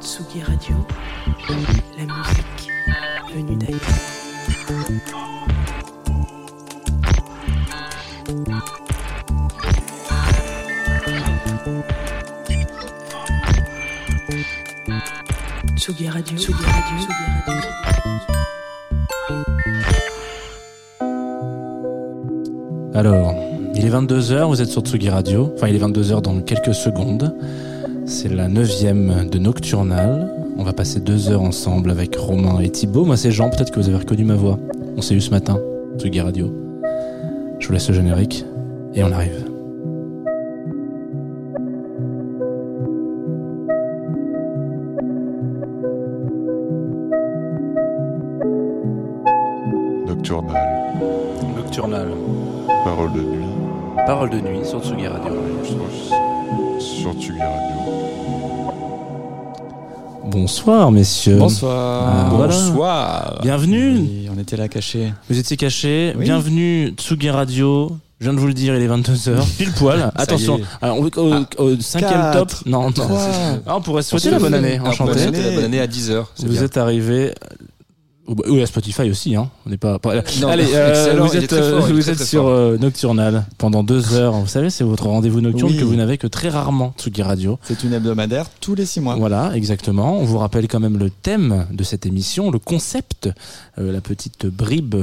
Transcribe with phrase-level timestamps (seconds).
[0.00, 0.76] Tsugi Radio,
[1.96, 2.70] la musique
[3.34, 3.80] venue d'ailleurs.
[15.76, 17.89] Tsugi Radio, Radio.
[23.00, 23.34] Alors,
[23.74, 25.54] il est 22h, vous êtes sur Tsugi Radio.
[25.54, 27.34] Enfin, il est 22h dans quelques secondes.
[28.04, 30.30] C'est la neuvième de Nocturnal.
[30.58, 33.06] On va passer deux heures ensemble avec Romain et Thibaut.
[33.06, 34.58] Moi, c'est Jean, peut-être que vous avez reconnu ma voix.
[34.98, 35.58] On s'est eu ce matin,
[35.96, 36.52] Tsugi Radio.
[37.58, 38.44] Je vous laisse le générique
[38.94, 39.49] et on arrive.
[60.44, 61.36] Bonsoir, messieurs.
[61.36, 62.08] Bonsoir.
[62.08, 62.54] Ah, voilà.
[62.54, 63.38] Bonsoir.
[63.42, 63.98] Bienvenue.
[63.98, 65.12] Oui, on était là cachés.
[65.28, 66.14] Vous étiez cachés.
[66.16, 66.24] Oui.
[66.24, 67.90] Bienvenue, Tsugi Radio.
[68.20, 69.36] Je viens de vous le dire, il est 22h.
[69.58, 70.10] Pile poil.
[70.14, 70.58] Attention.
[70.80, 72.66] Alors, au, au- au cinquième quatre, top.
[72.66, 73.18] Non, non.
[73.66, 74.80] Ah, on pourrait souhaiter la bonne année.
[74.82, 75.12] Ah, Enchanté.
[75.12, 76.24] Bonne année, bonne année à 10h.
[76.38, 77.34] Vous êtes arrivé.
[78.48, 79.50] Oui, à Spotify aussi, hein.
[79.66, 79.98] On n'est pas.
[79.98, 83.44] pas- Non, Allez, euh, vous êtes, euh, fort, vous très, êtes très sur euh, Nocturnal
[83.58, 84.34] pendant deux heures.
[84.34, 85.78] Vous savez, c'est votre rendez-vous nocturne Oui.
[85.78, 87.58] que vous n'avez que très rarement, Tsugi Radio.
[87.64, 89.16] C'est une hebdomadaire tous les six mois.
[89.16, 90.18] Voilà, exactement.
[90.18, 93.28] On vous rappelle quand même le thème de cette émission, le concept,
[93.78, 94.94] euh, la petite bribe,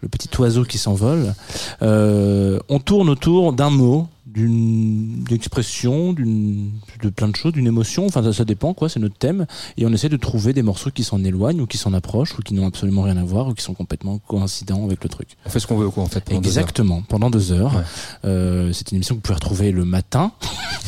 [0.00, 1.34] le petit oiseau qui s'envole.
[1.82, 6.70] Euh, on tourne autour d'un mot, d'une expression, d'une
[7.02, 8.06] de plein de choses, d'une émotion.
[8.06, 8.88] Enfin, ça, ça dépend, quoi.
[8.88, 11.78] C'est notre thème, et on essaie de trouver des morceaux qui s'en éloignent ou qui
[11.78, 15.02] s'en approchent ou qui n'ont absolument rien à voir ou qui sont complètement coïncidents avec
[15.02, 15.36] le truc.
[15.46, 16.24] On fait ce qu'on veut, quoi, en fait.
[16.24, 16.62] pendant deux heures.
[16.62, 17.74] Exactement, pendant deux heures.
[17.74, 17.82] Ouais.
[18.24, 20.32] Euh, c'est une émission que vous pouvez retrouver le matin,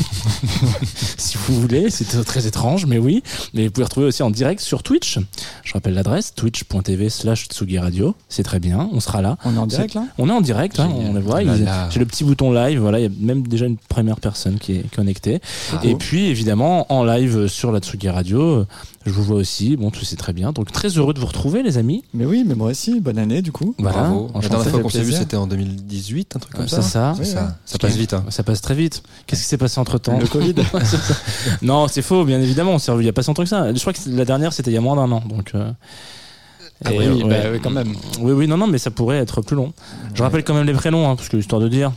[1.17, 1.91] si vous voulez.
[1.91, 3.23] C'est très étrange, mais oui.
[3.55, 5.19] Mais vous pouvez retrouver aussi en direct sur Twitch.
[5.65, 8.15] Je rappelle l'adresse twitch.tv slash Tsugi Radio.
[8.29, 9.37] C'est très bien, on sera là.
[9.45, 10.05] On est en direct là?
[10.19, 11.41] On est en direct, hein, on le voit.
[11.43, 11.51] Oh.
[11.91, 14.73] J'ai le petit bouton live, voilà, il y a même déjà une première personne qui
[14.77, 15.41] est connectée.
[15.73, 15.81] Ah.
[15.83, 18.67] Et puis évidemment en live sur la Tsugi Radio,
[19.07, 20.53] je vous vois aussi, bon tout c'est très bien.
[20.53, 22.05] Donc très heureux de vous retrouver les amis.
[22.15, 23.01] Mais oui, mais moi aussi.
[23.01, 23.75] Bonne année du coup.
[23.79, 24.31] Voilà, Bravo.
[24.35, 26.83] La dernière fois qu'on s'est vu, c'était en 2018, un truc comme Euh, ça.
[26.83, 27.15] c'est ça.
[27.19, 27.41] Oui, ça.
[27.43, 27.49] ouais.
[27.65, 28.15] Ça passe vite.
[28.15, 28.25] Hein.
[28.29, 29.03] Ça passe très vite.
[29.27, 30.55] Qu'est-ce qui s'est passé entre temps Le Covid.
[31.63, 32.73] Non, c'est faux, bien évidemment.
[32.73, 33.73] On s'est revu il y a pas si longtemps que ça.
[33.73, 35.23] Je crois que la dernière, c'était il y a moins d'un an.
[35.29, 35.71] Donc, euh,
[36.85, 37.95] Ah oui, bah oui, quand même.
[38.21, 39.73] Oui, oui, non, non, mais ça pourrait être plus long.
[40.15, 41.93] Je rappelle quand même les prénoms, hein, parce que histoire de dire.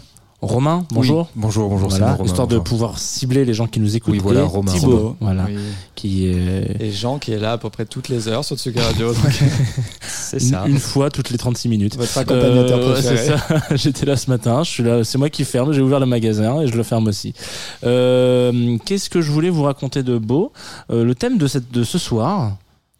[0.45, 1.21] Romain, bonjour.
[1.21, 1.41] Oui.
[1.41, 1.89] Bonjour, bonjour.
[1.89, 4.11] c'est Voilà, Romain, histoire de pouvoir cibler les gens qui nous écoutent.
[4.13, 4.73] Oui, voilà, Et Romain.
[4.73, 5.55] Thibaut, voilà, Oui.
[5.95, 8.77] qui est Et Jean qui est là à peu près toutes les heures sur Tsugi
[8.79, 9.13] Radio.
[10.01, 10.65] c'est une, ça.
[10.67, 11.95] une fois toutes les 36 minutes.
[11.95, 13.15] Votre accompagnateur Euh, préféré.
[13.17, 13.61] c'est ça.
[13.75, 14.63] J'étais là ce matin.
[14.63, 15.03] Je suis là.
[15.05, 15.71] C'est moi qui ferme.
[15.71, 17.33] J'ai ouvert le magasin et je le ferme aussi.
[17.85, 20.51] Euh, Qu'est-ce que je voulais vous raconter de beau?
[20.91, 22.57] Euh, Le thème de cette de ce soir.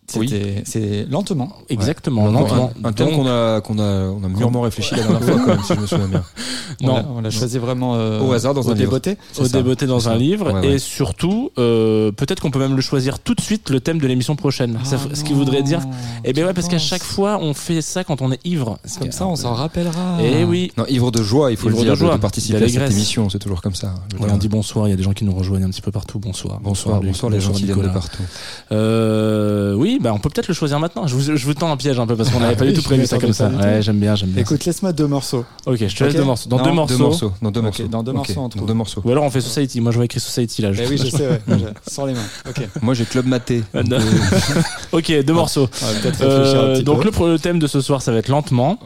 [0.07, 1.53] C'était- C'est lentement.
[1.69, 2.29] Exactement.
[2.29, 2.71] Lentement.
[2.83, 5.47] Un, un thème qu'on a, qu'on a, on a mûrement réfléchi la dernière fois, quand
[5.47, 6.23] même, si je me souviens bien.
[6.81, 7.05] On Non.
[7.17, 8.85] On l'a choisi vraiment euh, Au hasard dans au un livre.
[8.99, 9.11] débeauté.
[9.11, 9.57] au C'est ça.
[9.57, 10.17] débeauté dans C'est un ça.
[10.17, 13.79] livre Ouais, et surtout euh, peut-être qu'on peut même le choisir tout de suite le
[13.79, 15.79] thème de l'émission prochaine Ça Ah ce qui voudrait dire
[16.25, 19.11] eh tu ouais parce qu'à chaque fois on fait ça quand on est ivre Comme
[19.11, 20.21] ça, on s'en rappellera.
[20.21, 22.19] et oui Non, ivre de joie, il faut Ivre le de dire, de, joie, de
[22.21, 23.29] participer à cette émission.
[23.29, 23.93] C'est toujours comme ça.
[24.09, 24.19] Dire.
[24.33, 26.19] on dit bonsoir il y a des gens qui nous rejoignent un petit peu partout
[26.19, 28.23] bonsoir Bonsoir, bonsoir les gens qui viennent de partout.
[28.71, 31.77] Euh, oui bah on peut peut-être le choisir maintenant je vous, je vous tends un
[31.77, 33.99] piège un peu parce qu'on n'avait pas du tout prévu ça comme ça ouais j'aime
[33.99, 35.45] bien j'aime bien Écoute, laisse-moi deux morceaux.
[35.65, 37.31] ok je te laisse deux morceaux dans Non, deux Deux morceaux.
[37.41, 37.87] Dans deux morceaux.
[37.87, 38.33] dans deux morceaux.
[38.55, 39.01] Dans deux morceaux.
[39.05, 41.07] ou alors on fait Society moi je vois écrit Society là je- Eh oui, je
[41.09, 41.41] sais,
[41.87, 42.19] Sans les mains.
[42.49, 42.67] Ok.
[42.81, 43.63] Moi, j'ai Club Maté.
[43.73, 44.01] Donc,
[44.91, 47.81] ok deux morceaux On va peut-être réfléchir un Euh, petit donc le thème de ce
[47.81, 48.79] soir, ça va être lentement.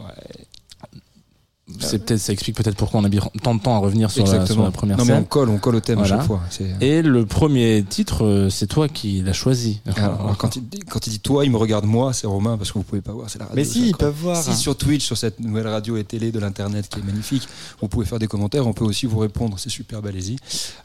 [1.80, 4.22] C'est peut-être ça explique peut-être pourquoi on a mis tant de temps à revenir sur,
[4.24, 4.64] la, sur Exactement.
[4.64, 6.14] la première non, mais on colle, on colle au thème Voilà.
[6.14, 6.40] à chaque fois.
[6.50, 9.80] C'est- Et le premier titre, euh, c'est toi qui l'as choisi.
[9.96, 12.72] Alors, quand, il, dit- quand il dit toi, il me regarde moi, c'est Romain, parce
[12.72, 13.56] que vous pouvez pas voir, c'est la radio.
[13.56, 14.42] Mais si, ils peuvent voir.
[14.42, 17.46] Si sur Twitch, sur cette nouvelle radio et télé de l'internet qui est magnifique,
[17.82, 20.36] vous pouvez faire des commentaires, on peut aussi vous répondre, c'est superbe, allez-y.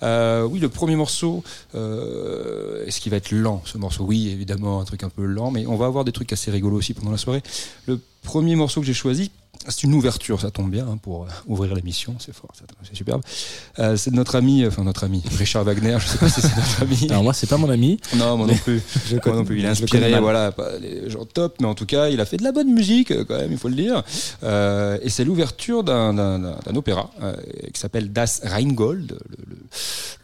[0.03, 1.43] Euh, oui, le premier morceau,
[1.75, 4.03] euh, est-ce qu'il va être lent ce morceau?
[4.05, 6.77] Oui, évidemment, un truc un peu lent, mais on va avoir des trucs assez rigolos
[6.77, 7.41] aussi pendant la soirée.
[7.85, 9.31] Le premier morceau que j'ai choisi,
[9.69, 12.49] c'est une ouverture, ça tombe bien hein, pour euh, ouvrir l'émission, c'est fort,
[12.83, 13.21] c'est superbe.
[13.79, 16.81] Euh, c'est notre ami, enfin notre ami, Richard Wagner, je sais pas si c'est notre
[16.81, 17.07] ami.
[17.09, 17.97] Alors moi, c'est pas mon ami.
[18.15, 18.81] Non, moi non plus.
[19.07, 19.57] Je Moi non plus.
[19.57, 22.37] Il connais inspiré, voilà, pas les gens top, mais en tout cas, il a fait
[22.37, 24.03] de la bonne musique, euh, quand même, il faut le dire.
[24.43, 26.43] Euh, et c'est l'ouverture d'un,
[26.75, 27.33] opéra euh,
[27.73, 29.57] qui s'appelle Das Rheingold, le, le,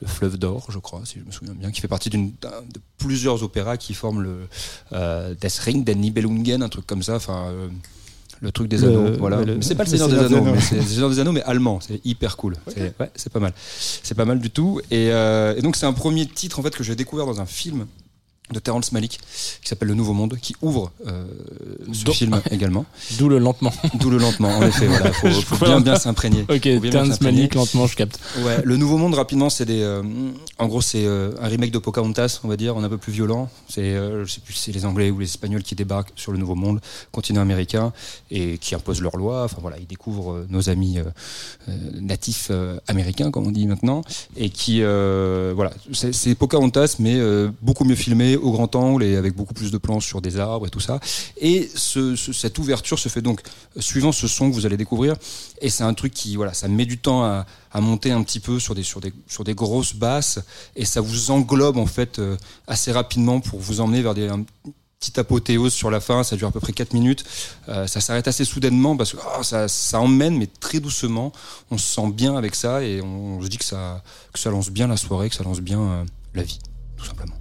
[0.01, 2.49] le fleuve d'or, je crois, si je me souviens bien, qui fait partie d'une, d'un-
[2.73, 4.47] de plusieurs opéras qui forment le
[4.93, 7.15] euh, Des Ring den Nibelungen, un truc comme ça.
[7.15, 7.67] Enfin, euh,
[8.41, 9.41] Le truc des Le- anneaux, voilà.
[9.44, 11.80] le- c'est pas le Seigneur des Anneaux, mais c'est le Seigneur des Anneaux, mais allemand.
[11.81, 12.56] C'est hyper cool.
[12.68, 13.53] C'est ouais, c'est pas mal.
[13.57, 14.80] C'est pas mal du tout.
[14.91, 17.45] Et, euh, et donc c'est un premier titre en fait que j'ai découvert dans un
[17.45, 17.86] film
[18.51, 19.19] de Terrence Malick
[19.61, 21.25] qui s'appelle Le Nouveau Monde, qui ouvre euh,
[21.93, 22.85] ce film également.
[23.17, 23.71] D'où le lentement.
[23.95, 24.87] D'où le lentement, en effet.
[24.87, 26.45] Voilà, faut, faut bien bien s'imprégner.
[26.49, 27.21] Ok, Terrence.
[27.21, 28.19] Malick, lentement, je capte.
[28.39, 29.81] Ouais, le Nouveau Monde rapidement, c'est des.
[29.81, 30.03] euh,
[30.57, 33.11] en gros, c'est euh, un remake de Pocahontas, on va dire, en un peu plus
[33.11, 33.49] violent.
[33.67, 36.31] C'est, euh, je sais plus, si c'est les Anglais ou les Espagnols qui débarquent sur
[36.31, 36.79] le Nouveau Monde,
[37.11, 37.93] continent américain,
[38.31, 39.43] et qui imposent leurs lois.
[39.43, 40.97] Enfin voilà, ils découvrent euh, nos amis
[41.99, 42.51] natifs
[42.87, 44.01] américains, comme on dit maintenant,
[44.35, 49.03] et qui, euh, voilà, c'est, c'est Pocahontas, mais euh, beaucoup mieux filmé, au grand angle
[49.03, 51.00] et avec beaucoup plus de plans sur des arbres et tout ça.
[51.38, 53.41] Et ce, ce- cette ouverture se fait donc
[53.77, 55.15] suivant ce son que vous allez découvrir.
[55.62, 57.45] Et c'est un truc qui, voilà, ça met du temps à,
[57.75, 60.39] monter un petit peu sur des, grosses basses
[60.75, 62.36] et ça vous englobe en fait euh,
[62.68, 64.44] assez rapidement pour vous emmener vers des, un
[65.00, 66.24] petit apothéose sur la fin.
[66.24, 67.24] Ça dure à peu près 4 minutes.
[67.69, 71.31] Euh, ça s'arrête assez soudainement parce que oh, ça, emmène, mais très doucement.
[71.71, 74.03] On se sent bien avec ça et on, se dit que ça,
[74.33, 76.03] que ça lance bien la soirée, que ça lance bien euh,
[76.33, 76.59] la vie,
[76.97, 77.35] tout simplement.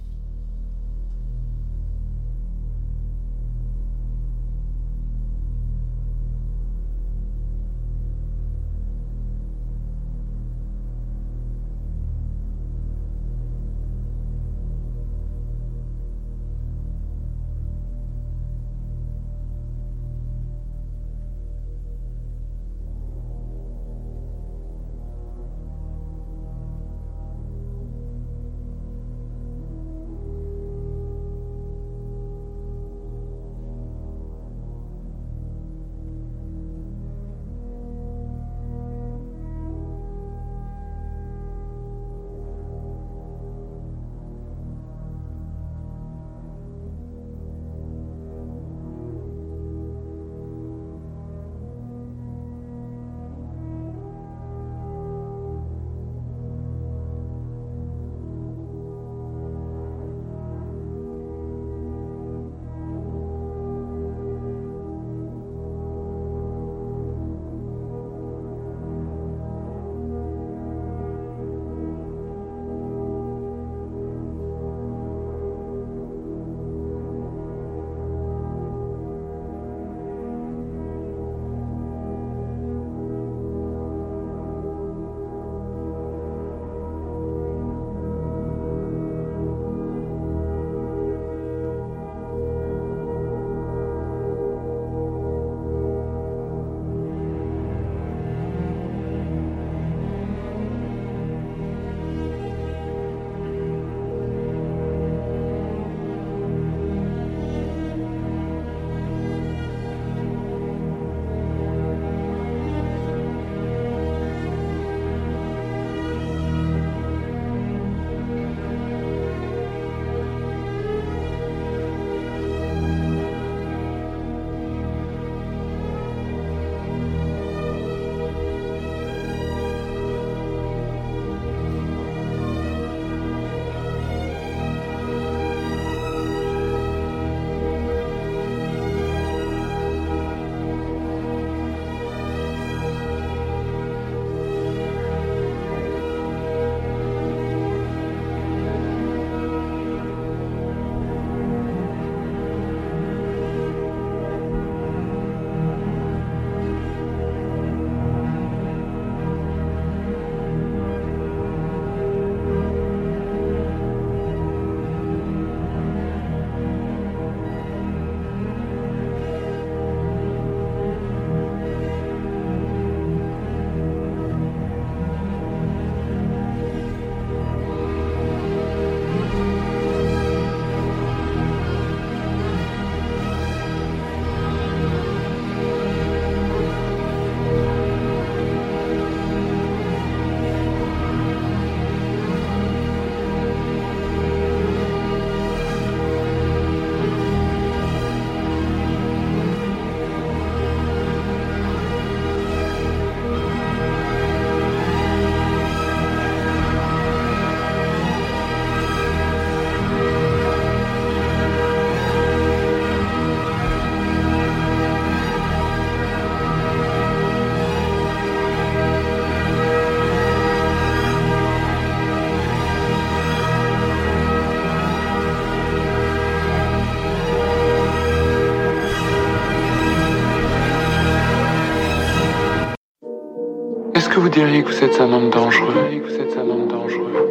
[234.39, 236.37] Diriez que vous êtes un homme dangereux vous êtes
[236.69, 237.29] Dangereux.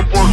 [0.05, 0.27] pas.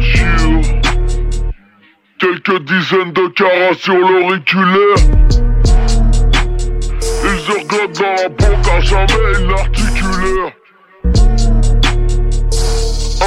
[0.00, 0.62] Chill.
[2.18, 5.21] Quelques dizaines de carats sur l'auriculaire.
[7.94, 10.52] Dans la banque à jamais inarticulaire.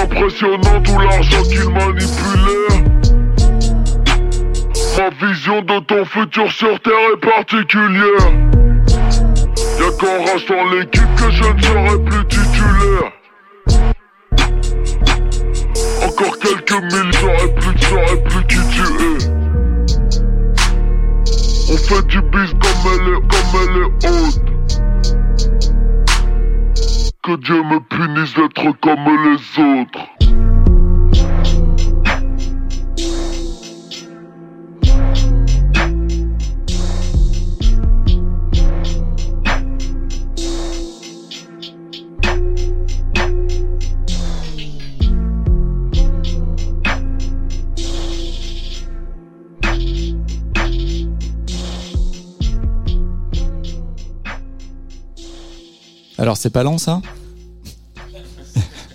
[0.02, 2.84] Impressionnant tout l'argent qu'ils manipulèrent.
[4.98, 8.32] Ma vision de ton futur sur Terre est particulière.
[9.80, 13.12] Y'a qu'en rachetant l'équipe que je ne serai plus titulaire.
[16.04, 19.36] Encore quelques mille, j'aurais plus, j'aurais plus qui tu es.
[21.72, 24.55] On fait du bis comme elle est, comme elle est haute.
[27.26, 30.15] Que Dieu me punisse d'être comme les autres.
[56.18, 57.02] Alors, c'est pas lent, ça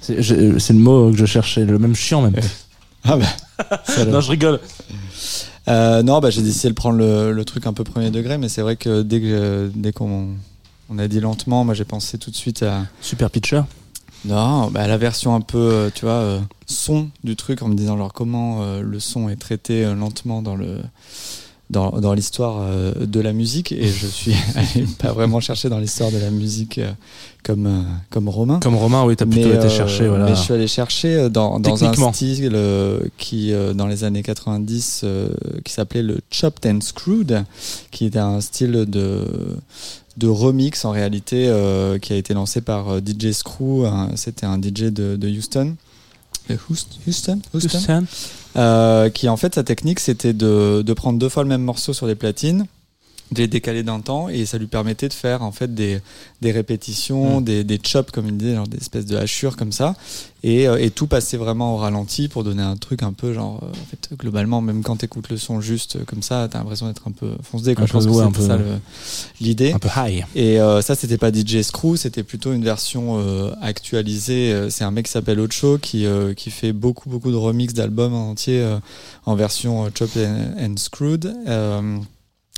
[0.00, 2.34] C'est je- c'est le mot que je cherchais, le même chiant même.
[3.04, 3.80] Ah bah.
[3.86, 4.60] ça Non, je rigole.
[5.68, 8.50] Euh, non, bah, j'ai décidé de prendre le, le truc un peu premier degré, mais
[8.50, 10.28] c'est vrai que dès que dès qu'on
[10.90, 13.62] on a dit lentement, moi j'ai pensé tout de suite à Super pitcher.
[14.26, 17.68] non, bah, à la version un peu, euh, tu vois, euh, son du truc, en
[17.68, 20.80] me disant genre comment euh, le son est traité euh, lentement dans le
[21.70, 25.78] dans, dans l'histoire euh, de la musique et je suis allé pas vraiment chercher dans
[25.78, 26.90] l'histoire de la musique euh,
[27.44, 28.60] comme, euh, comme Romain.
[28.60, 30.24] Comme Romain, oui, t'as plutôt Mais, été chercher, voilà.
[30.26, 32.52] mais je suis allé chercher dans, dans un style
[33.18, 35.28] qui, dans les années 90, euh,
[35.64, 37.44] qui s'appelait le Chopped and Screwed,
[37.90, 39.24] qui était un style de,
[40.16, 43.86] de remix en réalité, euh, qui a été lancé par DJ Screw.
[44.16, 45.76] C'était un DJ de, de Houston.
[46.68, 47.78] Houst- Houston, Houston?
[47.78, 48.04] Houston.
[48.56, 51.92] Euh, qui en fait sa technique c'était de, de prendre deux fois le même morceau
[51.92, 52.66] sur des platines
[53.32, 56.00] de les décaler d'un temps et ça lui permettait de faire en fait des,
[56.40, 57.44] des répétitions, Mm.
[57.44, 59.94] des, des chops comme il disait, genre des espèces de hachures comme ça
[60.42, 63.60] et, euh, et tout passait vraiment au ralenti pour donner un truc un peu genre
[63.62, 66.86] euh, en fait globalement même quand t'écoutes le son juste euh, comme ça t'as l'impression
[66.88, 68.58] d'être un peu foncé Un je pense que un peu- ça
[69.40, 70.24] l'idée Un peu high.
[70.34, 74.68] et euh, ça, c'était pas DJ Screw, c'était plutôt une version euh, actualisée.
[74.70, 78.14] C'est un mec qui s'appelle Ocho qui, euh, qui fait beaucoup, beaucoup de remix d'albums
[78.14, 78.78] en entier euh,
[79.26, 81.34] en version Chopped and, and Screwed.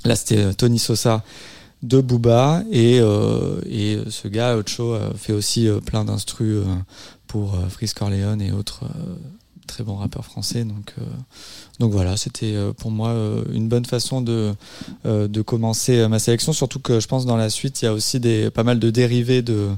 [0.05, 1.23] Euh, là, c'était euh, Tony Sosa
[1.83, 6.65] de Booba et, euh, et ce gars, Ocho, euh, fait aussi euh, plein d'instrus euh,
[7.27, 9.15] pour euh, Freeze Corleone et autres euh,
[9.67, 10.65] très bons rappeurs français.
[10.65, 11.05] Donc, euh,
[11.81, 14.55] donc voilà, c'était euh, pour moi euh, une bonne façon de,
[15.07, 17.89] euh, de commencer euh, ma sélection, surtout que je pense dans la suite, il y
[17.89, 19.71] a aussi des, pas mal de dérivés de,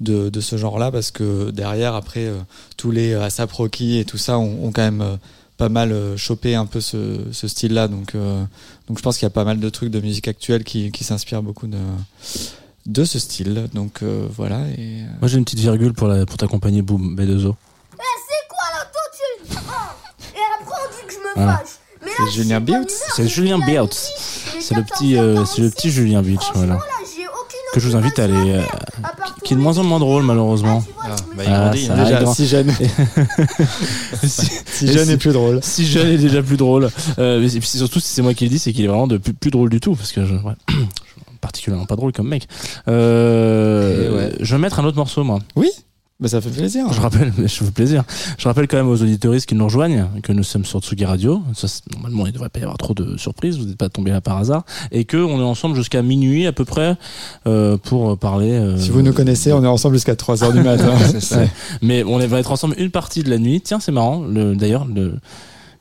[0.00, 2.38] de, de ce genre-là, parce que derrière, après, euh,
[2.76, 5.16] tous les euh, ASAP Rocky et tout ça ont, quand même euh,
[5.56, 7.88] pas mal euh, chopé un peu ce, ce style-là.
[7.88, 8.42] Donc, euh,
[8.88, 11.04] donc je pense qu'il y a pas mal de trucs de musique actuelle qui, qui
[11.04, 11.78] s'inspirent beaucoup de,
[12.86, 13.68] de ce style.
[13.72, 14.60] Donc euh, voilà.
[14.78, 17.54] Et, euh, Moi, j'ai une petite virgule pour, la, pour t'accompagner, Boom, B2O.
[17.92, 21.58] C'est quoi l'autotune Oh Et après on dit que je me Voilà.
[21.58, 21.68] fâche.
[22.04, 22.84] Mais C'est Julien humeur.
[23.16, 23.92] C'est Julien est
[24.60, 25.16] C'est le petit,
[25.54, 25.90] c'est le petit 14h46.
[25.90, 26.74] Julien Beach, Franchement, voilà.
[26.74, 26.80] là,
[27.74, 28.62] Que je vous invite à aller, euh,
[29.42, 30.84] qui est de moins en moins drôle, malheureusement.
[31.02, 31.96] Ah, Ah, bah, il Ah, grandit, ça hein.
[31.96, 32.72] va, déjà, si jeune,
[34.22, 35.58] si, si jeune et plus drôle.
[35.60, 36.88] si jeune est déjà plus drôle.
[37.18, 39.16] Euh, et puis surtout, si c'est moi qui le dis, c'est qu'il est vraiment de
[39.18, 39.96] plus, plus drôle du tout.
[39.96, 40.82] Parce que je, ouais, je suis
[41.40, 42.46] particulièrement pas drôle comme mec.
[42.86, 44.32] Euh, ouais.
[44.40, 45.40] Je vais mettre un autre morceau, moi.
[45.56, 45.70] Oui,
[46.24, 46.90] bah, ça fait plaisir.
[46.90, 48.02] Je rappelle, je fais plaisir.
[48.38, 51.42] Je rappelle quand même aux auditoristes qui nous rejoignent que nous sommes sur Tsugi Radio.
[51.52, 53.58] Ça, normalement, il ne devrait pas y avoir trop de surprises.
[53.58, 54.64] Vous n'êtes pas tombés là par hasard.
[54.90, 56.96] Et que on est ensemble jusqu'à minuit à peu près
[57.46, 58.52] euh, pour parler.
[58.52, 60.94] euh, Si vous nous connaissez, on est ensemble jusqu'à 3h du matin.
[61.10, 61.38] C'est ça.
[61.40, 61.50] Ouais.
[61.82, 63.60] Mais on va être ensemble une partie de la nuit.
[63.60, 64.22] Tiens, c'est marrant.
[64.22, 65.16] Le, d'ailleurs, le,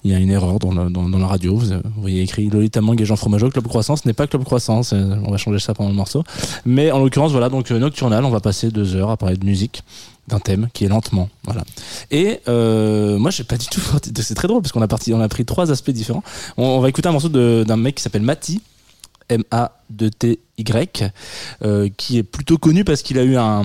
[0.03, 1.55] il y a une erreur dans, la- radio.
[1.55, 3.49] Vous, voyez écrit Lolita Mang et Jean Fromageau.
[3.49, 4.83] Club Croissant, ce n'est pas Club Croissant.
[4.83, 6.23] c'est- On va changer ça pendant le morceau.
[6.65, 7.49] Mais en l'occurrence, voilà.
[7.49, 9.83] Donc, euh, Nocturnal, on va passer deux heures à parler de musique
[10.27, 11.63] d'un thème qui est lentement voilà
[12.09, 13.81] et euh, moi j'ai pas du tout
[14.15, 16.23] c'est très drôle parce qu'on a a pris trois aspects différents
[16.55, 18.61] on, va écouter un morceau d'un mec qui s'appelle Mati
[19.27, 21.11] M A D T Y
[21.63, 23.63] euh, qui est plutôt connu parce qu'il a eu un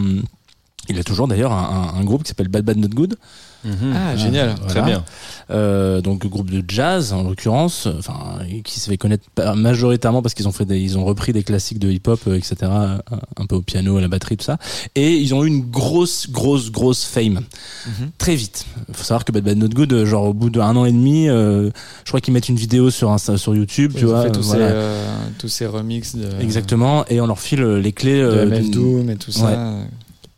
[0.89, 3.19] il a toujours d'ailleurs un groupe qui s'appelle Bad Bad Not Good
[3.65, 3.93] Mhm.
[3.95, 4.55] Ah, génial.
[4.57, 4.69] Voilà.
[4.69, 5.05] Très bien.
[5.51, 9.25] Euh, donc groupe de jazz en l'occurrence, enfin qui se fait connaître
[9.57, 12.57] majoritairement parce qu'ils ont fait des, ils ont repris des classiques de hip-hop, euh, etc.
[12.71, 14.59] Un, peu au piano, à la batterie, tout ça.
[14.95, 17.41] Et ils ont eu une grosse, grosse, grosse fame
[17.87, 18.11] Mhm.
[18.19, 18.67] très vite.
[18.89, 21.29] Il faut savoir que Bad Bad Not Good, genre au bout d'un an et demi,
[21.29, 21.71] euh,
[22.05, 24.29] je crois qu'ils mettent une vidéo sur sur YouTube, tu vois.
[24.31, 24.69] tous, voilà.
[24.69, 27.05] ces, euh, tous ces remixes de, Exactement.
[27.09, 28.21] Et on leur file les clés.
[28.21, 29.79] de MF Doom et tout ça.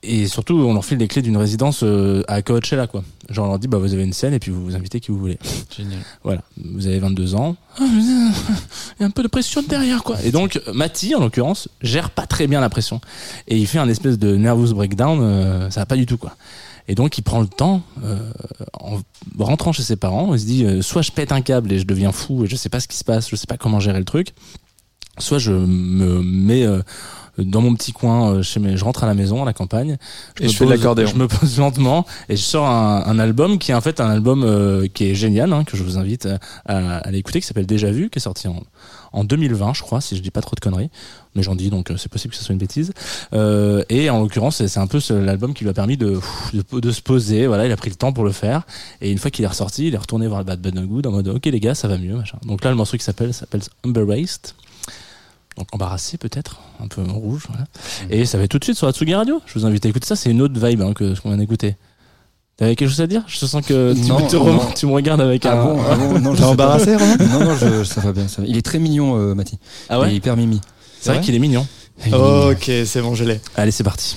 [0.03, 3.05] Et surtout, on leur file les clés d'une résidence euh, à Coachella, quoi.
[3.29, 5.11] Genre, on leur dit, bah, vous avez une scène et puis vous vous invitez qui
[5.11, 5.39] vous voulez.
[5.77, 6.01] Génial.
[6.25, 7.57] Voilà, vous avez 22 ans.
[7.79, 7.87] Ah, euh,
[8.99, 10.17] Il y a un peu de pression derrière, quoi.
[10.25, 13.01] Et donc, Mati, en l'occurrence, gère pas très bien la pression.
[13.47, 16.35] Et il fait un espèce de nervous breakdown, euh, ça va pas du tout, quoi.
[16.91, 18.19] Et donc, il prend le temps, euh,
[18.73, 18.99] en
[19.39, 21.85] rentrant chez ses parents, il se dit, euh, soit je pète un câble et je
[21.85, 24.01] deviens fou et je sais pas ce qui se passe, je sais pas comment gérer
[24.01, 24.35] le truc,
[25.19, 26.83] soit je me mets euh,
[27.39, 29.97] dans mon petit coin, euh, chez mes, je rentre à la maison, à la campagne,
[30.41, 31.07] Et me je fais de pose-.
[31.07, 34.11] Je me pose lentement et je sors un, un album qui est en fait un
[34.11, 36.29] album euh, qui est génial, hein, que je vous invite
[36.67, 38.63] à, à, l'écouter, qui s'appelle Déjà Vu, qui est sorti en,
[39.13, 40.91] en 2020, je crois, si je dis pas trop de conneries.
[41.37, 42.93] Mais j'en dis, donc c'est possible que ce soit une bêtise.
[43.33, 46.19] Euh, et en l'occurrence, c'est un peu l'album qui lui a permis de,
[46.53, 47.47] de, de se poser.
[47.47, 48.63] Voilà, il a pris le temps pour le faire.
[49.01, 51.13] Et une fois qu'il est ressorti, il est retourné voir Bad Bad No Good en
[51.13, 52.39] mode, ok les gars, ça va mieux, machin.
[52.45, 54.55] Donc là, le morceau qui s'appelle s'appelle Embarrassed.
[55.57, 57.43] Donc embarrassé peut-être, un peu en rouge.
[57.49, 57.65] Voilà.
[58.09, 59.41] Et ça va être tout de suite sur Atsugi Radio.
[59.47, 60.17] Je vous invite à écouter ça.
[60.17, 61.77] C'est une autre vibe hein, que ce qu'on vient d'écouter.
[62.57, 63.23] T'avais quelque chose à dire?
[63.27, 64.45] Je sens que tu, Non, me, te non.
[64.59, 65.65] rem- tu me regardes avec Ah un.
[65.65, 67.17] bon, ah bon, non, je embarrassé, Romain?
[67.17, 68.29] Non, non, je, ça va bien.
[68.29, 68.49] ça va.
[68.49, 69.35] Il est très mignon, euh.
[69.39, 69.45] Ah
[69.91, 70.61] Il est ouais hyper mimi.
[71.01, 71.67] C'est vrai vrai qu'il est mignon.
[72.07, 72.49] Il est mignon.
[72.51, 73.41] Ok, c'est bon, je l'ai.
[73.57, 74.17] Allez, c'est parti.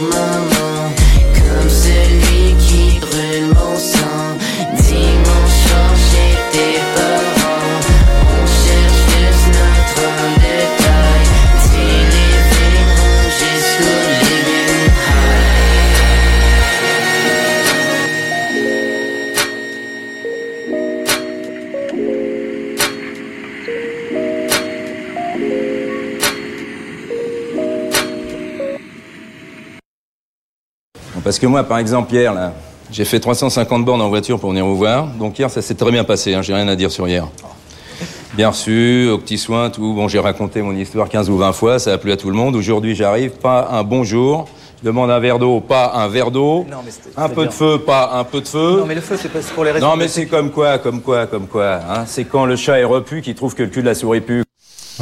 [0.00, 0.39] Du
[31.40, 32.52] que moi, par exemple, hier, là,
[32.92, 35.06] j'ai fait 350 bornes en voiture pour venir vous voir.
[35.06, 36.34] Donc hier, ça s'est très bien passé.
[36.34, 37.26] Hein, j'ai rien à dire sur hier.
[38.34, 39.94] Bien reçu, au petit soin, tout.
[39.94, 42.36] Bon, j'ai raconté mon histoire 15 ou 20 fois, ça a plu à tout le
[42.36, 42.54] monde.
[42.56, 44.48] Aujourd'hui, j'arrive, pas un bonjour.
[44.80, 46.64] Je demande un verre d'eau, pas un verre d'eau.
[46.70, 48.78] Non, mais c'était Un peu de feu, pas un peu de feu.
[48.80, 49.86] Non, mais le feu, c'est pas c'est pour les raisons.
[49.86, 51.80] Non, mais c'est comme quoi, comme quoi, comme quoi.
[51.88, 54.20] Hein c'est quand le chat est repu qu'il trouve que le cul de la souris
[54.20, 54.42] pue.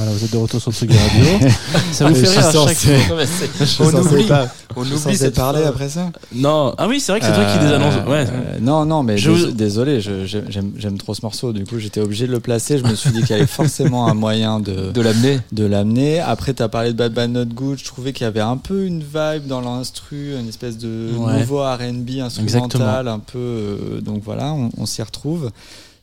[0.01, 1.49] Voilà, vous êtes de retour sur Tsugi Radio.
[1.93, 3.91] ça vous fait rire à chaque fois.
[3.93, 4.27] On oublie.
[4.29, 5.69] pas- On oublie cette parler fois.
[5.71, 7.95] après ça Non, ah oui, c'est vrai que c'est toi qui les annonce.
[8.07, 8.25] Ouais.
[8.31, 11.53] Euh, non, non, mais Je dés- vous- désolé, j'aime trop ce morceau.
[11.53, 12.79] Du coup, j'étais obligé de le placer.
[12.79, 15.41] Je me suis dit qu'il y avait forcément un moyen de, De l'amener.
[15.51, 16.21] de l'amener.
[16.21, 17.79] Après, tu as parlé de Bad Bad Not Good.
[17.81, 21.41] Je trouvais qu'il y avait un peu une vibe dans l'instru, une espèce de Ouais.
[21.41, 23.37] nouveau RB instrumental, un peu.
[23.39, 25.51] euh, donc voilà, on, on s'y retrouve.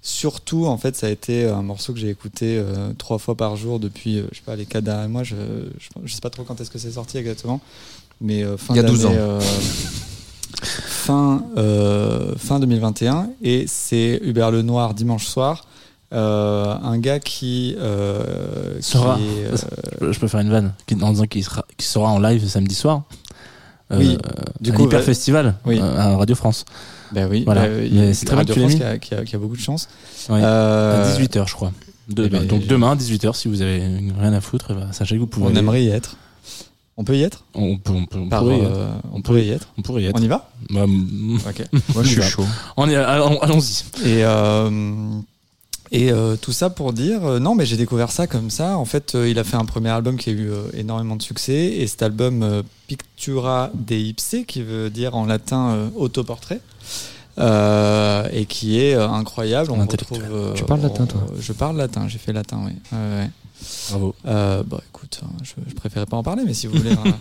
[0.07, 3.55] Surtout, en fait, ça a été un morceau que j'ai écouté euh, trois fois par
[3.55, 5.23] jour depuis, euh, je sais pas, les quatre derniers mois.
[5.23, 5.35] Je,
[5.79, 7.59] je, je sais pas trop quand est-ce que c'est sorti exactement,
[8.21, 9.19] mais euh, fin Il y a 12 d'année, ans.
[9.19, 9.41] euh,
[10.61, 13.29] fin, euh, fin 2021.
[13.41, 15.65] Et c'est Hubert Lenoir dimanche soir.
[16.13, 19.17] Euh, un gars qui, euh, qui Sera.
[19.19, 19.45] est,
[20.03, 22.75] euh, Je peux- faire une vanne qui, en disant qu'il sera, sera en live samedi
[22.75, 23.03] soir.
[23.91, 24.17] Euh, Oui,
[24.61, 25.79] du à coup, l'Hyper va- Festival oui.
[25.81, 26.65] euh, à Radio France.
[27.15, 27.67] Ben oui, Voilà.
[27.81, 28.99] il- Mais c'est très bien que Radio tu l'aies France mis.
[28.99, 29.87] qui a, qui a- qui a beaucoup de chance.
[30.29, 30.39] Ouais.
[30.43, 31.71] Euh, À 18h, je crois.
[32.09, 33.79] De- eh ben, donc demain, 18h, si vous avez
[34.19, 35.45] rien à foutre, eh ben, sachez que vous pouvez.
[35.47, 35.59] on aller.
[35.59, 36.17] aimerait y être.
[36.97, 38.69] On peut y être On, peut, on, peut- on Par, pourrait y être.
[38.77, 39.67] euh, On pourrait y être.
[39.77, 40.17] On pourrait y être.
[40.17, 41.63] On y va Bah, Ok.
[41.93, 42.45] Moi, je suis chaud.
[42.77, 43.83] on y- allons- Allons-y.
[44.07, 44.69] Et euh,
[45.91, 48.75] Et euh, tout ça pour dire, euh, non, mais j'ai découvert ça comme ça.
[48.77, 51.21] En fait, euh, il a fait un premier album qui a eu euh, énormément de
[51.21, 51.53] succès.
[51.77, 56.59] Et cet album, euh, Pictura de Ipse, qui veut dire en latin euh, autoportrait,
[57.37, 59.71] euh, et qui est euh, incroyable.
[59.71, 60.21] On Intellectuel.
[60.23, 61.21] retrouve, euh, Tu parles latin, toi?
[61.39, 62.73] Je parle latin, j'ai fait latin, oui.
[62.91, 63.29] Ouais.
[63.89, 64.15] Bravo.
[64.23, 66.95] Bah écoute, hein, je, je préférais pas en parler, mais si vous voulez.
[66.95, 67.17] voilà.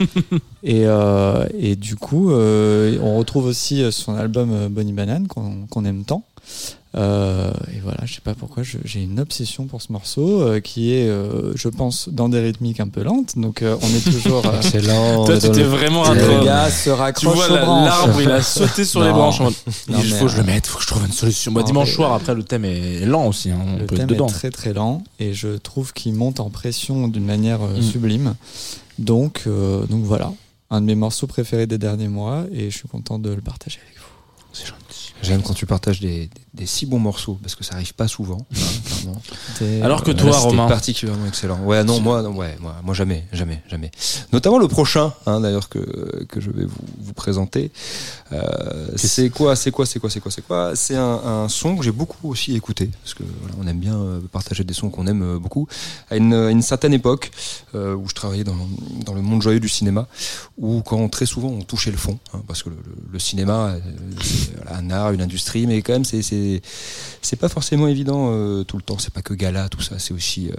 [1.59, 6.25] et, et du coup, on retrouve aussi son album Bonnie Banane qu'on qu'on aime tant.
[6.97, 10.93] Euh, et voilà, je sais pas pourquoi j'ai une obsession pour ce morceau euh, qui
[10.95, 13.37] est, euh, je pense, dans des rythmiques un peu lentes.
[13.37, 14.47] Donc euh, on est toujours.
[14.47, 15.25] euh, Excellent.
[15.25, 16.45] Toi, tu t'es le- vraiment le rattrapé.
[16.45, 17.89] gars se Tu raccroche vois aux la- branches.
[17.89, 19.41] l'arbre, il a sauté sur les branches.
[19.41, 19.51] Non,
[19.89, 21.51] il faut que je le mette, faut que je trouve une solution.
[21.51, 23.51] Moi, dimanche mais- soir, après, le thème est lent aussi.
[23.51, 24.27] hein, On Le peut être thème dedans.
[24.29, 27.83] est très très lent et je trouve qu'il monte en pression d'une manière euh, Mm.
[27.83, 28.35] sublime.
[29.01, 30.33] Donc, euh, donc voilà,
[30.71, 33.81] un de mes morceaux préférés des derniers mois et je suis content de le partager
[33.85, 34.05] avec vous.
[34.53, 35.13] C'est gentil.
[35.23, 38.07] J'aime quand tu partages des, des- des si bons morceaux parce que ça arrive pas
[38.09, 38.47] souvent.
[39.09, 39.13] hein,
[39.83, 40.69] Alors que Là, toi, c'était Romain.
[40.69, 41.59] particulièrement excellent.
[41.65, 43.91] Ouais, non, moi, non, ouais, moi, moi jamais, jamais, jamais.
[44.33, 47.71] Notamment le prochain, hein, d'ailleurs que que je vais vous, vous présenter.
[48.33, 50.73] Euh, c'est quoi, c'est quoi, c'est quoi, c'est quoi, c'est quoi?
[50.77, 53.97] C'est un, un son que j'ai beaucoup aussi écouté parce que voilà, on aime bien
[53.97, 55.67] euh, partager des sons qu'on aime euh, beaucoup.
[56.11, 57.31] À une, une certaine époque
[57.75, 58.55] euh, où je travaillais dans
[59.05, 60.07] dans le monde joyeux du cinéma,
[60.57, 63.71] où quand très souvent on touchait le fond, hein, parce que le, le- le cinéma,
[63.71, 63.79] euh,
[64.23, 66.61] c'est voilà, un art, une industrie, mais quand même c'est c'est
[67.23, 68.99] c'est pas forcément évident euh, tout le temps.
[68.99, 69.99] C'est pas que gala, tout ça.
[69.99, 70.55] C'est aussi euh,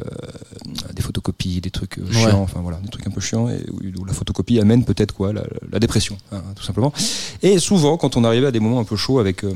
[0.94, 2.14] des photocopies, des trucs euh, Ouais.
[2.14, 2.42] chiants.
[2.42, 5.34] Enfin voilà, des trucs un peu chiants et où, où la photocopie amène peut-être quoi,
[5.34, 6.92] la, la dépression, hein, tout simplement.
[7.42, 9.54] Et souvent, quand on arrivait à des moments un peu chauds avec euh,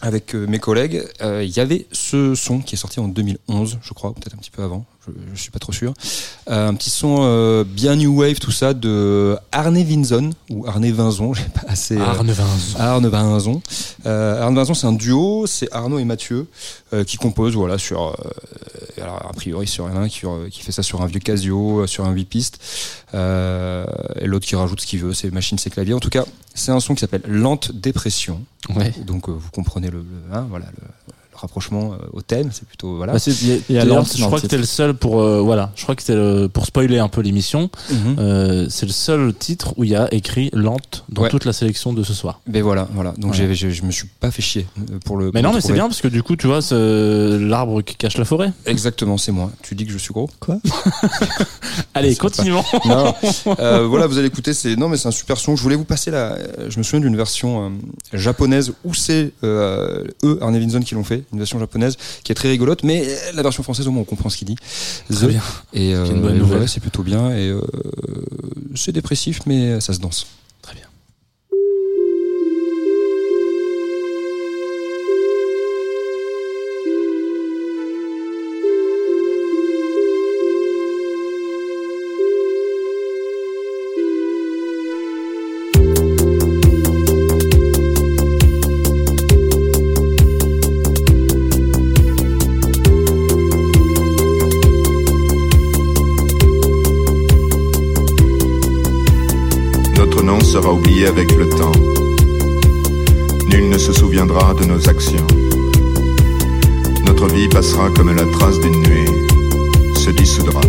[0.00, 4.12] avec mes collègues, il y avait ce son qui est sorti en 2011, je crois,
[4.12, 5.92] peut-être un petit peu avant, je, je suis pas trop sûr.
[6.50, 10.90] Euh, un petit son euh, bien new wave, tout ça, de Arne Vinzon ou Arne
[10.90, 11.96] Vinzon, j'ai pas assez.
[11.96, 12.78] euh, Arne Vinzon.
[12.78, 13.62] Arne Vinzon.
[14.04, 16.46] Arne Vinzon, c'est un duo, c'est Arnaud et Mathieu
[17.06, 18.16] qui composent, voilà, sur,
[19.02, 22.12] alors, a priori sur un qui, qui fait ça sur un vieux Casio, sur un
[22.12, 22.58] 8 pistes,
[23.14, 23.84] euh,
[24.20, 25.94] et l'autre qui rajoute ce qu'il veut, ses machines, ses claviers.
[25.94, 28.42] En tout cas, c'est un son qui s'appelle Lente Dépression.
[28.76, 28.92] Ouais.
[29.04, 31.03] Donc vous comprenez le, le- hein, voilà, le
[31.36, 33.12] rapprochement euh, au thème, c'est plutôt voilà.
[33.14, 34.64] Bah, c'est- il y a- Il y a d'ailleurs, Lente je crois que t'es le
[34.64, 38.16] seul pour euh, voilà je crois que t'es le, pour spoiler un peu l'émission Mhm.
[38.18, 41.28] euh, c'est le seul titre où il y a écrit lente dans Ouais.
[41.28, 43.10] toute la sélection de ce soir Mais voilà, voilà.
[43.12, 43.48] Donc Voilà.
[43.48, 44.66] j'ai- j'ai- je me suis pas fait chier
[45.04, 45.26] pour le.
[45.26, 47.96] mais pour non le mais c'est bien parce que du coup tu vois l'arbre qui
[47.96, 49.50] cache la forêt Exactement, c'est moi.
[49.62, 50.28] Tu dis que je suis gros
[51.94, 53.14] allez C'est pas- continuons non,
[53.58, 54.54] euh, voilà, vous allez écouter.
[54.54, 55.56] C'est non, mais c'est un super son.
[55.56, 56.36] Je voulais vous passer la.
[56.68, 57.70] Je me souviens d'une version euh,
[58.18, 62.34] japonaise où c'est euh, eux, Arne Vinson, qui l'ont fait, une version japonaise qui est
[62.34, 64.56] très rigolote, mais la version française au moins on comprend ce qu'il dit.
[65.10, 65.28] Très The.
[65.30, 65.42] bien.
[65.72, 66.52] Et, euh, C'est une bonne et nouvelle.
[66.56, 67.30] voilà, c'est plutôt bien.
[67.30, 67.60] Et euh,
[68.74, 70.26] c'est dépressif, mais ça se danse.
[103.84, 105.26] Se souviendra de nos actions.
[107.04, 109.04] Notre vie passera comme la trace d'une nuée,
[109.94, 110.62] se dissoudra.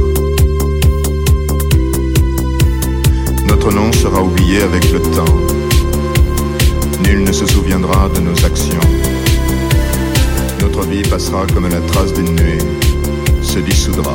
[3.48, 5.38] Notre nom sera oublié avec le temps.
[7.06, 8.90] Nul ne se souviendra de nos actions.
[10.60, 12.58] Notre vie passera comme la trace d'une nuée,
[13.42, 14.14] se dissoudra.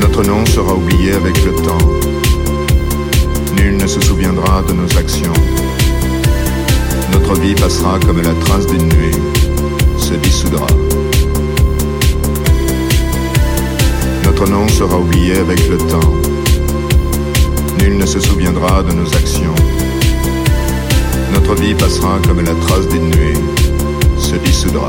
[0.00, 2.25] Notre nom sera oublié avec le temps.
[3.66, 5.32] Nul ne se souviendra de nos actions.
[7.10, 9.10] Notre vie passera comme la trace d'une nuée,
[9.98, 10.68] se dissoudra.
[14.22, 16.14] Notre nom sera oublié avec le temps.
[17.80, 19.56] Nul ne se souviendra de nos actions.
[21.34, 23.40] Notre vie passera comme la trace d'une nuée,
[24.16, 24.88] se dissoudra.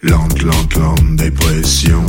[0.00, 2.07] Lente, lente, lente dépression.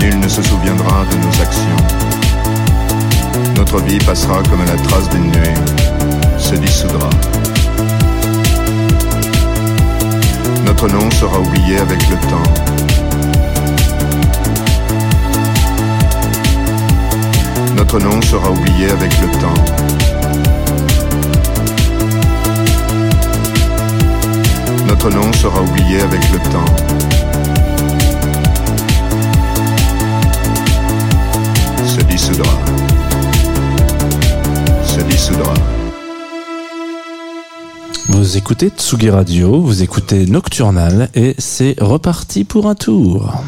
[0.00, 1.84] Nul ne se souviendra de nos actions.
[3.56, 5.54] Notre vie passera comme la trace d'une nuée,
[6.38, 7.10] se dissoudra.
[10.64, 12.50] Notre nom sera oublié avec le temps.
[17.76, 19.64] Notre nom sera oublié avec le temps.
[24.86, 27.19] Notre nom sera oublié avec le temps.
[38.08, 43.42] Vous écoutez Tsugi Radio, vous écoutez Nocturnal et c'est reparti pour un tour.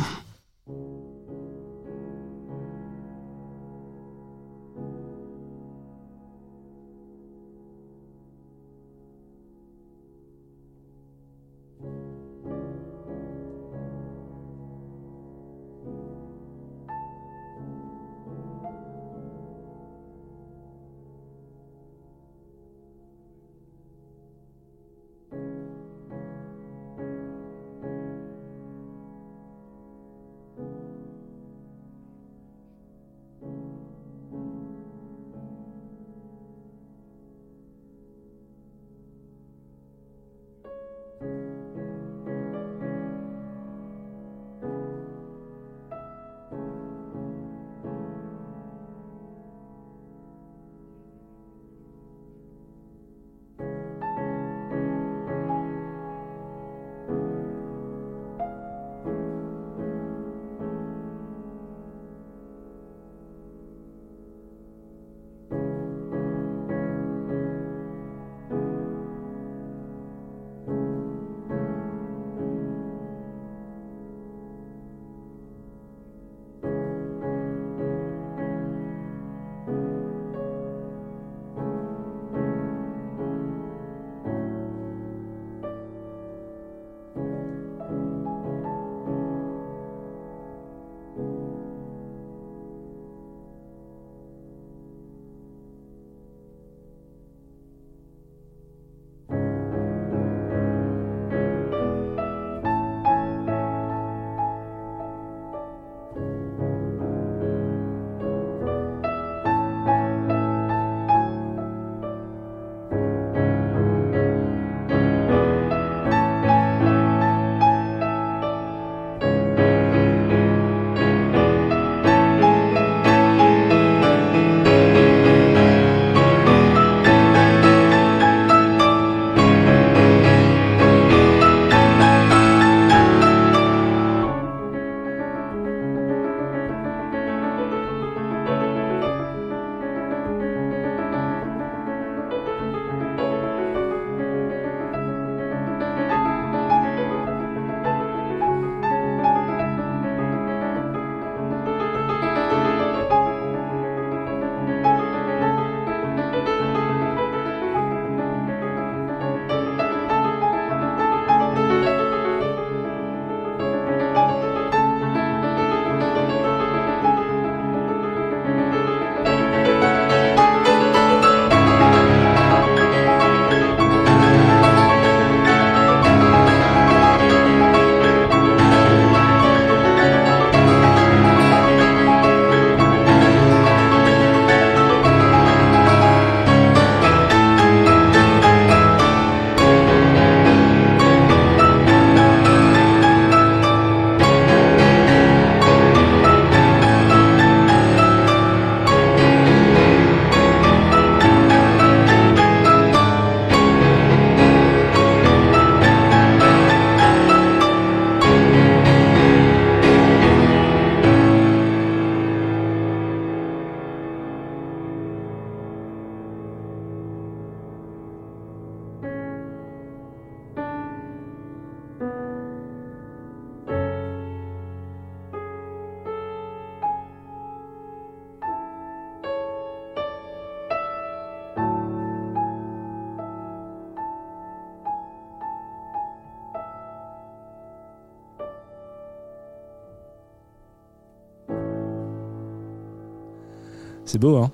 [244.23, 244.51] Beau, hein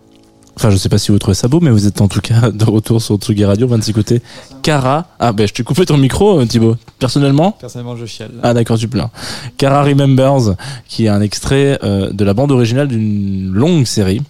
[0.56, 2.50] Enfin, je sais pas si vous trouvez ça beau, mais vous êtes en tout cas
[2.50, 4.22] de retour sur Tsugi Radio, 26 côtés.
[4.62, 5.06] Cara.
[5.20, 6.74] Ah, ben, je t'ai coupé ton micro, euh, Thibaut.
[6.98, 7.52] Personnellement?
[7.52, 8.32] Personnellement, je chiale.
[8.42, 9.10] Ah, d'accord, tu pleures.
[9.56, 10.56] Cara Remembers,
[10.88, 14.20] qui est un extrait euh, de la bande originale d'une longue série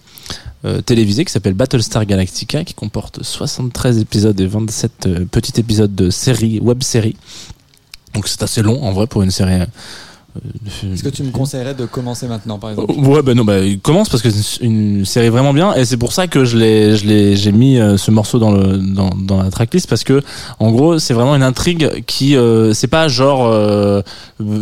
[0.65, 5.95] euh, télévisée qui s'appelle Battlestar Galactica, qui comporte 73 épisodes et 27 euh, petits épisodes
[5.95, 7.15] de série, web série.
[8.13, 9.61] Donc c'est assez long en vrai pour une série.
[10.37, 13.59] Euh, Est-ce que tu me conseillerais de commencer maintenant, par exemple Ouais, bah non, bah,
[13.59, 16.57] il commence parce que c'est une série vraiment bien et c'est pour ça que je
[16.57, 20.03] l'ai, je l'ai, j'ai mis euh, ce morceau dans le, dans, dans la tracklist parce
[20.03, 20.21] que,
[20.59, 24.01] en gros, c'est vraiment une intrigue qui, euh, c'est pas genre, euh,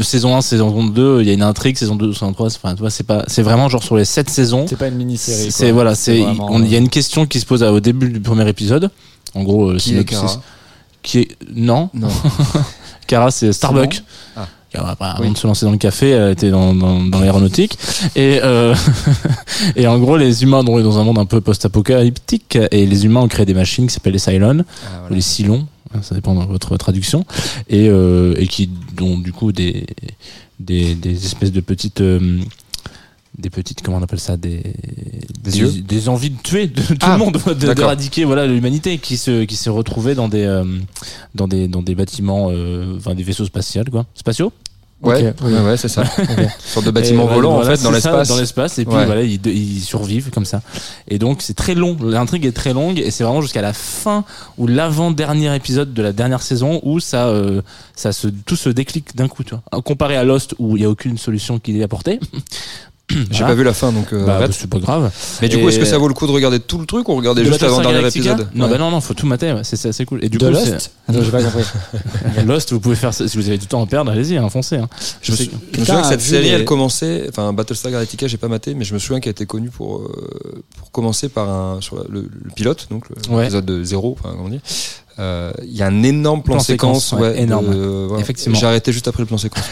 [0.01, 2.81] saison 1, saison 2, il y a une intrigue, saison 2, saison 3, enfin, tu
[2.81, 4.65] vois, c'est pas, c'est vraiment genre sur les 7 saisons.
[4.67, 5.51] C'est pas une mini-série.
[5.51, 8.47] C'est, voilà, c'est, il y a une question qui se pose au début du premier
[8.47, 8.89] épisode.
[9.35, 10.05] En gros, euh, Qui est
[11.03, 11.89] Qui est, non.
[11.93, 12.07] Non.
[13.07, 14.03] Kara, c'est Starbucks.
[14.35, 14.47] Ah.
[15.19, 15.25] Oui.
[15.25, 17.77] Avant de se lancer dans le café, elle était dans, dans, dans l'aéronautique.
[18.15, 18.75] Et, euh,
[19.75, 22.57] et en gros, les humains sont dans un monde un peu post-apocalyptique.
[22.71, 25.67] Et les humains ont créé des machines qui s'appellent les Cylons, Ah, ou les Cylons,
[25.93, 27.25] hein, ça dépend de votre traduction.
[27.69, 28.69] Et, euh, et qui
[29.01, 29.85] ont du coup des,
[30.59, 32.01] des, des espèces de petites.
[32.01, 32.39] euh,
[33.37, 34.63] des petites comment on appelle ça des
[35.43, 37.37] Des envies de tuer de tout Ah, le monde
[37.75, 40.63] d'éradiquer voilà l'humanité qui se qui s'est retrouvée dans des euh,
[41.35, 44.51] dans des dans des bâtiments euh, enfin des vaisseaux spatiaux quoi spatiaux
[44.99, 46.03] Ouais, ouais, ouais, c'est ça.
[46.17, 48.27] Une sorte de bâtiment Et, volant, voilà, en fait, dans l'espace.
[48.29, 49.05] dans l'espace et puis Ouais.
[49.05, 50.61] voilà ils, ils survivent comme ça
[51.07, 54.23] et donc c'est très long l'intrigue est très longue et c'est vraiment jusqu'à la fin
[54.57, 57.61] ou l'avant dernier épisode de la dernière saison où ça euh,
[57.95, 60.85] ça se tout se déclic d'un coup tu vois comparé à Lost où il y
[60.85, 62.19] a aucune solution qui est apportée
[63.09, 63.45] J'ai Voilà.
[63.47, 64.51] pas vu la fin, donc euh, Bah, arrête.
[64.53, 65.09] c'est pas grave
[65.41, 67.15] Mais du coup, est-ce que ça vaut le coup de regarder tout le truc ou
[67.15, 68.71] regarder De juste l'avant-dernier épisode Non, Ouais.
[68.71, 70.23] bah non, non, faut tout mater, c'est c'est assez cool.
[70.25, 71.63] Et du De coup, Lost j'ai pas compris.
[72.45, 74.75] Lost, vous pouvez faire ça, si vous avez du temps à perdre, allez-y, hein, foncez.
[74.75, 74.89] Hein.
[75.21, 77.53] Je me, sais- sou- je me Quelqu'un souviens que cette série, les- elle commençait, enfin
[77.53, 80.91] Battlestar Galactica, j'ai pas maté, mais je me souviens qu'elle était connue pour euh, pour
[80.91, 83.43] commencer par un sur le, le pilote, donc Ouais.
[83.43, 84.59] l'épisode de zéro, enfin comment dire.
[85.19, 87.73] Euh, Il y a un énorme plan, Plan séquence, séquence, ouais, énorme.
[88.07, 88.21] voilà.
[88.21, 88.57] Effectivement.
[88.59, 89.63] J'ai arrêté juste après le plan séquence.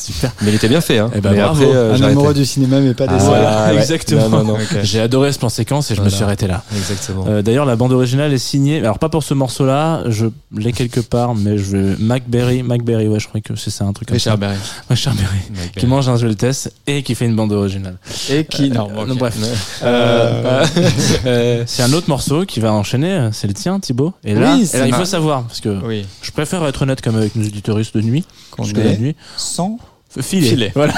[0.00, 0.32] Super.
[0.42, 1.10] mais il était bien fait, hein.
[1.14, 1.62] Eh ben, mais bravo.
[1.62, 3.30] après, euh, Un j'ai amoureux du cinéma, mais pas des Ah, séries.
[3.30, 3.78] Voilà, ouais.
[3.78, 4.28] exactement.
[4.28, 4.58] Non, non, non.
[4.82, 6.62] J'ai adoré ce plan séquence et je me suis arrêté là.
[6.76, 7.24] Exactement.
[7.28, 8.78] Euh, D'ailleurs, la bande originale est signée.
[8.80, 10.26] Alors pas pour ce morceau-là, je
[10.56, 13.92] l'ai quelque part, mais je vais MacBerry, MacBerry, ouais, je crois que c'est ça un
[13.92, 14.36] truc comme Richard ça.
[14.38, 14.56] Berry.
[14.88, 17.96] Richard Berry, qui mange un jeu de test et qui fait une bande originale.
[18.30, 18.70] Et qui.
[18.70, 19.36] Non, Euh, non, bref.
[19.82, 20.64] Euh,
[21.26, 24.12] Euh, c'est un autre morceau qui va enchaîner, c'est le tien, Thibaut.
[24.24, 26.06] Et là, Oui, et c'est- là, il faut savoir parce que Oui.
[26.22, 28.24] je préfère être honnête comme avec nos auditeuristes de nuit.
[28.50, 29.78] Qu'on parce que la est nuit, sans.
[30.20, 30.48] Filet.
[30.48, 30.72] Filet.
[30.74, 30.92] Voilà.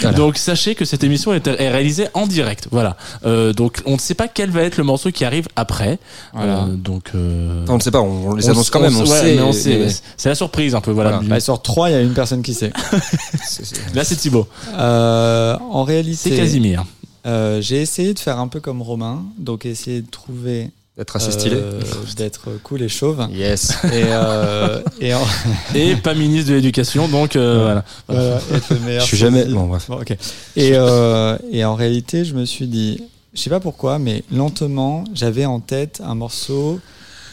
[0.00, 0.16] Voilà.
[0.16, 2.68] Donc sachez que cette émission est, est réalisée en direct.
[2.70, 2.96] Voilà.
[3.26, 5.98] Euh, donc on ne sait pas quel va être le morceau qui arrive après.
[6.32, 6.62] Voilà.
[6.62, 9.00] Euh, donc euh, On ne sait pas, on, on les on annonce quand même, on,
[9.00, 9.34] ouais, sait.
[9.36, 10.92] mais on sait, mais- C'est la surprise un peu.
[10.92, 11.10] Voilà.
[11.10, 11.28] Voilà.
[11.28, 12.72] Bah, sur 3, il y a une personne qui sait.
[13.94, 14.46] Là c'est Thibaut.
[14.78, 16.30] Euh, en réalité.
[16.30, 16.84] C'est Casimir.
[17.26, 21.32] Euh, j'ai essayé de faire un peu comme Romain, donc essayer de trouver D'être assez
[21.32, 21.56] stylé.
[21.56, 21.80] euh,
[22.16, 23.26] d'être cool et chauve.
[23.32, 23.72] Yes.
[23.86, 25.26] Et, euh, et en-
[25.74, 27.08] Et pas ministre de l'éducation.
[27.08, 27.84] Donc euh, voilà.
[28.06, 29.44] voilà, être le meilleur Je suis jamais.
[29.46, 29.86] Bon, bref.
[29.88, 30.12] Bon, ok.
[30.56, 33.02] Et, euh, et en réalité, je me suis dit,
[33.34, 36.78] je sais pas pourquoi, mais lentement, j'avais en tête un morceau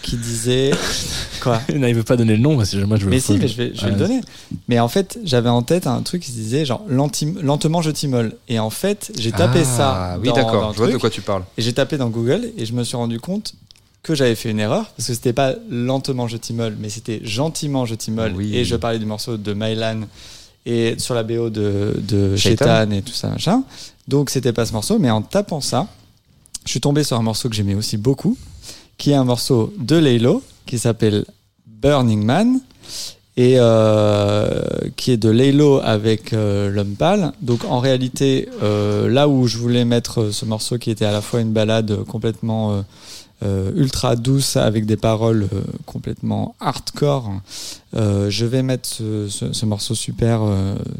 [0.01, 0.71] qui disait
[1.41, 3.09] quoi Non, il veut pas donner le nom parce que moi je veux.
[3.09, 4.21] Mais si, mais je vais, je vais Ouais, le donner.
[4.67, 8.33] Mais en fait, j'avais en tête un truc qui se disait genre lentement je t'immole.
[8.47, 10.17] Et en fait, j'ai tapé Ah, ça.
[10.21, 10.73] Oui, dans- dans d'accord.
[10.73, 11.43] Je vois de quoi tu parles.
[11.57, 13.53] Et j'ai tapé dans Google et je me suis rendu compte
[14.03, 17.85] que j'avais fait une erreur parce que c'était pas lentement je t'immole, mais c'était gentiment
[17.85, 18.33] je t'immole.
[18.35, 18.55] Oui.
[18.55, 20.01] Et je parlais du morceau de Mylan
[20.65, 22.35] et sur la BO de, de.
[22.35, 23.63] Shaitan et tout ça machin.
[24.07, 25.87] Donc c'était pas ce morceau, mais en tapant ça,
[26.65, 28.35] je suis tombé sur un morceau que j'aimais aussi beaucoup,
[29.01, 31.25] qui est un morceau de Laylo qui s'appelle
[31.65, 32.59] Burning Man
[33.35, 34.61] et euh,
[34.95, 37.31] qui est de Laylo avec euh, l'homme pâle.
[37.41, 41.21] Donc en réalité, euh, là où je voulais mettre ce morceau qui était à la
[41.21, 42.85] fois une balade complètement
[43.43, 47.31] euh, ultra douce avec des paroles euh, complètement hardcore,
[47.95, 50.41] euh, je vais mettre ce, ce- ce morceau super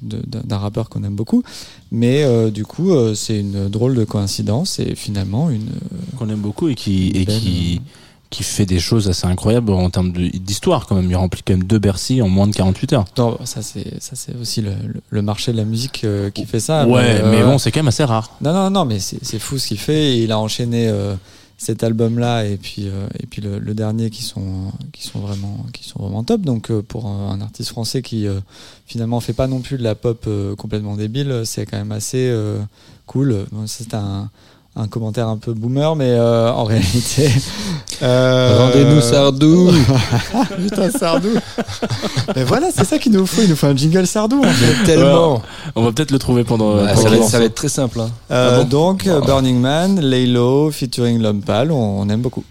[0.02, 1.44] d'un rappeur qu'on aime beaucoup.
[1.92, 5.70] Mais du coup, c'est une drôle de coïncidence et finalement une.
[6.18, 7.82] qu'on aime beaucoup et qui et Belle, qui
[8.30, 11.10] qui fait des choses assez incroyables en termes d'histoire quand même.
[11.12, 13.06] Il remplit quand même deux Bercy en moins de 48 heures.
[13.18, 14.72] Non, ça c'est ça c'est aussi le,
[15.10, 16.88] le- marché de la musique euh, qui fait ça.
[16.88, 18.32] ouais, euh, mais bon, c'est quand même assez rare.
[18.40, 20.18] Non, non, non, mais c'est fou ce qu'il fait.
[20.20, 21.14] Il a enchaîné euh,
[21.62, 25.88] cet album-là et puis euh, et puis le, dernier qui sont qui sont vraiment qui
[25.88, 26.42] sont vraiment top.
[26.42, 28.40] Donc euh, pour un, un artiste français qui euh,
[28.88, 32.30] finalement fait pas non plus de la pop euh, complètement débile, c'est quand même assez
[32.32, 32.60] euh,
[33.06, 33.46] cool.
[33.52, 34.32] Bon, C'est un
[34.76, 37.30] un commentaire un peu boomer, mais euh, en réalité.
[38.02, 39.70] euh, Rendez-nous Sardou
[40.58, 41.30] Putain, Sardou
[42.36, 44.40] Mais voilà, c'est ça qu'il nous faut, il nous faut un jingle Sardou.
[44.40, 44.84] en fait.
[44.86, 45.42] Tellement
[45.76, 46.78] On va peut-être le trouver pendant.
[46.78, 47.42] Ah, pendant ça, va être, ça va morceau.
[47.48, 48.00] être très simple.
[48.00, 48.10] Hein.
[48.32, 52.44] Euh, Ah bon donc, euh, Burning Man, Laylo, featuring L'Homme Pâle, on, on aime beaucoup.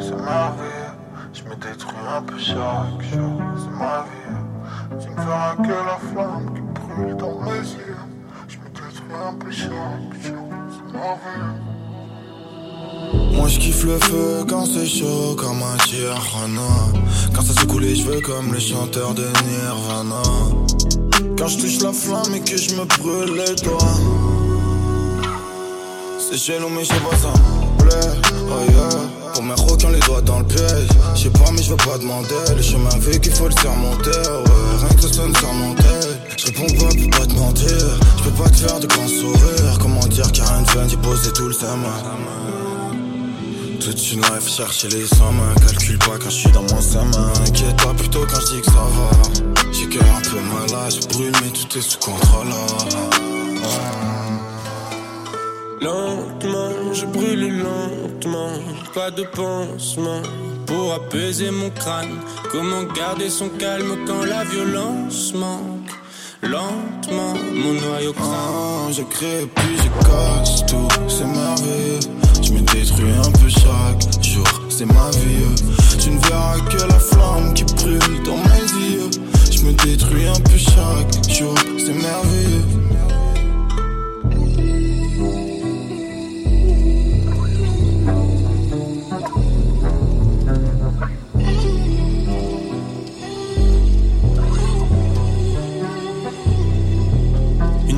[0.00, 0.92] C'est ma vie.
[1.32, 4.36] Je me détruis un peu chaque jour, c'est ma vie.
[5.00, 7.96] Tu ne verras que la flamme qui brûle dans mes yeux.
[8.48, 11.52] Je me détruis un peu chaque jour, c'est ma vie.
[13.36, 16.62] Moi je kiffe le feu quand c'est chaud comme un Tijuana
[17.34, 20.22] Quand ça secoue les cheveux comme le chanteur de Nirvana
[21.36, 23.78] Quand je touche la flamme et que je me brûle les doigts
[26.18, 27.32] C'est chelou mais je sais pas ça
[27.82, 28.10] plaît,
[28.48, 29.32] oh yeah.
[29.34, 30.88] Pour mes requins les doigts dans le piège.
[31.14, 32.34] Je sais pas mais je veux pas demander.
[32.54, 34.78] Le chemin qu'il faut le surmonter Ouais.
[34.78, 35.82] Rien que ça sonne surmonter
[36.36, 37.98] Je réponds pas pour pas te mentir.
[38.18, 39.78] Je peux pas te faire de grands sourires.
[39.80, 41.86] Comment dire qu'il y a rien de fun J'ai posé tout le thème
[43.80, 47.76] toute une life chercher les sommes Calcule pas quand je suis dans mon chemin Inquiète
[47.82, 49.42] pas plutôt quand je dis que ça va.
[49.72, 52.46] J'ai cœur un peu malade, brûle mais tout est sous contrôle
[55.82, 58.52] Lentement, je brûle lentement,
[58.94, 60.22] pas de pansement
[60.64, 62.20] pour apaiser mon crâne.
[62.52, 65.90] Comment garder son calme quand la violence manque?
[66.40, 68.86] Lentement, mon noyau crame.
[68.86, 72.00] Ah, Je crée puis je casse tout, c'est merveilleux
[72.40, 75.64] Je me détruis un peu chaque jour, c'est ma vie.
[75.98, 79.10] Tu ne verras que la flamme qui brûle dans mes yeux.
[79.50, 82.81] Je me détruis un peu chaque jour, c'est merveilleux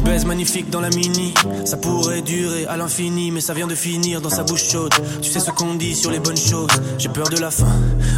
[0.04, 1.32] baise magnifique dans la mini,
[1.64, 4.92] ça pourrait durer à l'infini, mais ça vient de finir dans sa bouche chaude.
[5.22, 7.64] Tu sais ce qu'on dit sur les bonnes choses, j'ai peur de la fin,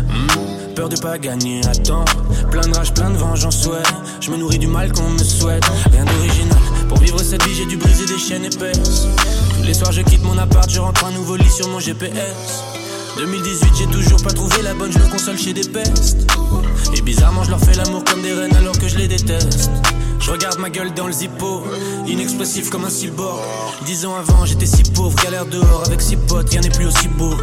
[0.08, 2.04] Hmm, peur de pas gagner à temps.
[2.50, 3.82] Plein de rage, plein de vengeance, ouais.
[4.20, 6.58] Je me nourris du mal qu'on me souhaite, rien d'original.
[6.88, 9.06] Pour vivre cette vie, j'ai dû briser des chaînes épaisses.
[9.64, 12.64] Les soirs, je quitte mon appart, je rentre un nouveau lit sur mon GPS.
[13.16, 16.30] 2018, j'ai toujours pas trouvé la bonne, je me console chez des pestes.
[16.94, 19.70] Et bizarrement, je leur fais l'amour comme des reines alors que je les déteste.
[20.20, 21.64] Je regarde ma gueule dans le zippo,
[22.06, 23.40] inexpressif comme un cyborg.
[23.86, 27.08] Dix ans avant, j'étais si pauvre, galère dehors avec six potes, rien n'est plus aussi
[27.08, 27.34] beau.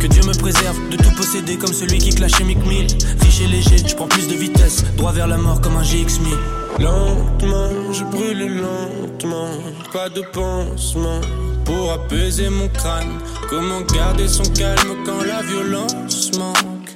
[0.00, 2.86] Que Dieu me préserve de tout posséder comme celui qui clashait Mick Mill.
[3.20, 6.80] Riche et léger, je prends plus de vitesse, droit vers la mort comme un GX1000.
[6.80, 9.50] Lentement, je brûle lentement,
[9.92, 11.20] pas de pansement
[11.68, 13.20] pour apaiser mon crâne.
[13.50, 16.90] Comment garder son calme quand la violence manque?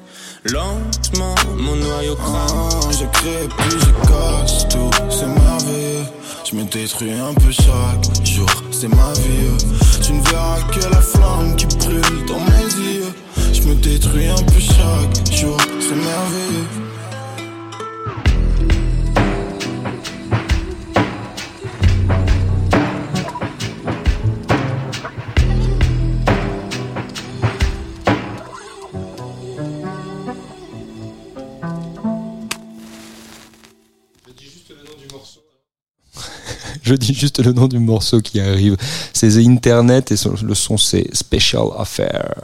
[0.51, 2.70] Lentement, mon noyau crame.
[2.83, 6.07] Ah, Je crée puis je casse tout, c'est merveilleux
[6.51, 9.66] Je me détruis un peu chaque jour, c'est ma vie.
[10.03, 13.12] Tu ne verras que la flamme qui brûle dans mes yeux.
[13.53, 16.82] Je me détruis un peu chaque jour, c'est merveilleux
[36.85, 38.76] Je dis juste le nom du morceau qui arrive.
[39.12, 42.35] C'est The Internet et le son c'est Special Affair.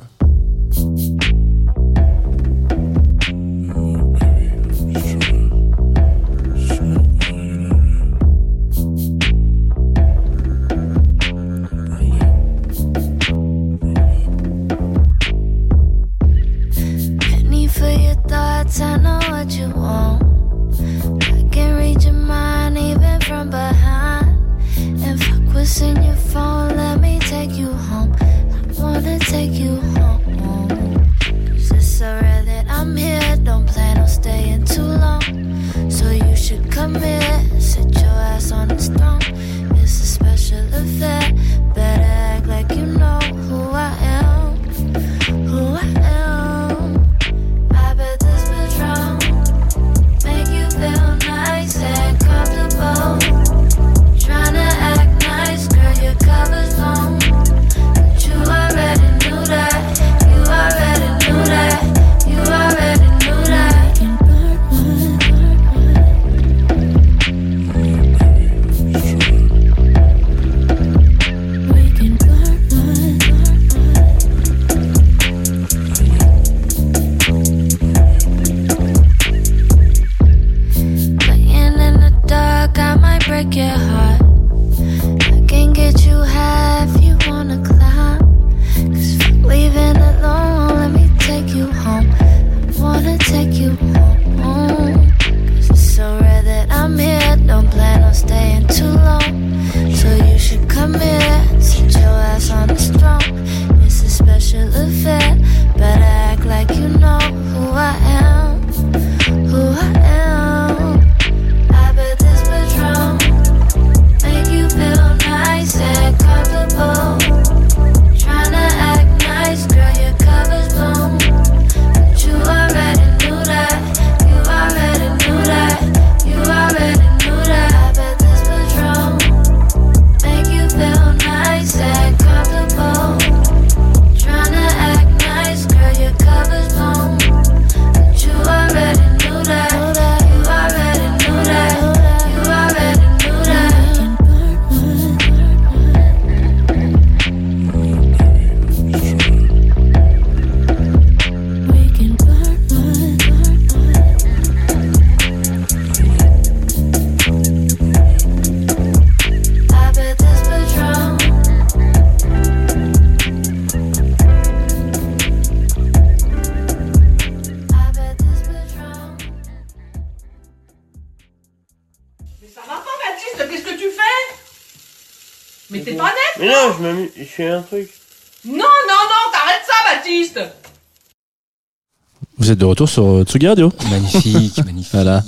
[182.79, 183.73] Retour sur euh, Tsugi Radio.
[183.91, 184.93] Magnifique, magnifique.
[184.93, 185.25] Voilà.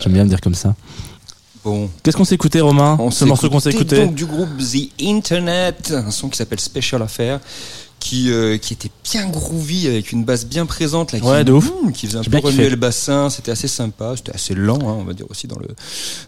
[0.00, 0.76] J'aime bien me dire comme ça.
[2.02, 4.48] Qu'est-ce qu'on s'est écouté, Romain On Ce s'est morceau qu'on s'est écouté donc du groupe
[4.58, 7.40] The Internet, un son qui s'appelle Special Affair,
[7.98, 11.52] qui euh, qui était bien groovy avec une basse bien présente là, qui, Ouais, de
[11.52, 11.70] ouf.
[11.84, 13.28] Mmh, qui faisait un peu remuer le bassin.
[13.28, 15.68] C'était assez sympa, c'était assez lent, hein, on va dire aussi dans le.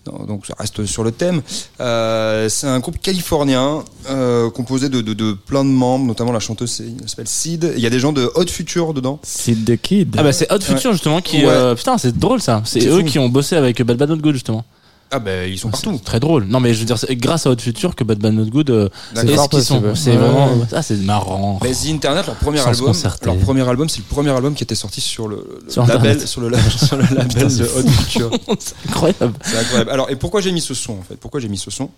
[0.04, 1.40] dans- donc ça reste sur le thème.
[1.80, 6.40] Euh, c'est un groupe californien euh, composé de, de, de plein de membres, notamment la
[6.40, 7.72] chanteuse s'appelle Sid.
[7.74, 9.18] Il y a des gens de Hot Future dedans.
[9.22, 10.14] Sid the Kid.
[10.18, 10.96] Ah bah c'est Hot Future Ouais.
[10.96, 11.38] justement qui...
[11.38, 11.46] Ouais.
[11.46, 12.60] euh, putain, c'est drôle ça.
[12.66, 13.04] C'est C'est eux fou.
[13.06, 14.66] qui ont bossé avec Bad Bad Not Good justement.
[15.14, 15.92] Ah ben ils sont partout.
[15.98, 16.44] C'est très drôle.
[16.44, 18.70] Non mais je veux dire, c'est grâce à Hot Future que Bad Bad Not Good
[18.70, 19.82] euh, est ce qu'ils sont.
[19.94, 20.16] C'est Ouais.
[20.16, 20.48] vraiment...
[20.72, 21.58] Ah c'est marrant.
[21.62, 23.26] Mais The Internet, leur premier Sans album, concerter.
[23.26, 25.96] leur premier album, c'est le premier album qui était sorti sur le, le Sur label,
[26.12, 26.26] Internet.
[26.26, 27.62] sur le, la- sur le label Putain, de.
[27.64, 28.30] Hot Future.
[28.58, 29.34] c'est incroyable.
[29.44, 29.90] C'est incroyable.
[29.90, 31.16] Alors, et pourquoi j'ai mis ce son en fait?
[31.16, 31.90] Pourquoi j'ai mis ce son?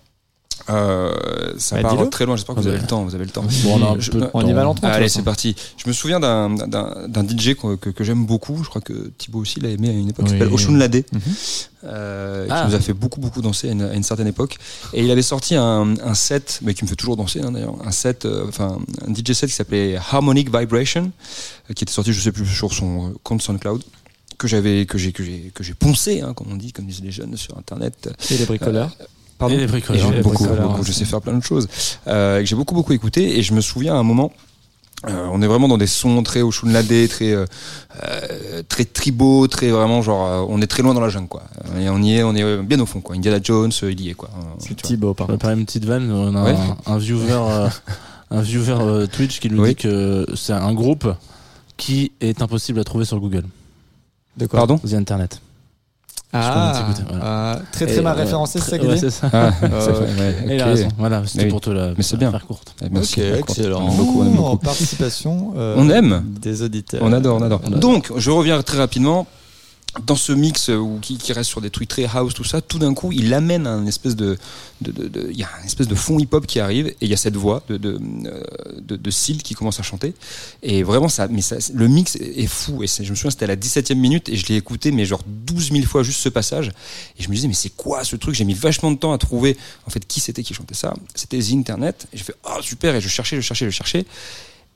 [0.70, 1.12] Euh,
[1.58, 3.44] ça Bah, part très loin, j'espère que vous avez le temps, vous avez le temps.
[3.64, 4.88] Bon, on a un Je- peu de euh, On y va lentement.
[4.88, 5.54] Allez, c'est parti.
[5.76, 6.48] Je me souviens d'un
[7.28, 8.62] DJ que, que, que j'aime beaucoup.
[8.64, 10.26] Je crois que Thibaut aussi l'a aimé à une époque.
[10.26, 10.38] qui Oui.
[10.38, 11.20] s'appelle Oshun Lade, Mhm.
[11.84, 12.62] euh, Ah.
[12.62, 14.56] qui nous a fait beaucoup beaucoup danser à une, à une certaine époque.
[14.94, 17.76] Et il avait sorti un, un set, mais qui me fait toujours danser hein, d'ailleurs,
[17.84, 21.10] un set, euh, enfin un DJ set qui s'appelait Harmonic Vibration,
[21.70, 23.82] euh, qui était sorti, je sais plus, sur son euh, compte SoundCloud
[24.38, 27.02] que j'avais que j'ai que j'ai que j'ai poncé hein, comme on dit comme disent
[27.02, 28.90] les jeunes sur internet Et les bricoleurs.
[29.38, 30.12] Pardon Et les bricoleurs.
[30.14, 31.68] Et beaucoup, bricoleurs, beaucoup, je sais faire plein de choses.
[32.06, 33.38] Euh, que j'ai beaucoup, beaucoup écouté.
[33.38, 34.32] Et je me souviens à un moment,
[35.08, 37.44] euh, on est vraiment dans des sons très Oshun Lade, très, euh,
[38.04, 41.42] euh, très tribaux, très vraiment genre, euh, on est très loin dans la jungle, quoi.
[41.78, 43.16] Et on y est, on est euh, bien au fond, quoi.
[43.16, 44.30] Indiana Jones, euh, il y est, quoi.
[44.58, 44.74] C'est.
[44.80, 45.46] Thibaut, par contre.
[45.48, 46.10] une petite vanne.
[46.12, 46.56] On a Ouais.
[46.86, 47.68] un, un viewer, euh,
[48.30, 49.70] un viewer euh, Twitch qui nous Oui.
[49.70, 51.08] dit que c'est un groupe
[51.76, 53.44] qui est impossible à trouver sur Google.
[54.36, 55.40] De quoi Pardon The Internet.
[56.36, 57.24] Ah, Je connais, voilà.
[57.24, 58.78] ah, très Et, très mal ouais, référencé, c'est
[59.10, 59.30] ça ouais.
[59.32, 60.88] Ah, Euh, Et raison.
[60.98, 61.50] Voilà, c'était Oui.
[61.50, 62.30] pour te la Mais c'est la bien.
[62.32, 62.74] faire courte.
[62.82, 63.20] Eh, merci.
[63.20, 63.88] Ok, excellent.
[63.88, 64.56] Beaucoup, on aime beaucoup.
[64.56, 65.54] Participation.
[65.56, 66.24] euh, On aime.
[66.42, 67.00] Des auditeurs.
[67.04, 67.60] On adore, on adore.
[67.64, 67.78] On adore.
[67.80, 69.26] Donc, je reviens très rapidement.
[70.02, 72.80] Dans ce mix euh, où, qui, reste sur des trucs très house, tout ça, tout
[72.80, 74.36] d'un coup, il amène un espèce de,
[74.84, 77.36] il y a un espèce de fond hip-hop qui arrive et il y a cette
[77.36, 78.42] voix de euh,
[78.80, 80.14] de, de Seal qui commence à chanter.
[80.62, 81.42] Et vraiment ça, mais
[81.72, 84.46] le mix est fou et je me souviens c'était à la 17e minute et je
[84.46, 86.72] l'ai écouté mais genre 12 000 fois juste ce passage.
[87.18, 88.34] Et je me disais mais c'est quoi ce truc?
[88.34, 90.94] J'ai mis vachement de temps à trouver en fait qui c'était qui chantait ça.
[91.14, 94.04] C'était The Internet et j'ai fait oh super et je cherchais je cherchais je cherchais.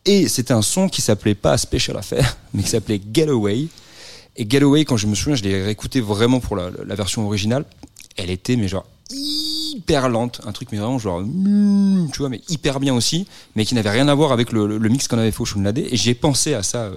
[0.05, 3.67] Et c'était un son qui s'appelait pas Special Affair, mais qui s'appelait Getaway.
[4.39, 7.65] Et Getaway, quand je me souviens, je l'ai réécouté vraiment pour la, version originale.
[8.17, 10.41] Elle était, mais genre, hyper lente.
[10.47, 13.27] Un truc, mais vraiment, genre, mm, tu vois, mais hyper bien aussi,
[13.57, 15.79] mais qui n'avait rien à voir avec le, mix qu'on avait fait au Shunlade.
[15.79, 16.85] Et j'ai pensé à ça.
[16.85, 16.95] euh,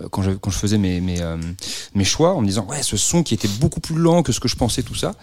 [0.00, 1.36] euh, quand je, faisais mes, mes, euh,
[1.94, 4.38] mes choix, en me disant, ouais, ce son qui était beaucoup plus lent que ce
[4.38, 5.14] que je pensais, tout ça.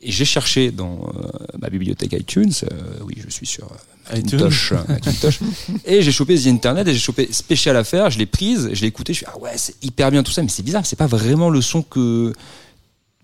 [0.00, 1.28] Et j'ai cherché dans euh,
[1.60, 4.38] ma bibliothèque iTunes, euh, oui, je suis sur euh, iTunes.
[4.38, 5.40] Macintosh, euh, Macintosh.
[5.84, 8.86] et j'ai chopé The Internet et j'ai chopé Spécial Affaire, je l'ai prise, je l'ai
[8.86, 11.08] écouté, je suis ah ouais, c'est hyper bien tout ça, mais c'est bizarre, c'est pas
[11.08, 12.32] vraiment le son que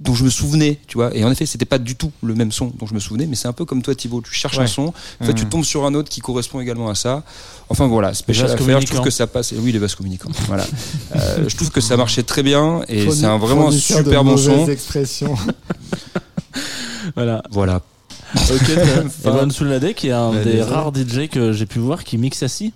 [0.00, 1.14] dont je me souvenais, tu vois.
[1.16, 3.36] Et en effet, c'était pas du tout le même son dont je me souvenais, mais
[3.36, 4.64] c'est un peu comme toi, Thibaut, tu cherches Ouais.
[4.64, 7.22] un son, en fait, tu tombes sur un autre qui correspond également à ça.
[7.68, 9.54] Enfin voilà, Spécial Affaire, je trouve que ça passe.
[9.56, 10.30] Oui, les vases communicants.
[10.48, 10.66] voilà.
[11.14, 14.50] Euh, je trouve que ça marchait très bien et c'est un vraiment super bon son.
[14.50, 15.36] mauvaises expressions.
[17.14, 17.42] Voilà.
[17.50, 17.80] Voilà.
[18.34, 18.70] Ok.
[19.24, 20.62] Evan Soulade qui est un Bah, des désolé.
[20.62, 22.72] rares DJ que j'ai pu voir qui mixe assis.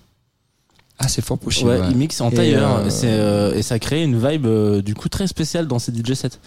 [0.99, 1.69] Ah, c'est fort possible.
[1.69, 1.87] Ouais, ouais.
[1.91, 4.95] il mixe en Et, tailleur euh, et, euh, et ça crée une vibe euh, du
[4.95, 6.39] coup très spéciale dans ces DJ sets.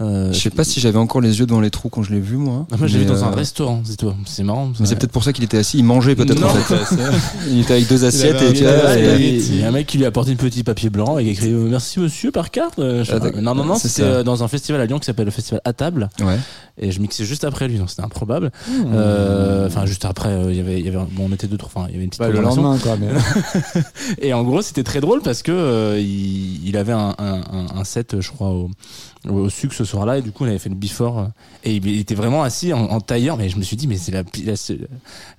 [0.00, 2.18] Euh, Je sais pas si j'avais encore les yeux devant les trous quand je l'ai
[2.20, 2.66] vu, moi.
[2.72, 4.16] Ah, moi j'ai vu dans un euh, restaurant, dis-toi.
[4.26, 4.72] C'est marrant.
[4.80, 6.96] Mais c'est peut-être pour ça qu'il était assis, il mangeait peut-être en fait.
[7.48, 9.70] il était avec deux assiettes et Il y, vois, a, et- il y a un
[9.70, 12.00] mec qui lui a apporté une petit papier blanc et qui a écrit euh, merci
[12.00, 12.80] monsieur par carte.
[12.80, 15.30] Euh, Ah, non non non, C'est c'était dans un festival à Lyon qui s'appelle le
[15.30, 16.38] festival à table Ouais.
[16.78, 18.50] Et je mixais juste après lui donc c'était improbable.
[18.70, 21.56] Euh, Enfin juste après euh, il y avait il y avait bon on était deux
[21.56, 22.96] trois enfin il y avait une petite Bah, le lendemain, quoi.
[22.96, 23.08] Mais...
[24.20, 27.84] Et en gros, c'était très drôle parce que euh, il, il avait un, un, un-
[27.84, 28.70] set, je crois, au,
[29.28, 31.24] au sucre ce soir-là, et du coup, on avait fait le before, euh,
[31.64, 34.12] et il était vraiment assis en, en tailleur, mais je me suis dit, mais c'est
[34.12, 34.54] la, la,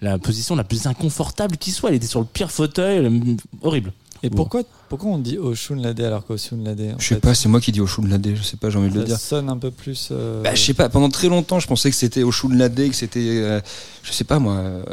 [0.01, 1.89] la position la plus inconfortable qui soit.
[1.91, 3.91] Il était sur le pire fauteuil, le- horrible.
[4.25, 7.35] Et pourquoi, pourquoi on dit Oshun Lade alors qu'Oshun Lade en Je sais fait pas,
[7.35, 9.19] c'est moi qui dis Oshun Lade, je sais pas, j'ai envie de le Ça dire.
[9.19, 10.09] sonne un peu plus.
[10.11, 12.95] euh, Bah, je sais pas, pendant très longtemps, je pensais que c'était Oshun Lade, que
[12.95, 13.59] c'était, euh,
[14.03, 14.83] je sais pas moi, euh,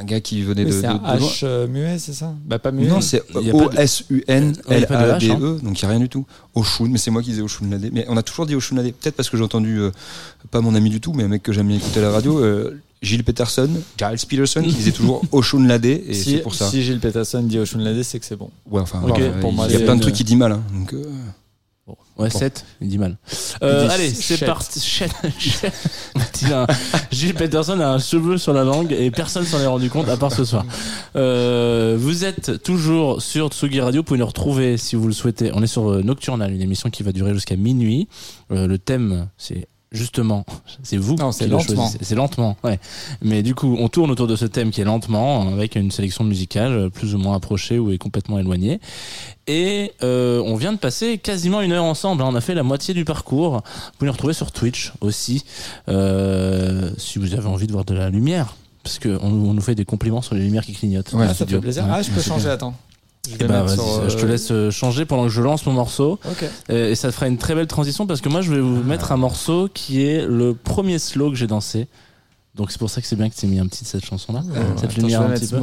[0.00, 0.80] un gars qui venait oui, de.
[0.80, 1.00] c'est un de.
[1.20, 2.34] H muet, c'est ça?
[2.46, 2.86] Bah, pas muet.
[2.88, 6.26] Non, c'est O-S-U-N-L-A-D-E, E, donc il n'y a rien du tout.
[6.54, 7.90] Oshun, mais c'est moi qui disais Oshun Lade.
[7.92, 9.90] Mais on a toujours dit Oshun Lade, peut-être parce que j'ai entendu, euh,
[10.50, 12.38] pas mon ami du tout, mais un mec que j'aime bien écouter à la radio,
[12.38, 16.68] euh, Gilles Peterson, Giles Peterson, qui disait toujours Oshun Lade, et si, c'est pour ça.
[16.68, 18.50] si Gilles Peterson dit Oshun Lade, c'est que c'est bon.
[18.70, 20.62] Ouais, enfin, pour il moi, y a c'est plein de trucs qu'il dit mal, hein,
[20.74, 20.92] donc.
[20.92, 21.04] euh,
[22.18, 22.38] Ouais, Bon.
[22.38, 23.16] 7, il dit mal.
[23.62, 24.78] Euh, Il allez, c'est parti.
[27.10, 30.16] Gilles Peterson a un cheveu sur la langue et personne s'en est rendu compte à
[30.16, 30.64] part ce soir.
[31.16, 34.00] Euh, vous êtes toujours sur Tsugi Radio.
[34.00, 35.50] Vous pouvez nous retrouver si vous le souhaitez.
[35.54, 38.08] On est sur Nocturnal, une émission qui va durer jusqu'à minuit.
[38.52, 40.44] Euh, le thème, c'est justement,
[40.82, 41.82] c'est vous Non, qui c'est le lentement.
[41.82, 41.98] choisissez.
[42.04, 42.78] C'est lentement, ouais.
[43.22, 46.24] Mais du coup, on tourne autour de ce thème qui est lentement, avec une sélection
[46.24, 48.80] musicale euh, plus ou moins approchée ou est complètement éloignée.
[49.46, 52.22] Et euh, on vient de passer quasiment une heure ensemble.
[52.22, 52.26] hein.
[52.28, 53.54] On a fait la moitié du parcours.
[53.56, 55.44] Vous pouvez nous retrouver sur Twitch aussi,
[55.88, 58.54] euh, si vous avez envie de voir de la lumière.
[58.82, 61.12] Parce qu'on on nous fait des compliments sur les lumières qui clignotent.
[61.18, 61.58] Ah, ça studio.
[61.58, 61.84] fait plaisir.
[61.84, 61.90] Ouais.
[61.94, 62.74] Ah, je peux changer, attends.
[63.28, 65.72] Je Eh bah, sur, euh, je te laisse euh, changer pendant que je lance mon
[65.72, 66.18] morceau.
[66.70, 69.12] Euh, Et ça fera une très belle transition parce que moi je vais vous mettre
[69.12, 71.86] un morceau qui est le premier slow que j'ai dansé.
[72.56, 74.04] Donc c'est pour ça que c'est bien que tu aies mis un petit de cette
[74.04, 74.42] chanson là,
[74.80, 75.60] cette lumière un petit peu.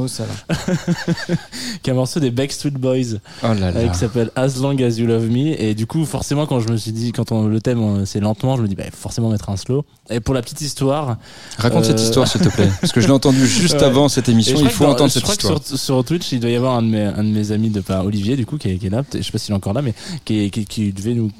[1.82, 3.88] Qui est un morceau des Backstreet Boys Oh là euh, là.
[3.88, 6.76] qui s'appelle As Long As You Love Me et du coup forcément quand je me
[6.76, 9.50] suis dit quand on, le thème euh, c'est lentement je me dis bah, forcément mettre
[9.50, 11.18] un slow et pour la petite histoire
[11.58, 12.70] Raconte cette euh, histoire, s'il te plaît.
[12.80, 13.84] Parce que je l'ai entendu juste Ouais.
[13.84, 14.56] avant cette Et émission.
[14.58, 15.60] Il faut dans- entendre je cette crois histoire.
[15.60, 17.68] que sur, sur Twitch, il doit y avoir un de mes, un de mes amis,
[17.68, 19.02] de, enfin, Olivier, du coup, qui est, qui est là.
[19.14, 19.92] Je sais pas s'il est encore là, mais
[20.24, 21.30] qui, est- qui, qui devait nous,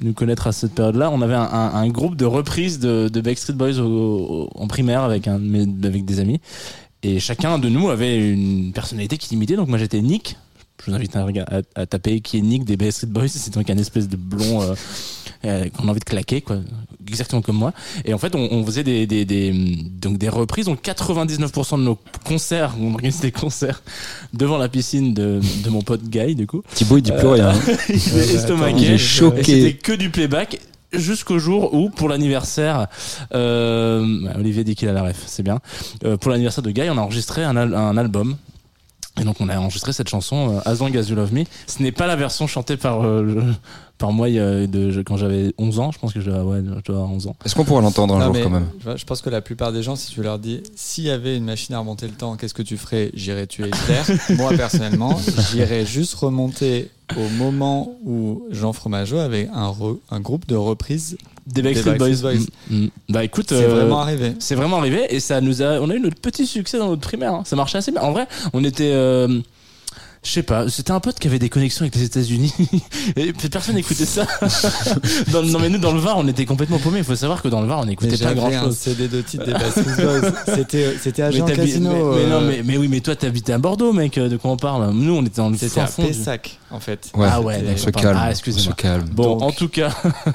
[0.00, 1.10] nous connaître à cette période-là.
[1.10, 4.66] On avait un, un- un groupe de reprises de, de Backstreet Boys au- au- en
[4.68, 5.40] primaire avec, un,
[5.84, 6.40] avec des amis.
[7.02, 9.56] Et chacun de nous avait une personnalité qui l'imitait.
[9.56, 10.36] Donc moi, j'étais Nick.
[10.84, 13.28] Je vous invite à, rega- à- à taper qui est Nick des Backstreet Boys.
[13.28, 14.74] C'est donc un espèce de blond euh,
[15.44, 16.58] euh, qu'on a envie de claquer, quoi.
[17.08, 17.72] Exactement comme moi.
[18.04, 19.52] Et en fait, on, on faisait des, des, des,
[20.00, 20.66] donc des reprises.
[20.66, 23.82] Donc 99% de nos concerts, on organisait des concerts
[24.32, 26.62] devant la piscine de, de mon pote Guy, du coup.
[26.74, 27.50] Thibaut, il dit plus rien.
[27.50, 27.60] hein.
[27.88, 28.98] il est estomaqué.
[28.98, 29.42] choqué.
[29.44, 30.58] C'était que du playback.
[30.92, 32.86] Jusqu'au jour où, pour l'anniversaire,
[33.34, 34.06] euh,
[34.38, 35.58] Olivier dit qu'il a la ref, c'est bien.
[36.04, 38.36] Euh, pour l'anniversaire de Guy, on a enregistré un, al- un album.
[39.20, 41.44] Et donc on a enregistré cette chanson euh, As Long As You Love Me.
[41.66, 43.42] Ce n'est pas la version chantée par euh,
[44.02, 45.92] par moi de, quand j'avais 11 ans.
[45.92, 47.36] Je pense que je dois, ouais, je dois avoir 11 ans.
[47.44, 49.72] Est-ce qu'on pourra l'entendre un Non, jour mais quand même je pense que la plupart
[49.72, 52.36] des gens, si tu leur dis, s'il y avait une machine à remonter le temps,
[52.36, 53.12] qu'est-ce que tu ferais?
[53.14, 54.16] J'irais tuer Hitler.
[54.36, 55.16] Moi, personnellement,
[55.52, 61.16] j'irais juste remonter au moment où Jean Fromageau avait un, re- un groupe de reprises
[61.46, 62.16] Des Backstreet Boys.
[62.22, 62.40] Boys.
[62.70, 62.90] Mm, mm.
[63.10, 64.32] Bah écoute, C'est euh, vraiment arrivé.
[64.40, 67.02] C'est vraiment arrivé et ça nous a, on a eu notre petit succès dans notre
[67.02, 67.34] primaire.
[67.34, 67.42] hein.
[67.44, 68.00] Ça marchait assez bien.
[68.02, 69.40] En vrai, on était, euh,
[70.24, 72.54] je sais pas, c'était un pote qui avait des connexions avec les États-Unis
[73.16, 74.24] et personne n'écoutait ça.
[75.32, 76.98] Dans- non mais nous dans le Var, on était complètement paumés.
[76.98, 78.76] Il faut savoir que dans le Var, on n'écoutait pas j'avais grand un chose.
[78.78, 79.52] CD de titre des.
[80.54, 81.90] C'était, c'était à Jean mais, Casino.
[81.90, 84.14] mais, mais euh, non, mais, mais oui, mais toi t'habitais à Bordeaux, mec.
[84.18, 84.92] De quoi on parle?
[84.92, 87.10] Nous, on était dans le C'était à du- Pessac, en fait.
[87.14, 88.18] Ouais, ah ouais, C'était- d'accord, se calme.
[88.20, 88.74] Ah, se excusez-moi.
[88.76, 89.08] calme.
[89.12, 89.90] Bon, Donc- en tout cas,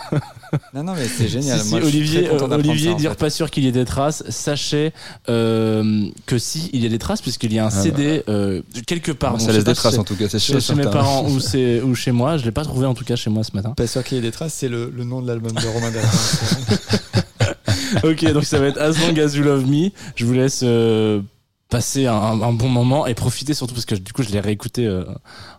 [0.74, 1.60] Non, non, mais c'est génial.
[1.60, 3.18] Si, Moi, Olivier, euh, Olivier ça, en dire fait.
[3.20, 4.94] pas sûr qu'il y ait des traces, sachez
[5.30, 8.62] euh, que si il y a des traces puisqu'il y a un Ah, CD euh,
[8.86, 9.40] quelque part.
[9.42, 11.40] Ça Bon, je laisse des traces en tout cas, c'est Chez, chez mes parents ou,
[11.42, 13.74] c'est- ou chez moi, je l'ai pas trouvé en tout cas chez moi ce matin.
[13.76, 15.92] Pas sûr qu'il y ait des traces, c'est le, le nom de l'album de Romain
[15.92, 16.10] Dalton.
[18.04, 19.90] ok, donc ça va être As Long As You Love Me.
[20.16, 21.22] Je vous laisse euh,
[21.70, 24.86] passer un, un bon moment et profiter surtout parce que du coup je l'ai réécouté
[24.86, 25.04] euh,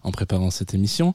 [0.05, 1.15] en préparant cette émission.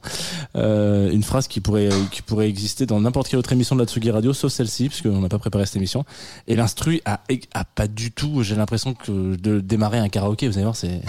[0.56, 3.86] Euh, une phrase qui pourrait qui pourrait exister dans n'importe quelle autre émission de la
[3.88, 6.04] Tsugi Radio, sauf celle-ci, parce qu'on n'a pas préparé cette émission.
[6.46, 7.20] Et l'instru a,
[7.54, 8.42] a pas du tout.
[8.42, 11.00] J'ai l'impression que de démarrer un karaoké, vous allez voir, c'est.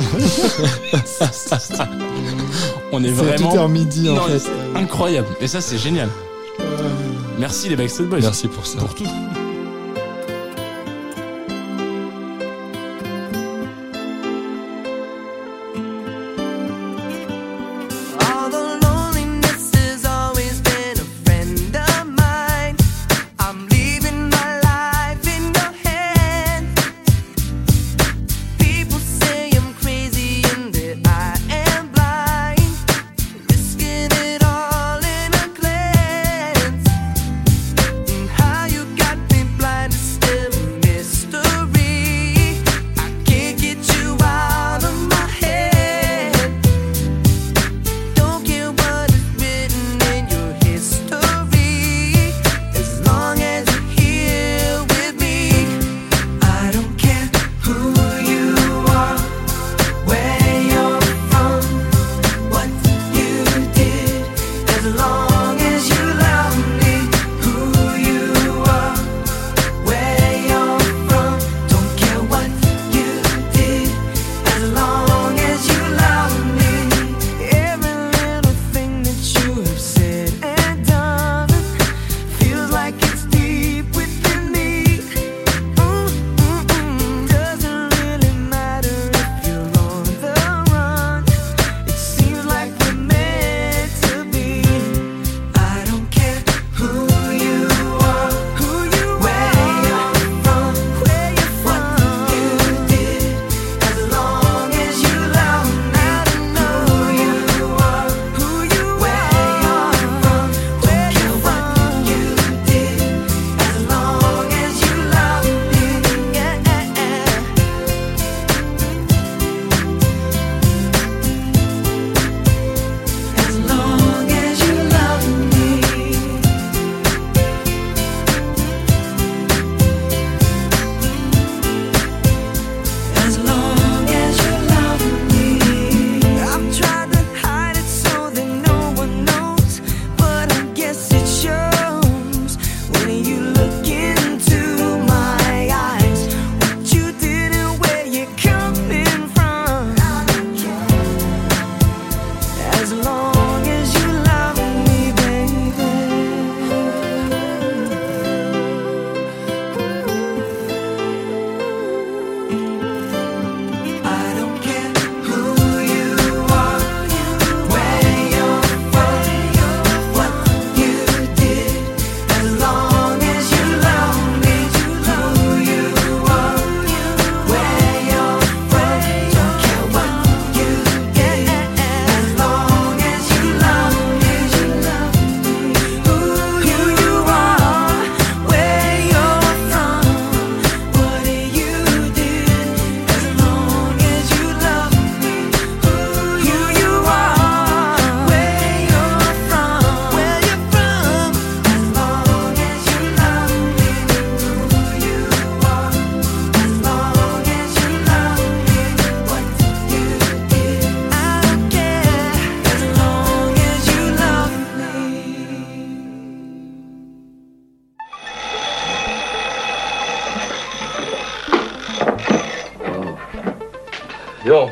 [2.92, 4.42] On est C'est vraiment tout en midi, en Non, fait.
[4.74, 5.28] incroyable.
[5.40, 6.08] Et ça, c'est génial.
[7.38, 8.20] Merci les Backstreet Boys.
[8.20, 8.78] Merci pour ça.
[8.78, 9.04] Pour tout.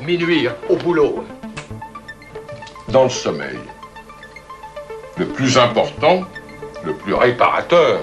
[0.09, 1.23] Minuit, au boulot.
[2.91, 3.59] Dans le sommeil,
[5.19, 6.23] le plus important,
[6.83, 8.01] le plus réparateur,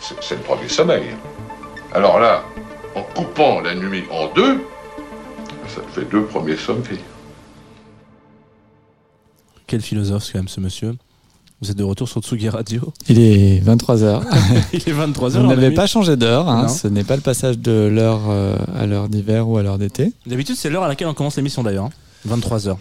[0.00, 1.04] c'est le premier sommeil.
[1.94, 2.42] Alors là,
[2.96, 4.64] en coupant la nuit en deux,
[5.68, 7.04] ça te fait deux premiers sommeils.
[9.68, 10.92] Quel philosophe, quand même, ce monsieur.
[11.62, 12.92] Vous êtes de retour sur Tsugi Radio.
[13.08, 14.22] Il est 23h.
[14.72, 15.36] Il est 23h.
[15.38, 16.66] On n'avait pas changé d'heure, hein.
[16.66, 20.12] Ce n'est pas le passage de l'heure euh, à l'heure d'hiver ou à l'heure d'été.
[20.26, 21.88] D'habitude, c'est l'heure à laquelle on commence l'émission d'ailleurs.
[22.28, 22.76] 23h.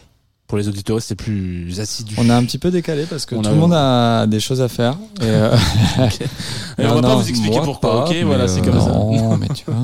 [0.47, 2.13] Pour les auditeurs, c'est plus assidu.
[2.17, 4.61] On a un petit peu décalé parce que On tout le monde a des choses
[4.61, 4.97] à faire.
[5.21, 5.55] Et, euh,
[6.77, 8.91] on va pas vous expliquer pourquoi, pas, ok, voilà, c'est euh, comme ça.
[8.91, 9.75] Non, mais tu vois.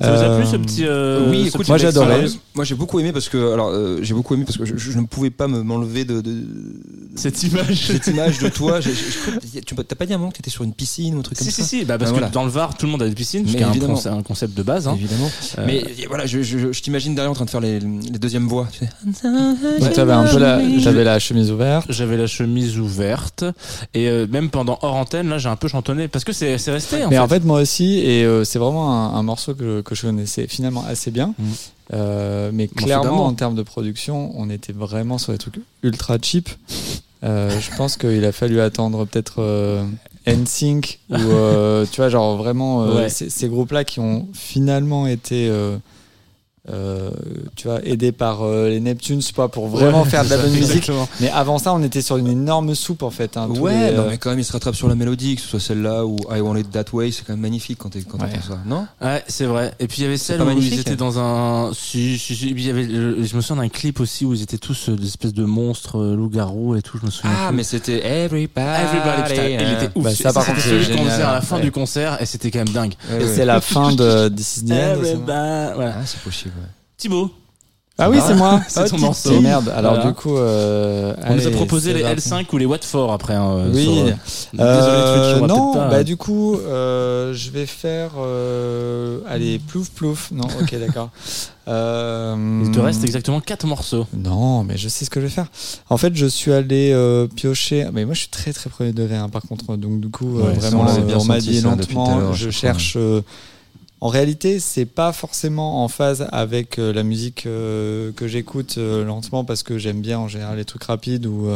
[0.00, 0.84] Ça vous a plu ce petit.
[0.84, 2.24] euh, oui, ce écoute, petit moi, j'ai mix, adoré.
[2.24, 4.76] euh, Moi j'ai beaucoup aimé parce que alors euh, j'ai beaucoup aimé parce que je,
[4.76, 6.44] je ne pouvais pas me m'enlever de, de
[7.16, 7.86] Cette image.
[7.86, 8.80] cette image de toi.
[8.80, 8.90] Je
[9.60, 11.44] tu t'as pas dit un moment que t'étais sur une piscine ou un truc Si,
[11.44, 12.30] comme si, ça si, bah parce que voilà.
[12.30, 14.22] dans le Var, tout le monde a des piscines, Mais ce qui est un, un
[14.22, 14.88] concept de base.
[14.88, 14.94] Hein.
[14.96, 15.30] Évidemment.
[15.58, 18.46] Euh, Mais voilà, je, je, je t'imagine derrière en train de faire les, les deuxièmes
[18.48, 18.68] voix.
[18.72, 18.88] Tu sais.
[19.80, 21.86] Donc, t'avais un peu la, j'avais la chemise ouverte.
[21.90, 23.44] J'avais la chemise ouverte
[23.94, 26.72] et euh, même pendant hors antenne, là, j'ai un peu chantonné parce que c'est c'est
[26.72, 27.04] resté.
[27.04, 27.20] En Mais fait.
[27.20, 30.46] en fait, moi aussi, et euh, c'est vraiment un, un morceau que, que je connaissais
[30.48, 31.34] finalement assez bien.
[31.38, 31.44] Mm.
[31.92, 36.48] Euh, mais clairement, en termes de production, on était vraiment sur des trucs ultra cheap.
[37.24, 39.82] Euh, je pense qu'il a fallu attendre peut-être euh,
[40.26, 43.08] NSYNC ou euh, tu vois, genre vraiment euh, Ouais.
[43.08, 45.50] ces, ces groupes-là qui ont finalement été.
[46.70, 47.10] Euh,
[47.56, 50.50] tu vois, aidés par euh, les Neptunes pas pour vraiment Ouais, faire de la bonne
[50.50, 50.62] musique.
[50.76, 51.06] exactement.
[51.20, 53.36] Mais avant ça, on était sur une énorme soupe en fait.
[53.36, 55.42] hein, Ouais, les, non, euh, mais quand même, il se rattrape sur la mélodie, que
[55.42, 58.00] ce soit celle-là ou I Want It That Way, c'est quand même magnifique quand t'es-
[58.02, 58.28] quand Ouais.
[58.30, 58.86] t'entends ça, non?
[59.02, 59.72] Ouais, c'est vrai.
[59.78, 61.72] Et puis il y avait celle où ils étaient hein dans un.
[61.74, 62.48] Si, si, si.
[62.48, 62.84] Et puis, il y avait.
[62.84, 65.44] le- Je me souviens d'un clip aussi où ils étaient tous euh, des espèces de
[65.44, 66.98] monstres euh, loups-garous et tout.
[66.98, 67.30] Je me souviens.
[67.38, 67.56] Ah, plus.
[67.56, 68.66] mais c'était Everybody.
[68.66, 70.04] Everybody, putain, il était ouf.
[70.04, 71.12] Bah, ça, par C'était contre, celui c'est qu'on génial.
[71.12, 71.62] faisait à la fin Ouais.
[71.62, 72.94] du concert et c'était quand même dingue.
[73.10, 73.32] Ouais, et ouais.
[73.34, 75.94] c'est la fin de This is the End, c'est voilà.
[75.98, 76.53] Ah, c'est possible.
[76.96, 77.30] Thibaut.
[77.96, 78.60] Ah oui, c'est moi.
[78.68, 79.00] C'est Oh, ton Titi.
[79.02, 79.40] morceau.
[79.40, 79.68] Merde.
[79.68, 80.10] Alors Voilà.
[80.10, 82.28] du coup, euh, On nous a proposé les parti.
[82.28, 83.34] L5 ou les Watford après.
[83.34, 83.84] hein, Oui.
[83.84, 84.10] sur, euh,
[84.58, 85.88] Euh, Twitch, on va non, pas.
[85.90, 88.10] bah du coup, euh, je vais faire.
[88.18, 90.32] euh, allez, plouf plouf.
[90.32, 91.10] Non, ok, d'accord.
[91.68, 94.06] Euh, Il te reste exactement 4 morceaux.
[94.12, 95.46] Non, mais je sais ce que je vais faire.
[95.88, 97.86] En fait, je suis allé euh, piocher.
[97.92, 99.76] Mais moi, je suis très très premier degré, hein, par contre.
[99.76, 102.32] Donc, du coup, euh, Ouais, vraiment, on euh, m'a dit lentement.
[102.32, 102.94] Je cherche.
[102.96, 103.20] euh,
[104.04, 109.02] en réalité, c'est pas forcément en phase avec euh, la musique euh, que j'écoute euh,
[109.02, 111.48] lentement parce que j'aime bien en général les trucs rapides ou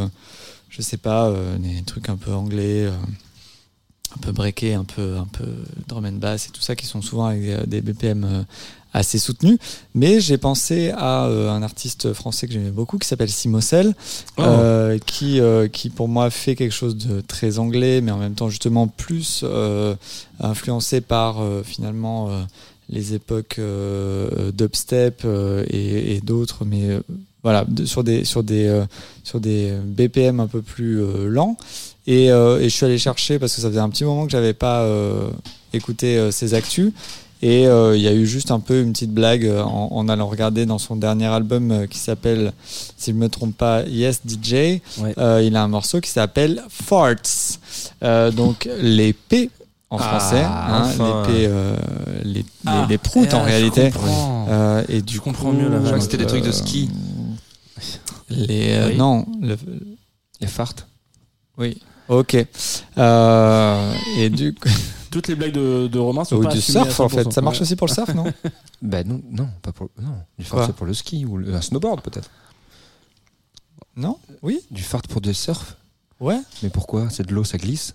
[0.71, 5.45] je sais pas, des trucs un peu anglais, un peu breakés, un peu, un peu
[5.89, 8.47] drum and bass et tout ça qui sont souvent avec des BPM
[8.93, 9.59] assez soutenus.
[9.95, 13.95] Mais j'ai pensé à euh, un artiste français que j'aimais beaucoup qui s'appelle Simocel,
[14.39, 14.43] Oh.
[14.43, 18.35] euh, qui, euh, qui pour moi fait quelque chose de très anglais, mais en même
[18.35, 19.45] temps justement plus
[20.41, 22.31] influencé par finalement
[22.89, 23.61] les époques
[24.55, 26.99] dubstep euh, et, et d'autres, mais
[27.43, 28.85] voilà, de- sur des sur des euh,
[29.25, 31.57] sur des BPM un peu plus euh, lents.
[32.07, 34.31] Et, euh, et je suis allé chercher parce que ça faisait un petit moment que
[34.33, 34.89] j'avais pas
[35.75, 36.93] écouté ses actus.
[37.41, 40.09] Et euh, il y a eu juste un peu une petite blague euh, en, en
[40.09, 44.21] allant regarder dans son dernier album euh, qui s'appelle, si je me trompe pas, Yes
[44.27, 44.53] DJ.
[44.99, 45.15] Ouais.
[45.19, 47.59] Euh, il a un morceau qui s'appelle Farts.
[48.03, 49.51] Euh, donc les P
[49.91, 51.23] en Ah, français, hein, enfin.
[51.29, 51.77] les P, euh,
[52.25, 53.91] les, Ah, les proutes en ah, je réalité.
[54.49, 56.51] Euh, et du Je comprends coup, mieux la Je crois que c'était des trucs de
[56.53, 56.91] ski.
[58.31, 58.97] Les euh, Oui.
[58.97, 59.57] non, le-
[60.41, 60.75] Les farts.
[61.57, 61.81] oui.
[62.09, 62.37] Ok.
[62.97, 64.69] Euh, et du coup,
[65.11, 67.25] Toutes les blagues de, de Romain sont ou pas du assumées à surf en fait,
[67.25, 67.31] 100%.
[67.33, 67.63] ça marche Ouais.
[67.63, 68.25] aussi pour le surf, non
[68.83, 69.89] Ben non, non, pas pour.
[70.01, 72.31] Non, du Quoi fart c'est pour le ski ou le, un snowboard peut-être.
[73.97, 75.77] Non Oui Du fart pour du surf.
[76.21, 77.95] Ouais, Mais pourquoi C'est de l'eau, ça glisse.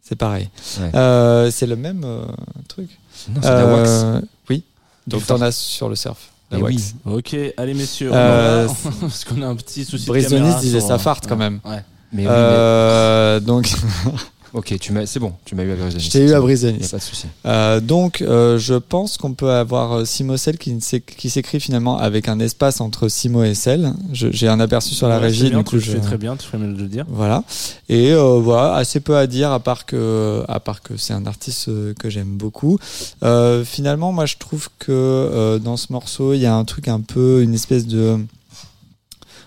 [0.00, 0.48] c'est pareil.
[0.80, 0.90] Ouais.
[0.94, 2.24] Euh, c'est le même euh,
[2.68, 2.88] truc.
[3.28, 3.90] Non, c'est de la wax.
[3.90, 4.64] Euh, Oui.
[5.06, 6.30] Donc t'en as sur le surf.
[6.50, 6.94] La Eh wax.
[7.04, 7.12] oui.
[7.14, 10.60] Ok, allez messieurs, on Euh, en va, parce qu'on a un petit souci de caméra
[10.60, 11.60] disait sur- ça farte quand même.
[11.64, 11.82] Ouais.
[12.12, 13.72] Mais oui, Euh, donc
[14.54, 15.04] Ok, tu m'as.
[15.04, 16.88] C'est bon, tu m'as eu à je t'ai eu à Il n'y a Brisonis.
[16.88, 17.26] pas de souci.
[17.44, 20.78] Euh, donc, euh, je pense qu'on peut avoir euh, Simocel qui,
[21.18, 23.92] qui s'écrit finalement avec un espace entre Simo et Cel.
[24.12, 26.06] Je- J'ai un aperçu sur la Ouais, régie, bien, du coup, tu je- le fais
[26.06, 27.04] très bien, tu ferais mieux de le dire.
[27.08, 27.42] Voilà.
[27.88, 31.26] Et euh, voilà, assez peu à dire à part que, à part que c'est un
[31.26, 32.78] artiste que j'aime beaucoup.
[33.24, 36.86] Euh, finalement, moi, je trouve que euh, dans ce morceau, il y a un truc
[36.86, 38.18] un peu, une espèce de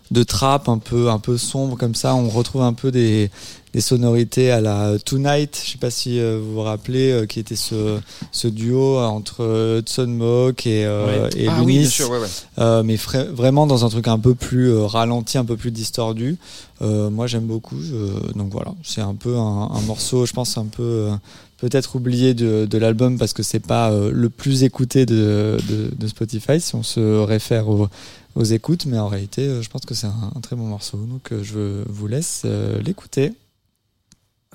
[0.10, 2.16] de trap un peu un peu sombre comme ça.
[2.16, 3.30] On retrouve un peu des
[3.74, 7.26] des sonorités à la Tonight, je ne sais pas si euh, vous vous rappelez, euh,
[7.26, 8.00] qui était ce,
[8.32, 11.30] ce duo euh, entre Hudson Mohawk et, ouais.
[11.36, 12.20] et ah, bien ouais,
[12.58, 12.84] ouais.
[12.84, 16.38] mais vraiment dans un truc un peu plus ralenti, un peu plus distordu.
[16.82, 21.10] moi j'aime beaucoup, je, donc voilà, c'est un peu un, morceau, je pense un peu
[21.58, 26.08] peut-être oublié de, de l'album parce que c'est pas le plus écouté de, de, de,
[26.08, 27.90] Spotify si on se réfère aux,
[28.36, 30.98] aux écoutes, mais en réalité, je pense que c'est un, très bon morceau.
[30.98, 32.46] Donc, je vous laisse
[32.84, 33.34] l'écouter.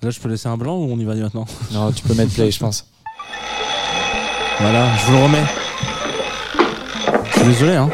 [0.02, 1.46] Là, je peux laisser un blanc ou on y va maintenant?
[1.70, 2.88] Non, tu peux mettre play, je pense.
[4.58, 5.44] Voilà, je vous le remets.
[7.26, 7.88] Je suis désolé, hein.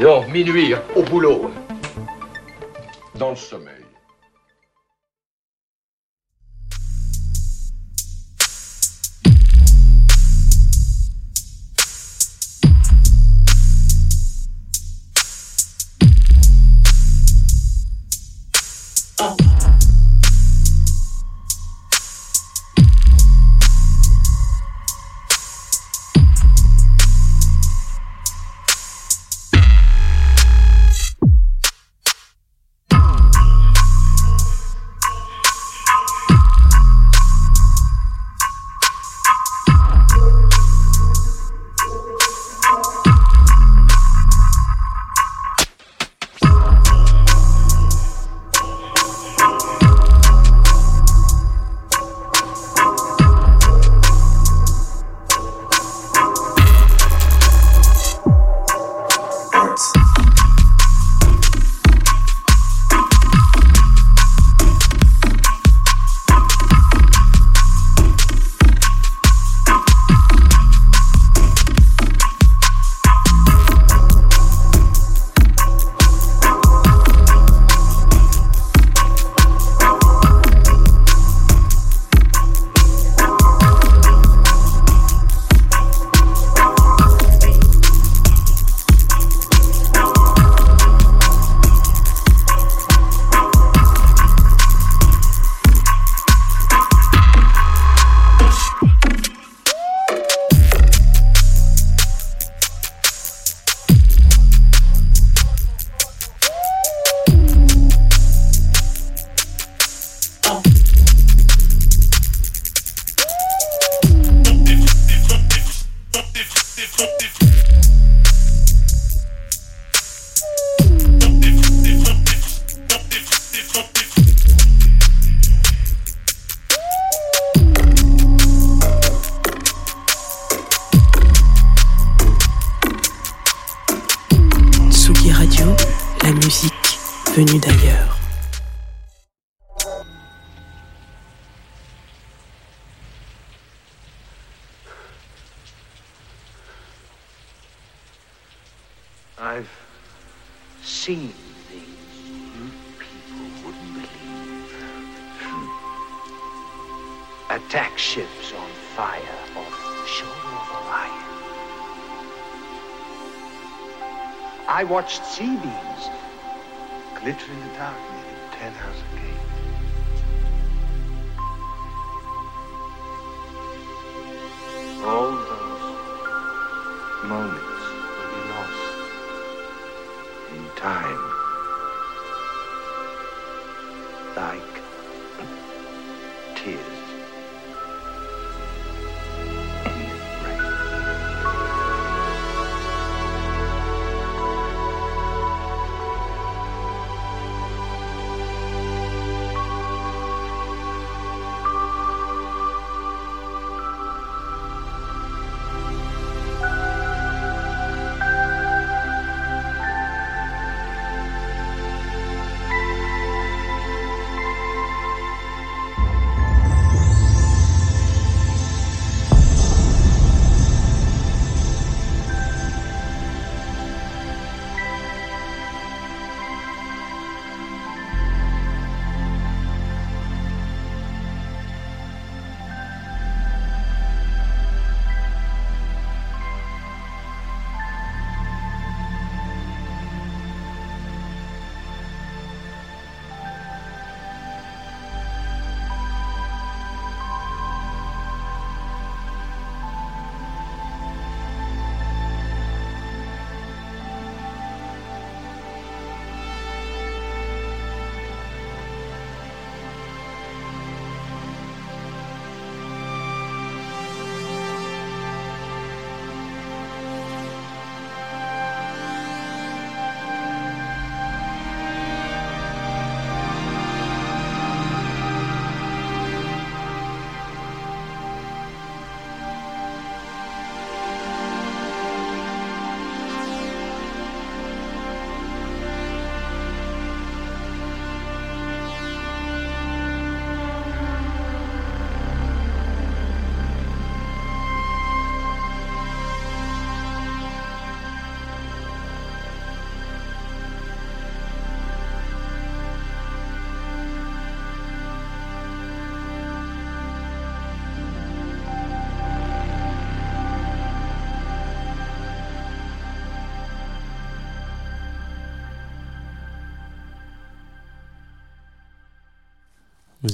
[0.00, 1.52] Non, minuit, au boulot.
[3.14, 3.79] Dans le sommeil.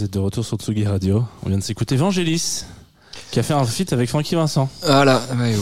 [0.03, 1.25] Êtes de retour sur Tsugi Radio.
[1.45, 2.65] On vient de s'écouter Vangelis,
[3.31, 4.69] qui a fait un feat avec Frankie Vincent.
[4.83, 5.55] Voilà, ouais,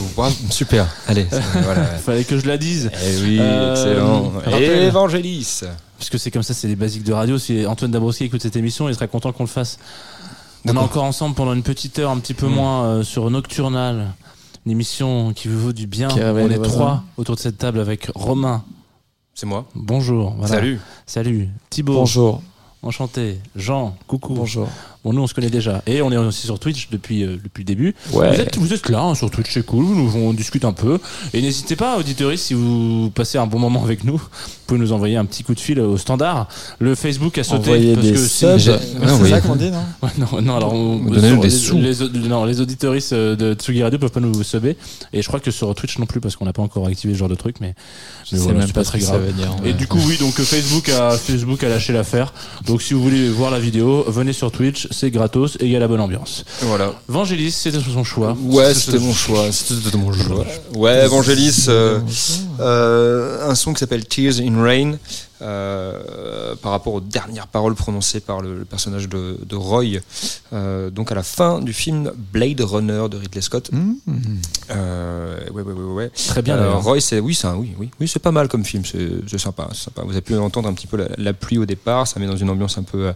[0.49, 0.87] super.
[1.07, 1.25] Allez,
[1.63, 1.83] voilà.
[1.85, 2.89] Fallait que je la dise.
[2.93, 4.29] Eh oui, Euh, excellent.
[4.29, 4.83] rappel.
[4.83, 5.61] Évangélis.
[5.97, 7.37] Parce que c'est comme ça, c'est les basiques de radio.
[7.37, 9.77] Si Antoine Dabrowski écoute cette émission, il serait content qu'on le fasse.
[10.67, 12.53] On est encore ensemble pendant une petite heure, un petit peu Mm.
[12.53, 14.13] moins, euh, sur Nocturnal.
[14.65, 16.07] Une émission qui vous vaut du bien.
[16.07, 18.63] Qui On est trois autour de cette table avec Romain.
[19.35, 19.65] C'est moi.
[19.75, 20.33] Bonjour.
[20.39, 20.55] voilà.
[20.55, 20.79] Salut.
[21.05, 21.49] Salut.
[21.69, 21.93] Thibaut.
[21.93, 22.41] Bonjour.
[22.85, 23.39] Enchanté.
[23.55, 23.97] Jean.
[24.07, 24.35] Coucou.
[24.35, 24.69] Bonjour.
[25.05, 25.83] Bon, nous, on se connaît déjà.
[25.85, 27.93] Et on est aussi sur Twitch depuis, euh, depuis le début.
[28.11, 28.31] Ouais.
[28.35, 29.85] Vous, êtes, vous êtes là, hein, sur Twitch, c'est cool.
[29.85, 30.97] Nous, on discute un peu.
[31.33, 34.27] Et n'hésitez pas, auditeurs, si vous passez un bon moment avec nous, vous
[34.65, 36.47] pouvez nous envoyer un petit coup de fil au standard.
[36.79, 37.69] Le Facebook a sauté.
[37.69, 38.57] Envoyer parce des que subs.
[38.57, 38.79] c'est-
[39.21, 39.29] oui.
[39.29, 41.77] ça qu'on dit, non Ouais, non, non, alors on, sur des les, sous.
[41.77, 44.75] les, au- non, les auditoristes euh, de Tsugi Radio peuvent pas nous subber.
[45.13, 47.19] Et je crois que sur Twitch non plus, parce qu'on n'a pas encore activé ce
[47.19, 47.75] genre de truc, mais,
[48.31, 49.31] mais voilà, c'est pas très grave.
[49.33, 49.55] dire.
[49.63, 52.33] Et du coup, oui, donc Facebook a, Facebook a lâché l'affaire.
[52.65, 55.75] Donc si vous voulez voir la vidéo, venez sur Twitch, c'est gratos et il y
[55.75, 56.45] a la bonne ambiance.
[56.61, 56.93] Voilà.
[57.07, 58.35] Vangelis, c'était son choix.
[58.45, 59.51] Ouais, c'était mon choix.
[59.51, 60.45] C'était mon choix.
[60.75, 61.99] Ouais, Evangelis, euh,
[62.59, 64.97] euh, un son qui s'appelle Tears in Rain,
[65.41, 69.83] euh, par rapport aux dernières paroles prononcées par le, le personnage de, de Roy,
[70.53, 73.69] euh, donc à la fin du film Blade Runner de Ridley Scott.
[74.71, 76.09] Euh, ouais, ouais, ouais, ouais, ouais.
[76.27, 76.75] Très bien, Euh.
[76.75, 80.01] Roy, c'est oui, c'est oui, oui, oui, c'est pas mal comme film, c'est sympa, sympa.
[80.03, 82.37] Vous avez pu entendre un petit peu la, la pluie au départ, ça met dans
[82.37, 83.13] une ambiance un peu, euh,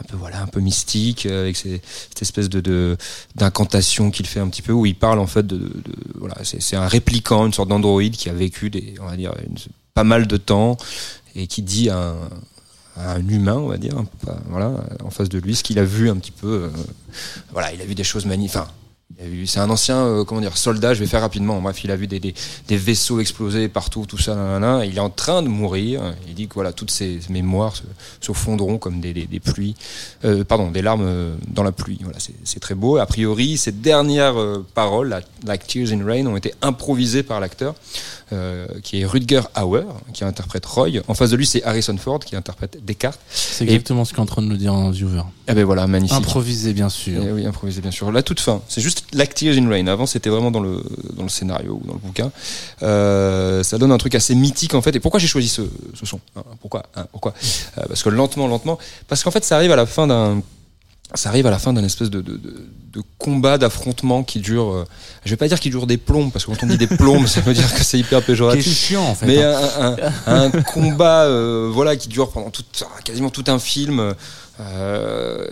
[0.00, 2.96] un peu voilà, un peu mystique, euh, avec ces- cette espèce de
[3.34, 5.72] d'incantation qu'il fait un petit peu, où il parle en fait de, de- de-
[6.14, 9.32] voilà, c'est c'est un répliquant, une sorte d'androïde qui a vécu des, on va dire,
[9.46, 9.56] une-
[9.94, 10.76] pas mal de temps
[11.36, 12.14] et qui dit à
[12.96, 13.94] un, humain, on va dire,
[14.48, 14.72] voilà,
[15.04, 16.70] en face de lui, ce qu'il a vu un petit peu, euh,
[17.52, 18.62] voilà, il a vu des choses magnifiques.
[19.46, 20.92] C'est un ancien, euh, comment dire, soldat.
[20.92, 21.60] Je vais faire rapidement.
[21.60, 22.34] Bref, il a vu des,
[22.68, 24.58] vaisseaux exploser partout, tout ça.
[24.84, 26.02] Il est en train de mourir.
[26.26, 27.74] Il dit que voilà, toutes ses mémoires
[28.20, 29.74] se, fondront comme des, pluies,
[30.24, 31.98] euh, pardon, des larmes dans la pluie.
[32.02, 32.98] Voilà, c'est, très beau.
[32.98, 34.36] A priori, ces dernières
[34.74, 37.74] paroles, like Tears in Rain, ont été improvisées par l'acteur,
[38.32, 40.88] euh, qui est Rutger Hauer, qui interprète Roy.
[41.08, 43.20] En face de lui, c'est Harrison Ford, qui interprète Descartes.
[43.30, 45.22] C'est Et- exactement ce qu'est en train de nous dire un viewer.
[45.48, 46.16] Ah ben voilà, magnifique.
[46.16, 47.22] Improvisé, bien sûr.
[47.24, 48.10] Eh oui, improvisé bien sûr.
[48.10, 49.86] La toute fin, c'est juste l'Act Tears in Rain.
[49.86, 50.82] Avant, c'était vraiment dans le
[51.16, 52.32] dans le scénario ou dans le bouquin.
[52.82, 54.94] Euh, ça donne un truc assez mythique en fait.
[54.96, 55.62] Et pourquoi j'ai choisi ce,
[55.94, 57.32] ce son Hein, Pourquoi Hein, Pourquoi?
[57.78, 58.78] Euh, Parce que lentement, lentement,
[59.08, 60.42] parce qu'en fait, ça arrive à la fin d'un
[61.14, 62.52] ça arrive à la fin d'un espèce de, de, de,
[62.92, 64.72] de combat, d'affrontement qui dure.
[64.72, 64.84] euh,
[65.24, 67.26] je vais pas dire qu'il dure des plombs, parce que quand on dit des plombs,
[67.28, 68.64] ça veut dire que c'est hyper péjoratif.
[68.64, 69.60] Qui est chiant, en fait, Mais hein.
[69.78, 69.96] un,
[70.26, 72.64] un, un combat, euh, voilà, qui dure pendant tout,
[73.04, 74.14] quasiment tout un film.
[74.58, 75.46] Euh,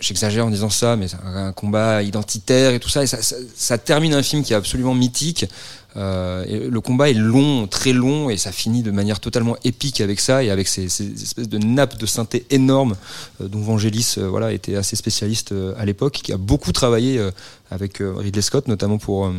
[0.00, 3.22] J'exagère en disant ça, mais c'est un, un combat identitaire et tout ça, et ça,
[3.22, 5.46] ça, ça termine un film qui est absolument mythique.
[5.96, 10.20] Euh, le combat est long, très long, et ça finit de manière totalement épique avec
[10.20, 12.94] ça, et avec ces, ces espèces de nappes de synthé énormes
[13.40, 17.18] euh, dont Vangelis euh, voilà, était assez spécialiste euh, à l'époque, qui a beaucoup travaillé
[17.18, 17.30] euh,
[17.72, 19.32] avec euh, Ridley Scott, notamment pour euh,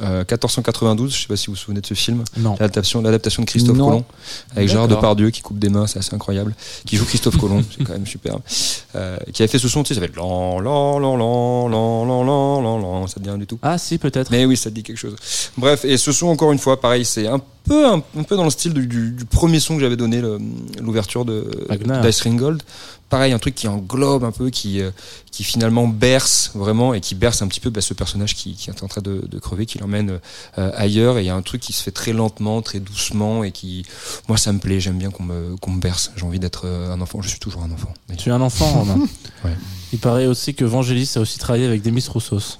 [0.00, 3.48] euh, 1492, je sais pas si vous vous souvenez de ce film, l'adaptation l'adaptation de
[3.48, 3.86] Christophe Non.
[3.86, 4.04] Colomb,
[4.54, 4.88] avec Gérard.
[4.88, 6.54] Depardieu qui coupe des mains, c'est assez incroyable,
[6.84, 8.40] qui joue Christophe Colomb, c'est quand même superbe,
[9.32, 12.24] qui a fait ce son, tu sais, ça fait lan, lan, lan, lan, lan, lan,
[12.24, 14.30] lan, lan, lan, ça te dit rien du tout Ah, si, peut-être.
[14.30, 15.16] mais oui, ça te dit quelque chose.
[15.56, 18.44] Bref, et ce son, encore une fois, pareil, c'est un peu, un, un peu dans
[18.44, 20.22] le style du, du- du premier son que j'avais donné,
[20.80, 22.00] l'ouverture de Wagner.
[22.06, 22.62] d'Ice Ring Gold.
[23.08, 24.90] Pareil, un truc qui englobe un peu, qui, euh,
[25.30, 28.68] qui finalement berce vraiment, et qui berce un petit peu bah, ce personnage qui, qui
[28.68, 30.18] est en train de, de crever, qui l'emmène
[30.58, 31.18] euh, ailleurs.
[31.18, 33.84] Et il y a un truc qui se fait très lentement, très doucement, et qui,
[34.28, 34.80] moi, ça me plaît.
[34.80, 36.10] J'aime bien qu'on me, qu'on me berce.
[36.16, 37.22] J'ai envie d'être euh, un enfant.
[37.22, 37.94] Je suis toujours un enfant.
[38.18, 38.98] Tu es un enfant, Romain.
[39.44, 39.52] Ouais.
[39.92, 42.58] Il paraît aussi que Vangelis a aussi travaillé avec Demis Roussos.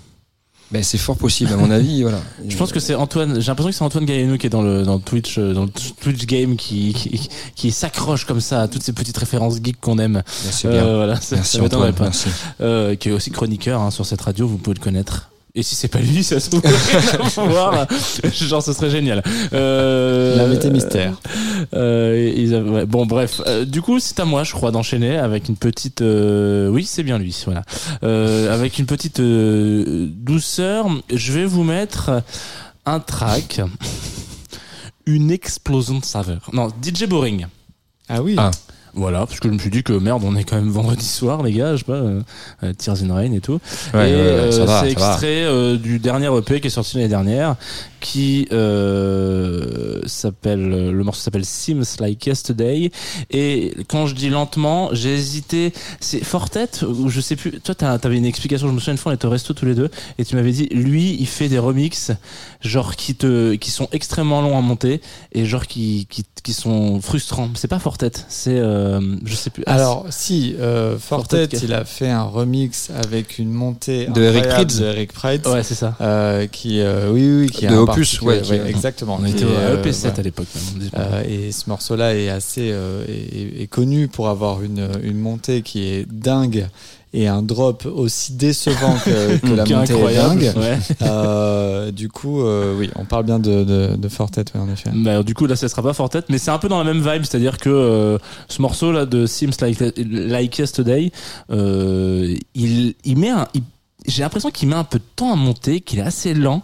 [0.72, 2.02] Ben, c'est fort possible, à mon avis.
[2.06, 2.20] Voilà.
[2.48, 3.40] Je pense que c'est Antoine.
[3.40, 5.64] J'ai l'impression que c'est Antoine Galliano qui est dans le dans le Twitch euh, dans
[5.64, 9.80] le Twitch game qui qui, qui s'accroche comme ça à toutes ces petites références geeks
[9.80, 10.22] qu'on aime.
[10.44, 10.84] Merci bien.
[10.84, 12.04] voilà, Merci, ça Antoine, pas.
[12.04, 12.28] merci.
[12.60, 15.30] Euh, qui est aussi chroniqueur hein, sur cette radio, vous pouvez le connaître.
[15.58, 16.62] Et si c'est pas lui, ça se trouve.
[17.48, 17.86] Voir.
[18.30, 19.22] Genre, ce serait génial.
[19.54, 21.14] Euh, L'invité mystère.
[21.74, 23.40] euh, ils avaient- ouais, bon, bref.
[23.46, 26.02] Euh, du coup, c'est à moi, je crois, d'enchaîner avec une petite.
[26.02, 27.34] euh, Oui, c'est bien lui.
[27.46, 27.62] Voilà.
[28.04, 32.22] Euh, avec une petite euh, douceur, je vais vous mettre
[32.84, 33.62] un track,
[35.06, 36.50] une explosion de saveur.
[36.52, 37.46] Non, DJ Boring.
[38.08, 38.34] Ah oui.
[38.38, 38.50] Ah.
[38.96, 41.42] Voilà, parce que je me suis dit que merde, on est quand même vendredi soir,
[41.42, 42.22] les gars, je sais pas, euh,
[42.64, 43.60] euh, Tears in Rain et tout.
[43.92, 46.96] Ouais, et ouais, ouais, ça euh, c'est extrait euh, du dernier EP qui est sorti
[46.96, 47.56] l'année dernière,
[48.00, 52.90] qui euh, s'appelle le morceau s'appelle Seems Like Yesterday
[53.30, 58.16] et quand je dis lentement j'ai hésité c'est Fortet ou je sais plus toi t'avais
[58.16, 60.24] une explication je me souviens une fois on était au resto tous les deux et
[60.24, 62.12] tu m'avais dit lui il fait des remixes
[62.60, 65.00] genre qui te qui sont extrêmement longs à monter
[65.32, 69.62] et genre qui qui, qui sont frustrants c'est pas Fortet c'est euh, je sais plus
[69.66, 74.22] Ah, Alors, si, euh, Fortet, Fortet, il a fait un remix avec une montée De
[74.22, 74.80] Eric Prydz.
[74.80, 75.46] de Eric Prydz.
[75.46, 75.94] Ouais, c'est ça.
[76.00, 79.18] Euh, qui, euh, oui, oui, qui a De un Particulier- ouais, ouais, exactement.
[79.20, 80.18] on était au euh, EP7 voilà.
[80.18, 80.46] à l'époque.
[80.96, 85.62] Euh, et ce morceau-là est assez euh, est, est connu pour avoir une, une montée
[85.62, 86.66] qui est dingue
[87.14, 90.56] et un drop aussi décevant que, que la montée incroyable, est dingue.
[90.62, 90.78] ouais.
[91.02, 94.90] Euh, du coup, euh, oui, on parle bien de, de, de Fortet, ouais, en effet.
[94.94, 97.00] Bah, du coup là ça sera pas Fortet mais c'est un peu dans la même
[97.02, 98.18] vibe c'est à dire que euh,
[98.48, 101.10] ce morceau là de Seems Like, like Yesterday
[101.50, 103.46] euh, il, il met un
[104.06, 106.62] j'ai l'impression qu'il met un peu de temps à monter qu'il est assez lent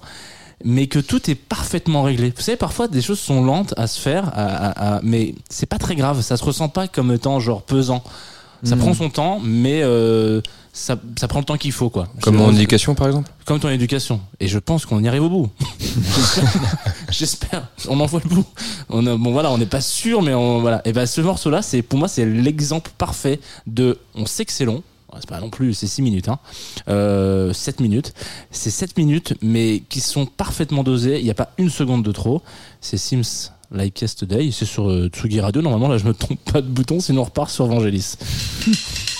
[0.64, 2.32] mais que tout est parfaitement réglé.
[2.36, 5.66] Vous savez, parfois des choses sont lentes à se faire, à, à- à- mais c'est
[5.66, 6.20] pas très grave.
[6.22, 8.02] Ça se ressent pas comme étant genre pesant.
[8.64, 8.82] Ça Mhm.
[8.82, 10.40] prend son temps, mais euh,
[10.72, 12.06] ça, ça prend le temps qu'il faut, quoi.
[12.20, 13.28] Comme mon éducation, par exemple?
[13.44, 14.20] Comme ton éducation.
[14.38, 15.50] Et je pense qu'on y arrive au bout.
[17.10, 17.68] J'espère.
[17.88, 18.44] On en voit le bout.
[18.88, 20.80] On a- bon voilà, on n'est pas sûr, mais on, voilà.
[20.84, 23.98] Et ben ce morceau-là, c'est pour moi c'est l'exemple parfait de.
[24.14, 24.82] On sait que c'est long.
[25.20, 26.38] C'est pas non plus, c'est 6 minutes, hein.
[26.88, 28.14] Euh, 7 minutes.
[28.50, 31.18] C'est 7 minutes, mais qui sont parfaitement dosées.
[31.18, 32.42] Il n'y a pas une seconde de trop.
[32.80, 34.50] C'est Sims Like Yesterday.
[34.52, 35.62] C'est sur euh, Tsugi Radio.
[35.62, 38.16] Normalement, là, je me trompe pas de bouton, sinon on repart sur Vangelis.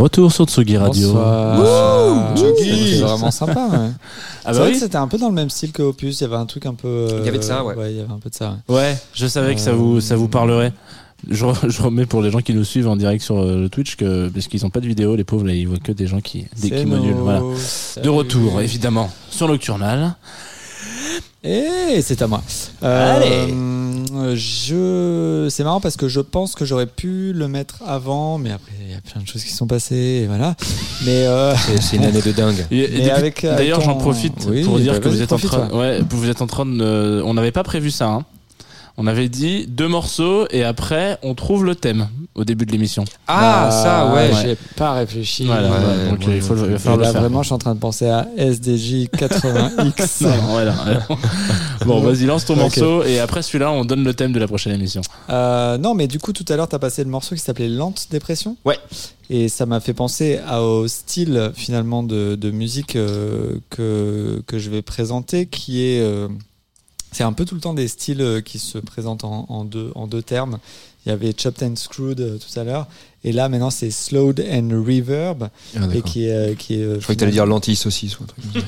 [0.00, 1.08] retour sur Tsugi Radio.
[1.12, 1.58] Bonsoir.
[2.34, 3.66] Wouh C'était vraiment sympa.
[3.70, 3.78] Ouais.
[4.42, 4.72] Ah c'est bah vrai oui.
[4.72, 6.18] que c'était un peu dans le même style que Opus.
[6.18, 6.88] Il y avait un truc un peu.
[6.88, 7.74] euh, Il y avait de ça, ouais.
[7.90, 8.56] il y avait un peu de ça.
[8.70, 8.74] ouais.
[8.74, 10.72] Ouais, je savais que ça vous, ça vous parlerait.
[11.28, 13.68] Je, re- je remets pour les gens qui nous suivent en direct sur euh, le
[13.68, 16.06] Twitch que parce qu'ils n'ont pas de vidéo, les pauvres là, ils voient que des
[16.06, 17.12] gens qui des C'est qui modulent.
[17.16, 17.42] Voilà.
[18.02, 20.14] De retour, évidemment, sur Nocturnal.
[21.44, 22.40] Et c'est à moi.
[22.80, 23.52] Allez.
[24.20, 25.48] Euh, je...
[25.50, 28.90] C'est marrant parce que je pense que j'aurais pu le mettre avant, mais après il
[28.90, 30.54] y a plein de choses qui sont passées et voilà.
[31.04, 32.66] Mais euh, C'est- c'est une année de dingue.
[33.42, 35.78] D'ailleurs, ton- j'en profite Oui, pour dire bah, que vous êtes en train, toi.
[35.78, 38.08] ouais, vous êtes en train de, on n'avait pas prévu ça.
[38.08, 38.24] Hein.
[38.96, 43.04] On avait dit deux morceaux et après on trouve le thème au début de l'émission.
[43.28, 44.30] Ah, ça, ouais.
[44.42, 45.44] J'ai pas réfléchi.
[45.46, 47.20] Voilà, Ouais, ouais, donc moi, il faut le- falloir là le faire.
[47.22, 50.20] vraiment, je suis en train de penser à SDJ 80X.
[50.22, 50.74] Non, non, voilà,
[51.86, 54.74] bon, vas-y, lance ton morceau et après celui-là, on donne le thème de la prochaine
[54.74, 55.00] émission.
[55.30, 57.68] Euh, non, mais du coup, tout à l'heure, tu as passé le morceau qui s'appelait
[57.68, 58.56] Lente Dépression.
[58.64, 58.78] Ouais.
[59.30, 64.58] Et ça m'a fait penser à- au style finalement de, de musique euh, que, que
[64.58, 66.00] je vais présenter, qui est.
[66.00, 66.28] euh,
[67.12, 69.90] c'est un peu tout le temps des styles euh, qui se présentent en, en deux,
[69.94, 70.58] en deux termes.
[71.06, 72.86] Il y avait Chopped and Screwed euh, tout à l'heure.
[73.24, 75.44] Et là, maintenant, c'est Slowed and Reverb.
[75.74, 75.94] Ah, d'accord.
[75.94, 76.32] et qui est.
[76.32, 78.44] euh, qui est euh, Je croyais que t'allais dire lentilles saucisse ou un truc.
[78.52, 78.62] comme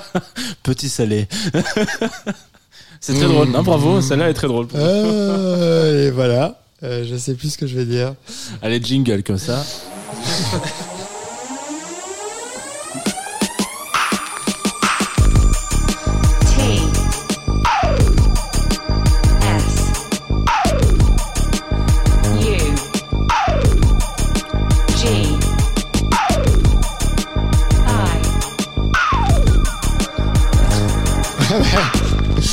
[0.00, 0.22] ça.
[0.64, 1.28] Petit salé.
[3.00, 3.48] C'est très drôle.
[3.50, 4.66] Non, bravo, celle-là est très drôle.
[4.74, 6.60] Euh, et voilà.
[6.82, 8.14] Euh, je sais plus ce que je vais dire.
[8.60, 9.64] Allez, jingle comme ça.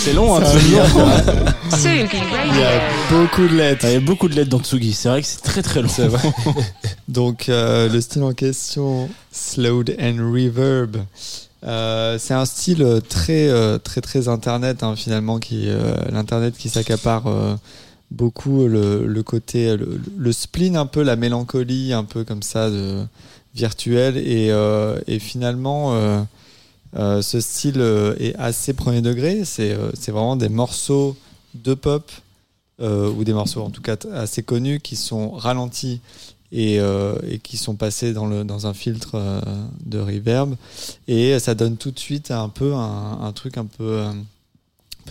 [0.06, 0.76] C'est long, hein, Tsugi.
[2.53, 2.80] Il y a
[3.10, 3.86] beaucoup de lettres.
[3.88, 4.94] Il y a beaucoup de lettres dans Tsugi.
[4.94, 5.90] C'est vrai que c'est très très long.
[5.90, 6.32] C'est vrai.
[7.07, 10.98] Donc euh, le style en question, slowed and reverb.
[11.64, 16.69] Euh, c'est un style très euh, très très internet hein, finalement qui euh, l'internet qui
[16.69, 17.56] s'accapare euh,
[18.11, 22.69] beaucoup le, le côté le, le spleen un peu la mélancolie un peu comme ça
[22.69, 23.03] de
[23.56, 25.95] virtuel et, euh, et finalement
[26.95, 29.43] euh, ce style euh, est assez premier degré.
[29.45, 31.15] C'est euh, c'est vraiment des morceaux
[31.53, 32.11] de pop
[32.77, 36.01] ou des morceaux en tout cas assez connus qui sont ralentis
[36.51, 36.81] et,
[37.41, 39.41] qui sont passés dans, le, dans un filtre
[39.85, 40.57] de reverb.
[41.07, 44.03] Et ça donne tout de suite un peu un, truc un peu,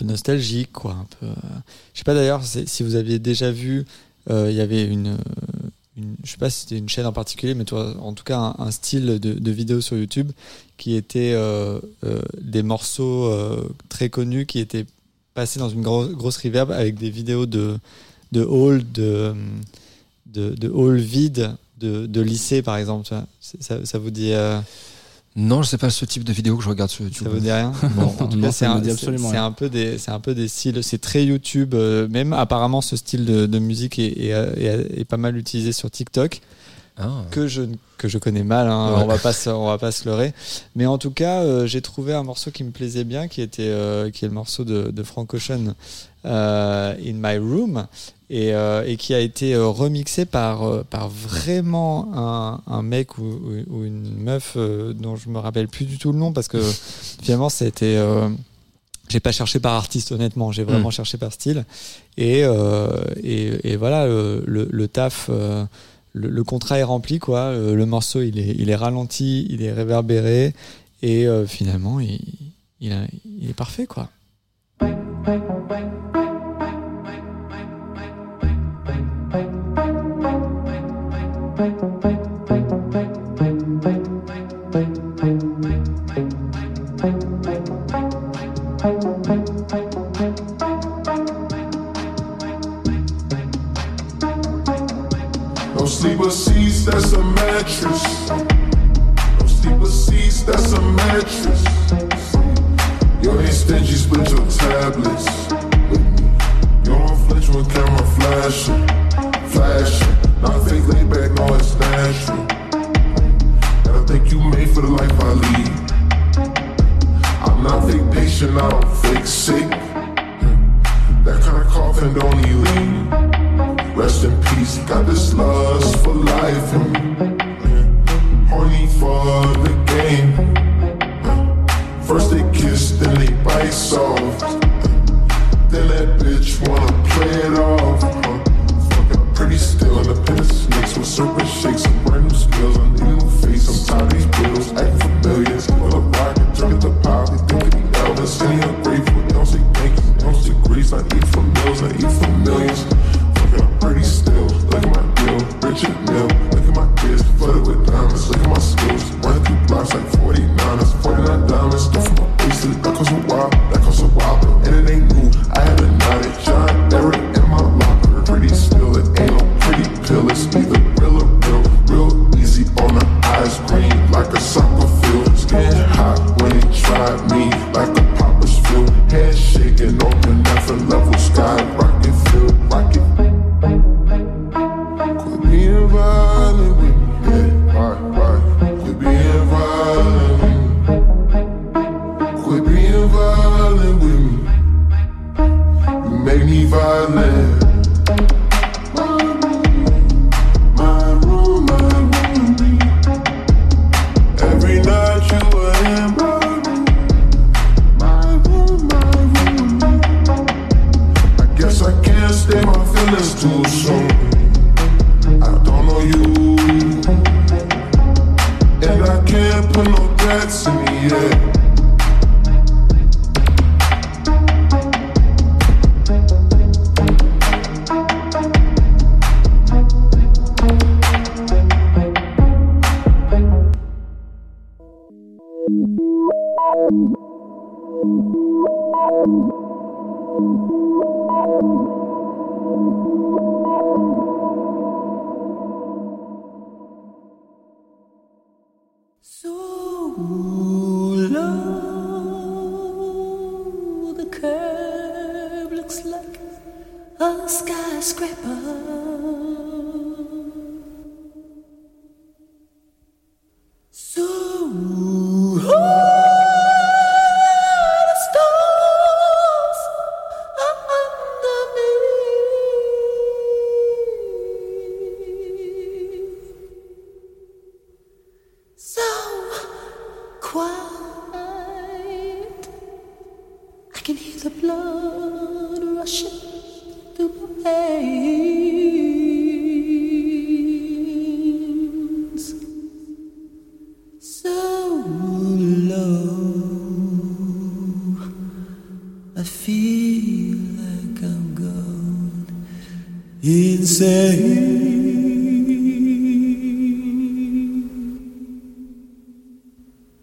[0.03, 1.07] nostalgique quoi un
[1.93, 3.87] je sais pas d'ailleurs si vous aviez déjà vu
[4.29, 5.17] il y avait une,
[5.97, 8.55] une je sais pas si c'était une chaîne en particulier mais toi, en tout cas
[8.57, 10.31] un, style de, de vidéo sur YouTube
[10.77, 14.85] qui était euh, euh, des morceaux euh, très connus qui étaient
[15.33, 17.77] passés dans une gros- grosse reverb avec des vidéos de
[18.31, 19.33] de hall de
[20.25, 20.99] de, de hall
[21.77, 23.07] de, de lycée par exemple.
[23.39, 24.59] C'est- ça, ça vous dit euh,
[25.37, 27.27] Non, je sais pas ce type de vidéo que je regarde sur YouTube.
[27.27, 30.33] ça vous dit rien Non, En tout cas, c'est un, peu des, c'est un peu
[30.33, 30.81] des styles.
[30.83, 31.73] C'est très YouTube.
[31.73, 35.73] euh, même apparemment, ce style de, de musique est, est, est- est pas mal utilisé
[35.73, 36.39] sur TikTok.
[36.97, 37.23] Ah.
[37.31, 37.63] Que je
[37.97, 38.67] que je connais mal.
[38.69, 39.03] hein, Ouais.
[39.03, 40.33] On va pas se, on va pas se leurrer.
[40.75, 43.63] Mais en tout cas, euh, j'ai trouvé un morceau qui me plaisait bien, qui était
[43.67, 45.73] euh, qui est le morceau de, de Frank Ocean,
[46.25, 47.85] euh, In My Room.
[48.31, 48.53] Et,
[48.87, 54.15] et qui a été remixé par, par vraiment un, un mec ou, ou- ou une
[54.17, 56.57] meuf dont je me rappelle plus du tout le nom parce que
[57.21, 57.99] finalement c'était
[59.09, 60.93] j'ai pas cherché par artiste honnêtement j'ai vraiment Mm.
[60.93, 61.65] cherché par style
[62.17, 62.87] et, euh,
[63.21, 65.63] et, et voilà le, le, le taf euh,
[66.15, 67.51] le, contrat est rempli quoi.
[67.51, 70.53] Le, le morceau il est, il est ralenti il est réverbéré
[71.01, 72.19] et euh, finalement il,
[72.79, 74.09] il, il est parfait quoi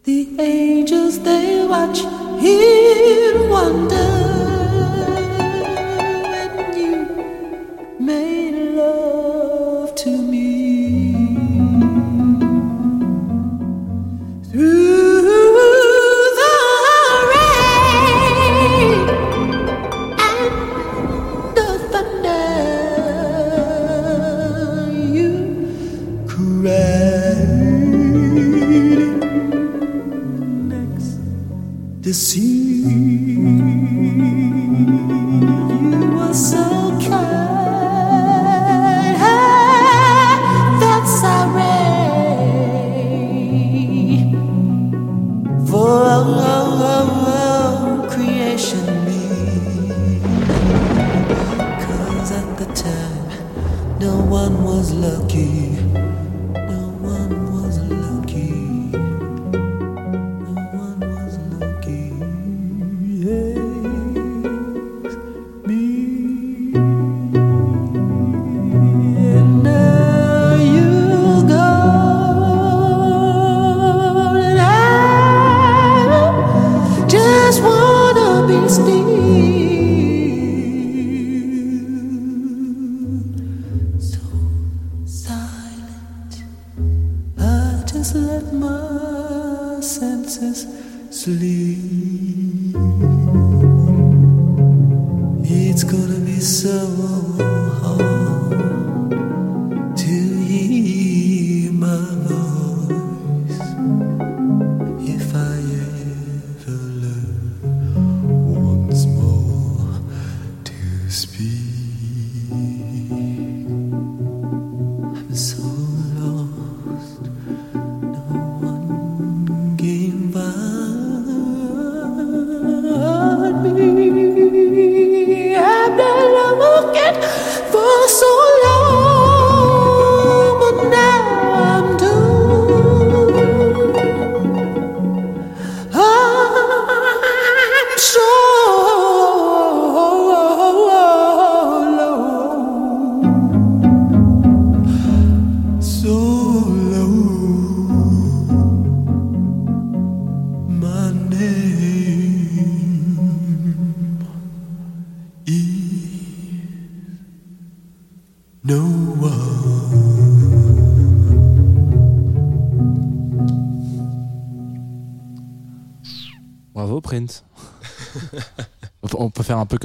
[0.05, 2.01] The angels they watch
[2.43, 4.11] in wonder,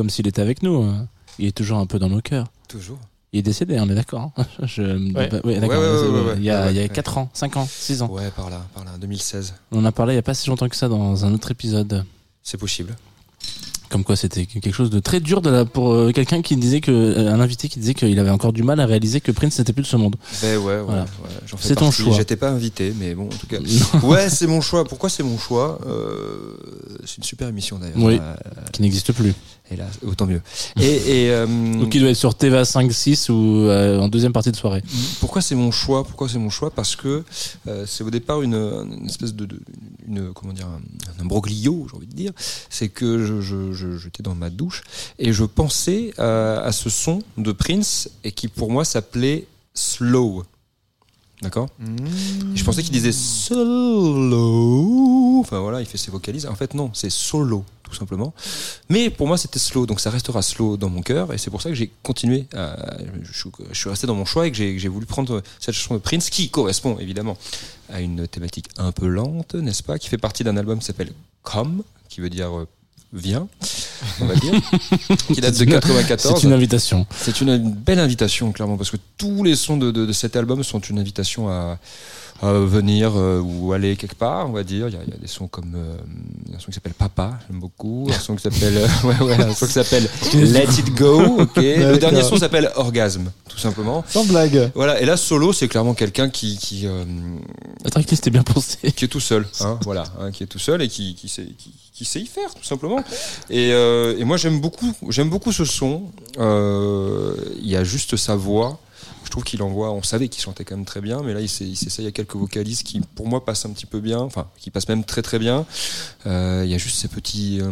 [0.07, 0.83] comme s'il était avec nous.
[0.83, 1.07] hein.
[1.37, 2.47] Il est toujours un peu dans nos cœurs.
[2.69, 2.97] Toujours.
[3.33, 4.31] Il est décédé, on est d'accord.
[4.37, 5.27] hein Je me Ouais.
[5.27, 6.83] débat- ouais, d'accord, Ouais, ouais, c'est- ouais, ouais, Il y a, ouais, il y a
[6.83, 6.89] ouais.
[6.89, 8.09] 4 ans, 5 ans, 6 ans.
[8.09, 9.53] Ouais, par là, par là, 2016.
[9.73, 11.51] On en a parlé il n'y a pas si longtemps que ça dans un autre
[11.51, 12.05] épisode.
[12.41, 12.95] C'est possible.
[13.89, 16.81] Comme quoi c'était quelque chose de très dur de la, pour euh, quelqu'un qui disait
[16.81, 19.59] que, euh, un invité qui disait qu'il avait encore du mal à réaliser que Prince
[19.59, 20.15] n'était plus de ce monde.
[20.41, 21.01] Ben ouais, ouais, Voilà.
[21.03, 21.07] ouais,
[21.45, 22.13] j'en fais C'est ton choix.
[22.13, 23.59] J'étais pas invité, mais bon, en tout cas.
[24.03, 24.09] Non.
[24.09, 24.83] ouais, c'est mon choix.
[24.85, 25.79] Pourquoi c'est mon choix?
[25.85, 26.57] Euh,
[27.05, 27.95] C'est une super émission d'ailleurs.
[27.97, 28.35] Oui, Euh,
[28.73, 29.33] qui n'existe plus.
[29.69, 30.41] Hélas, autant mieux.
[30.79, 30.85] Et,
[31.25, 31.45] et, euh,
[31.79, 33.33] Donc il doit être sur TVA 5, 6 ou
[33.67, 34.81] euh, en deuxième partie de soirée.
[35.19, 36.05] pourquoi c'est mon choix?
[36.05, 36.71] Pourquoi c'est mon choix?
[36.71, 37.23] Parce que
[37.67, 39.59] euh, c'est au départ une, une espèce de, de-
[40.07, 40.79] une comment dire un,
[41.19, 42.31] un imbroglio, j'ai envie de dire.
[42.69, 44.83] C'est que je, je, je- j'étais dans ma douche
[45.19, 50.43] et je pensais euh, à ce son de Prince et qui pour moi s'appelait slow.
[51.41, 51.67] D'accord
[52.53, 55.39] Et Je pensais qu'il disait solo.
[55.39, 56.45] Enfin voilà, il fait ses vocalises.
[56.47, 58.33] En fait, non, c'est solo, tout simplement.
[58.89, 61.33] Mais pour moi, c'était slow, donc ça restera slow dans mon cœur.
[61.33, 62.45] Et c'est pour ça que j'ai continué.
[62.55, 65.05] À, je, suis- je suis resté dans mon choix et que j'ai que j'ai voulu
[65.05, 67.37] prendre cette chanson de Prince qui correspond évidemment
[67.89, 71.11] à une thématique un peu lente, n'est-ce pas Qui fait partie d'un album qui s'appelle
[71.43, 72.65] Come, qui veut dire
[73.13, 73.47] viens,
[74.21, 74.53] on va dire,
[75.33, 76.35] qui date de C'est une- 94.
[76.41, 77.05] c'est une invitation.
[77.17, 80.35] C'est une, une belle invitation, clairement, parce que tous les sons de, de- de cet
[80.35, 81.79] album sont une invitation à,
[82.41, 84.87] à venir euh, ou aller quelque part, on va dire.
[84.87, 85.97] Il y a, il y a des sons comme euh,
[86.45, 88.07] il y a un son qui s'appelle Papa, j'aime beaucoup.
[88.09, 91.21] Un son qui s'appelle euh, ouais, ouais, un son qui s'appelle Let It Go.
[91.39, 91.55] Ok.
[91.57, 94.03] Le dernier son s'appelle Orgasme, tout simplement.
[94.07, 94.71] Sans blague.
[94.75, 95.01] Voilà.
[95.01, 97.03] Et là, solo, c'est clairement quelqu'un qui qui, euh,
[97.83, 98.91] La tracklist est bien pensée.
[98.91, 101.45] qui est tout seul, hein, voilà, hein, qui est tout seul et qui, qui, sait,
[101.57, 103.03] qui, qui sait y faire tout simplement.
[103.49, 106.03] Et, euh, et moi j'aime beaucoup, j'aime beaucoup ce son.
[106.37, 108.79] Euh, Il y a juste sa voix.
[109.27, 109.91] Je trouve qu'il envoie.
[109.91, 112.81] On savait qu'il chantait quand même très bien, mais là il s'essaye à quelques vocalises
[112.81, 115.65] qui, pour moi, passent un petit peu bien, enfin qui passent même très très bien.
[116.25, 117.69] Euh, Il y a juste ces petits, euh,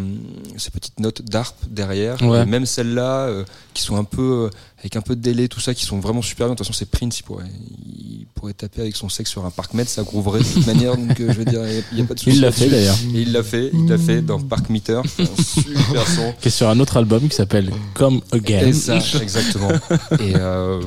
[0.58, 2.42] ces petites notes d'arpe derrière, Ouais.
[2.42, 4.50] et même celles-là euh, qui sont un peu
[4.80, 6.54] avec un peu de délai, tout ça, qui sont vraiment super bien.
[6.54, 7.46] De toute façon, c'est Prince, il pourrait,
[7.86, 10.98] il pourrait taper avec son sexe sur un parc ça grooverait de toute manière.
[10.98, 11.62] Donc, euh, je veux dire,
[11.92, 12.36] il n'y a, pas de souci.
[12.36, 12.98] Il l'a fait, d'ailleurs.
[13.14, 15.02] Il l'a fait, il l'a fait dans Park Meter.
[15.20, 16.34] Un super son.
[16.40, 18.68] Qui est sur un autre album qui s'appelle Come Again.
[18.68, 19.72] Et ça, exactement.
[20.20, 20.82] Et euh,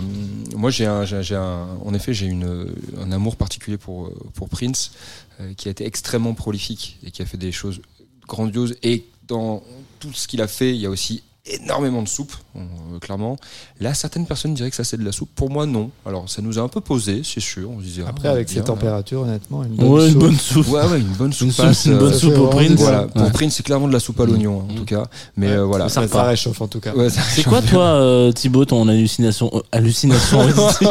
[0.54, 2.68] moi, j'ai un, j'ai j'ai un, en effet, j'ai une,
[3.00, 4.92] un amour particulier pour pour Prince,
[5.40, 7.80] euh, qui a été extrêmement prolifique et qui a fait des choses
[8.26, 8.76] grandioses.
[8.82, 9.62] Et dans
[10.00, 11.22] tout ce qu'il a fait, il y a aussi
[11.54, 13.36] énormément de soupe, euh, clairement.
[13.80, 15.30] Là, certaines personnes diraient que ça c'est de la soupe.
[15.34, 15.90] Pour moi, non.
[16.06, 17.70] Alors, ça nous a un peu posé, c'est sûr.
[17.70, 20.20] On se disait, Après, ah, avec ces températures, honnêtement, une bonne Ouais, une soupe.
[20.20, 20.68] bonne soupe.
[20.68, 21.48] Ouais, ouais, une bonne soupe.
[21.48, 22.72] Une passe, une bonne euh, soupe au Prince.
[22.78, 23.30] Voilà, pour Ouais.
[23.30, 25.04] Prince, c'est clairement de la soupe à l'oignon, hein, en tout cas.
[25.36, 25.88] Mais Ouais, euh, voilà.
[25.88, 26.24] ça, sympa.
[26.24, 26.94] réchauffe en tout cas.
[26.94, 30.88] Ouais, ça C'est quoi toi, euh, Thibaut, ton hallucination, euh, hallucination auditive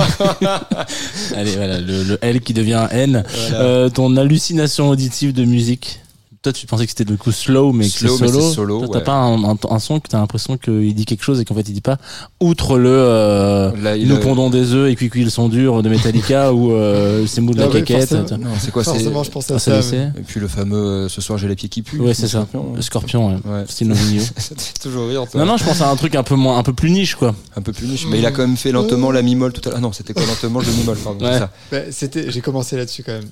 [1.35, 3.23] Allez, voilà, le, le L qui devient un N.
[3.27, 3.61] Voilà.
[3.61, 5.99] Euh, ton hallucination auditive de musique.
[6.47, 8.87] Toi, tu pensais que c'était du coup slow, mais que c'est solo.
[8.87, 9.03] T'as ouais.
[9.03, 11.67] pas un, un, un son que t'as l'impression qu'il dit quelque chose et qu'en fait
[11.67, 11.97] il dit pas.
[12.39, 15.83] Outre le euh, Là, il nous a- pondons des œufs et puis ils sont durs
[15.83, 18.07] de Metallica ou euh, c'est mou de la caquette.
[18.15, 18.45] forcément.
[18.45, 19.79] Non, c'est quoi c'est- Forcément, je pense à ça.
[19.79, 21.99] Et puis le fameux euh, ce soir j'ai les pieds qui puent.
[21.99, 22.47] Ouais, c'est ça.
[22.47, 23.35] Scorpion, Le Scorpion, ouais.
[23.45, 23.63] Ouais.
[23.67, 24.21] Still Loving You.
[24.37, 25.25] Ça te fait toujours rire.
[25.35, 27.35] Non, non, je pense à un truc un peu moins, un peu plus niche, quoi.
[27.57, 28.05] Un peu plus niche.
[28.09, 29.79] Mais il a quand même fait lentement la mi-molle tout à l'heure.
[29.79, 31.25] Ah non, c'était quoi lentement le pardon.
[31.25, 31.51] Ça.
[31.73, 33.25] Bah, c'était, j'ai commencé là-dessus quand même.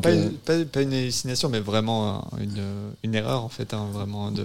[0.00, 0.28] Pas, euh,
[0.58, 2.22] une, pas, une hallucination, mais vraiment un-
[2.60, 4.44] une, une erreur en fait, hein, vraiment de.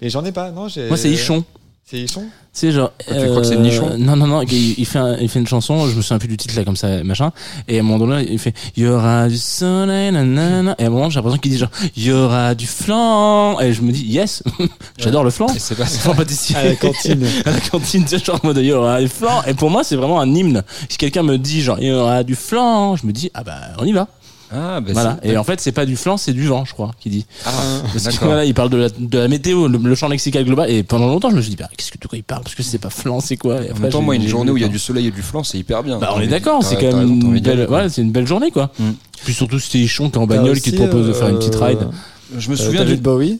[0.00, 0.68] Mais j'en ai pas, non.
[0.68, 0.88] J'ai...
[0.88, 1.44] Moi, c'est Ichon.
[1.84, 2.20] C'est Ichon?
[2.22, 2.92] Tu sais, genre.
[3.08, 3.96] Ah, tu crois que c'est le nichon?
[3.98, 4.42] Non, non, non.
[4.42, 5.88] Il, il fait, un- il fait une chanson.
[5.88, 7.32] Je me souviens plus du titre là, comme ça, machin.
[7.66, 10.76] Et à un moment donné, il fait il y aura du soleil, nanana.
[10.78, 13.58] Et à un moment, j'ai l'impression qu'il dit genre il y aura du flan.
[13.60, 14.42] Et je me dis yes,
[14.98, 15.46] j'adore le flan.
[15.58, 16.12] C'est pas ça.
[16.14, 16.54] Pâtissier.
[16.56, 17.26] À la cantine.
[17.44, 19.42] à la cantine, tu genre en mode il y aura du flan.
[19.48, 20.62] Et pour moi, c'est vraiment un hymne.
[20.88, 23.58] Si quelqu'un me dit genre il y aura du flan, je me dis ah bah
[23.78, 24.06] on y va.
[24.52, 25.18] Ah, bah Voilà.
[25.22, 27.26] c'est- Et en fait, c'est pas du flan, c'est du vent, je crois, qu'il dit.
[27.46, 27.50] Ah,
[27.92, 30.70] Parce que voilà, il parle de la, de la météo, le, le champ lexical global.
[30.70, 32.42] Et pendant longtemps, je me suis dit, bah, qu'est-ce que de quoi il parle?
[32.42, 33.62] Parce que c'est pas flan, c'est quoi?
[33.64, 35.22] Et En même temps, moi, une journée où il y a du soleil et du
[35.22, 35.98] flanc, c'est hyper bien.
[35.98, 38.70] Bah, on est d'accord, c'est quand même une belle, voilà, c'est une belle journée, quoi.
[38.78, 38.90] Mm.
[39.24, 41.38] Puis surtout, c'était Ichon qui est en bagnole, aussi, qui te propose de faire une
[41.38, 41.88] petite euh, ride.
[42.36, 42.96] Je me euh, souviens du.
[42.96, 43.38] Bowie?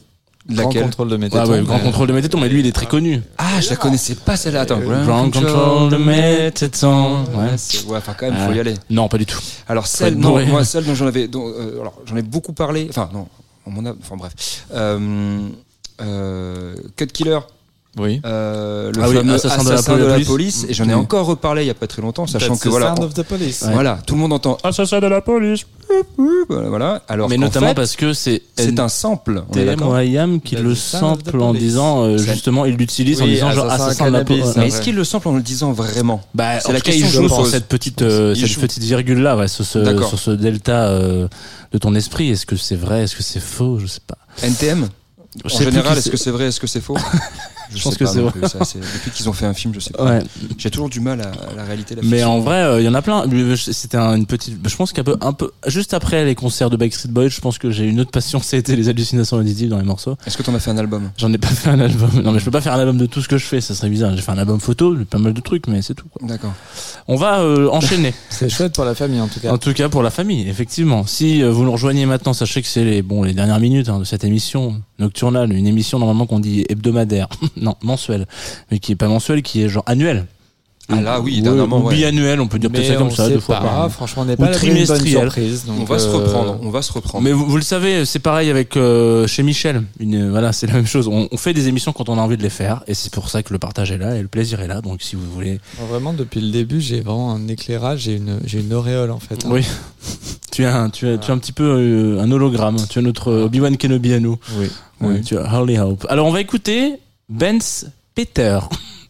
[0.49, 1.45] Grand Laquelle contrôle de Ah météo.
[1.45, 3.21] ouais, grand contrôle de météo, mais lui, il est très connu.
[3.37, 4.61] Ah, je la connaissais pas celle-là.
[4.61, 4.79] Attends.
[4.79, 6.69] Grand control de météo.
[7.37, 7.49] Ouais.
[7.57, 8.47] c'est- Ouais, enfin, quand même, Ah.
[8.47, 8.73] faut y aller.
[8.89, 9.39] Non, pas du tout.
[9.67, 12.87] Alors celle, non, moi celle dont j'en avais, dont, euh, alors j'en ai beaucoup parlé.
[12.89, 13.27] Enfin non,
[13.67, 14.33] on m'en a, enfin bref.
[14.73, 15.47] Euh,
[16.01, 17.39] euh, Cut Killer.
[17.99, 18.21] Oui.
[18.25, 20.27] Euh, le Ah oui, fameux Assassin assassin, de la de la police.
[20.27, 21.01] police, et j'en ai Oui.
[21.01, 23.23] encore reparlé il y a pas très longtemps, sachant That's que voilà, on- of the
[23.23, 23.63] police.
[23.63, 23.73] Ouais.
[23.73, 25.65] voilà, tout le monde entend assassin de la police,
[26.47, 27.01] voilà, voilà.
[27.09, 29.43] Alors mais notamment fait, parce que c'est c'est un sample.
[29.51, 31.61] TM d'accord Ayam qui le sample en police.
[31.63, 34.55] disant, euh, justement, il l'utilise en Oui, disant genre assassin assassin de la police.
[34.55, 37.01] Mais est-ce qu'il le sample en le disant vraiment Bah, C'est en la cas, il
[37.01, 41.27] question joue sur cette petite, euh, cette petite virgule là, sur ce, delta euh,
[41.73, 42.29] de ton esprit.
[42.29, 43.03] Est-ce que c'est vrai?
[43.03, 43.77] Est-ce que c'est faux?
[43.79, 44.17] Je sais pas.
[44.43, 44.87] NTM
[45.43, 46.95] En général, est-ce que c'est vrai, est-ce que c'est faux?
[47.75, 48.31] Je pense que c'est vrai.
[48.39, 50.03] Depuis qu'ils ont fait un film, je sais pas.
[50.05, 50.19] Ouais.
[50.57, 51.95] J'ai toujours du mal à, à la réalité.
[51.95, 53.25] La Mais en vrai, euh, il y en a plein.
[53.27, 54.57] Mais C'était un- une petite.
[54.67, 57.57] Je pense qu'un peu, un peu, juste après les concerts de Backstreet Boys, je pense
[57.57, 60.17] que j'ai une autre passion, c'était les hallucinations auditives dans les morceaux.
[60.25, 61.11] Est-ce que t'en as fait un album?
[61.17, 62.09] J'en ai pas fait un album.
[62.23, 63.73] Non, mais je peux pas faire un album de tout ce que je fais, ça
[63.75, 64.15] serait bizarre.
[64.15, 66.07] J'ai fait un album photo, j'ai pas mal de trucs, mais c'est tout.
[66.09, 66.27] quoi.
[66.27, 66.53] D'accord.
[67.07, 68.13] On va euh, enchaîner.
[68.29, 69.51] C'est chouette pour la famille en tout cas.
[69.51, 71.05] En tout cas pour la famille, effectivement.
[71.05, 73.99] Si euh, vous nous rejoignez maintenant, sachez que c'est les bon les dernières minutes hein,
[73.99, 74.81] de cette émission.
[74.99, 77.27] Nocturnal, une émission normalement qu'on dit hebdomadaire,
[77.61, 78.25] non mensuelle,
[78.71, 80.25] mais qui est pas mensuelle, qui est genre annuelle.
[80.93, 81.95] Ah là, oui, Ou- dernièrement, ou ouais.
[81.95, 83.89] biannuelle, on peut dire peut-être ça comme ça, deux fois pas, par an.
[83.89, 86.91] franchement, on n'est Ou pas surprise, donc, on va se euh, reprendre, on va se
[86.91, 87.23] reprendre.
[87.23, 89.83] Mais vous, vous le savez, c'est pareil avec euh, chez Michel.
[90.01, 91.07] Une, voilà, c'est la même chose.
[91.07, 93.29] On, on fait des émissions quand on a envie de les faire, et c'est pour
[93.29, 94.81] ça que le partage est là et le plaisir est là.
[94.81, 98.59] Donc si vous voulez, Vraiment, depuis le début, j'ai vraiment un éclairage, j'ai une, j'ai
[98.59, 99.45] une auréole en fait.
[99.45, 99.49] hein.
[99.49, 99.65] oui,
[100.51, 102.75] tu as, un- tu as, tu as un petit peu euh, un hologramme.
[102.89, 104.37] Tu as notre euh, Obi-Wan Kenobi à nous.
[104.57, 105.21] Oui.
[105.23, 106.05] Tu as Holy Hope.
[106.09, 106.95] Alors on va écouter
[107.31, 107.85] Ben's
[108.15, 108.59] Peter.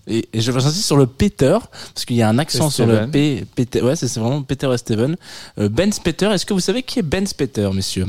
[0.08, 1.58] Et, et je vais insister sur le Peter
[1.94, 3.08] parce qu'il y a un accent sur le.
[3.08, 3.46] P.
[3.56, 5.16] Peter, ouais, c'est c'est vraiment Peter et Steven.
[5.60, 6.26] Euh, Ben's Peter.
[6.32, 8.08] Est-ce que vous savez qui est Ben's Peter, messieurs?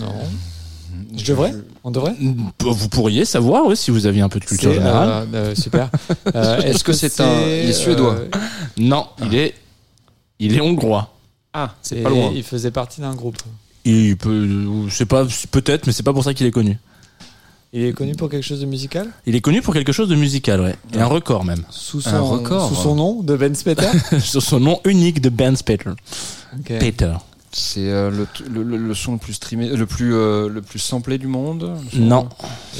[0.00, 0.14] Non.
[1.16, 1.52] Je devrais?
[1.84, 2.14] On devrait?
[2.60, 5.28] Vous pourriez savoir, oui, si vous aviez un peu de culture générale.
[5.34, 5.90] euh, euh, super.
[6.34, 8.28] Euh, Est-ce que c'est un- il est suédois euh,
[8.78, 9.54] Non, il est,
[10.38, 11.12] il est hongrois.
[11.52, 12.32] Ah, c'est et pas loin.
[12.34, 13.36] Il faisait partie d'un groupe.
[13.84, 14.48] Il peut,
[14.90, 16.78] c'est pas, peut-être, mais c'est pas pour ça qu'il est connu.
[17.72, 19.08] Il est connu pour quelque chose de musical?
[19.26, 21.62] Il est connu pour quelque chose de musical, ouais, et un record même.
[21.70, 22.68] Sous Un son, record.
[22.68, 23.88] sous son nom de Ben Speter
[24.20, 25.90] sur son nom unique de Ben Peter.
[26.58, 26.78] Ok.
[26.78, 27.12] Peter.
[27.52, 30.78] C'est euh, le, le, le- le son le plus streamé, le plus euh, le plus
[30.78, 31.76] samplé du monde.
[31.94, 32.28] Non,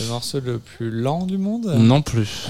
[0.00, 1.74] Le morceau le plus lent du monde?
[1.78, 2.48] Non plus.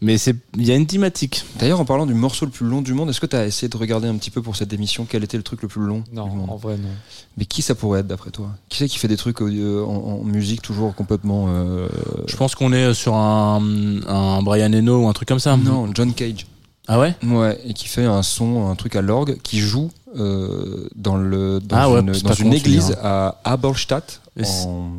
[0.00, 1.44] Mais c'est, il y a une thématique.
[1.58, 3.68] D'ailleurs, en parlant du morceau le plus long du monde, est-ce que tu as essayé
[3.68, 6.04] de regarder un petit peu pour cette émission quel était le truc le plus long
[6.12, 6.88] Non, du monde en vrai, non.
[7.36, 8.50] Mais qui ça pourrait être d'après toi?
[8.68, 11.88] Qui c'est qui fait des trucs euh, en, en musique toujours complètement euh,
[12.28, 13.60] Je pense qu'on est sur un,
[14.06, 15.56] un Brian Eno ou un truc comme ça.
[15.56, 16.46] Non, John Cage.
[16.86, 17.14] Ah ouais?
[17.22, 21.60] Ouais, et qui fait un son, un truc à l'orgue, qui joue euh, dans le
[21.60, 23.34] dans Ah une, dans église celui-là.
[23.44, 24.92] à Aberstadt, en,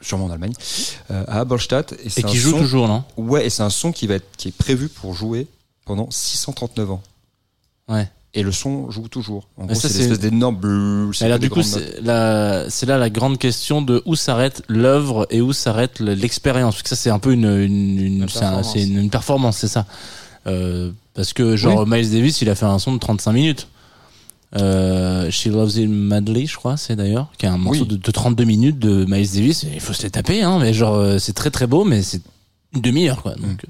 [0.00, 0.52] sûrement en Allemagne,
[1.10, 1.94] euh, à Aberstadt.
[2.04, 3.04] Et, qui joue son- toujours, non?
[3.16, 5.46] Ouais, et c'est un son qui va être qui est prévu pour jouer
[5.84, 7.02] pendant 639 ans.
[7.88, 8.08] Ouais.
[8.32, 9.48] Et le son joue toujours.
[9.56, 10.60] En Mais gros, ça, c'est l'espèce d'énorme.
[10.60, 15.52] des du coup, c'est la- là la grande question de où s'arrête l'œuvre et où
[15.52, 16.74] s'arrête le- l'expérience.
[16.76, 18.72] Parce que ça, c'est un peu une, une, une- La c'est un- performance.
[18.72, 19.84] c'est une, une performance, c'est ça.
[20.46, 23.66] Euh, parce que, genre, Miles Davis, il a fait un son de 35 minutes.
[24.56, 27.88] Euh, She Loves Him Madly, je crois, c'est d'ailleurs, qui est un morceau Oui.
[27.88, 29.64] de, de 32 minutes de Miles Davis.
[29.72, 32.20] Il faut se les taper, hein, mais genre, euh, c'est très très beau, mais c'est
[32.74, 33.34] une demi-heure, quoi.
[33.36, 33.64] Donc,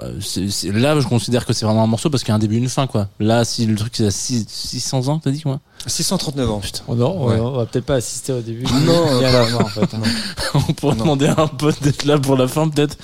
[0.00, 2.58] là, je considère que c'est vraiment un morceau parce qu'il y a un début et
[2.58, 3.08] une fin, quoi.
[3.18, 6.60] Là, si le truc, c'est à six- 600 ans, t'as dit, quoi 639 ans.
[6.60, 6.82] Putain.
[6.88, 7.40] Oh non, on va- Ouais.
[7.40, 8.62] on va peut-être pas assister au début.
[8.64, 9.94] Non, Il y a pas- la fin, en fait.
[9.94, 10.00] hein.
[10.54, 11.02] On pourrait Non.
[11.04, 12.96] demander à un pote d'être là pour la fin, peut-être.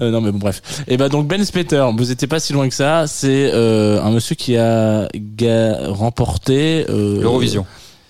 [0.00, 0.62] Euh, non, mais bon, bref.
[0.88, 3.06] Et bah, donc, Ben Speter, vous étiez pas si loin que ça.
[3.06, 5.08] C'est euh, un monsieur qui a
[5.88, 6.86] remporté.
[6.88, 7.66] euh, L'Eurovision.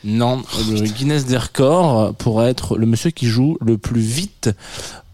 [0.06, 4.50] Non, le Guinness des records pour être le monsieur qui joue le plus vite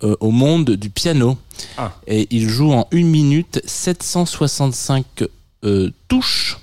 [0.05, 1.39] euh, au monde du piano.
[1.79, 1.93] Ah.
[2.07, 5.25] Et il joue en 1 minute 765
[5.65, 6.59] euh, touches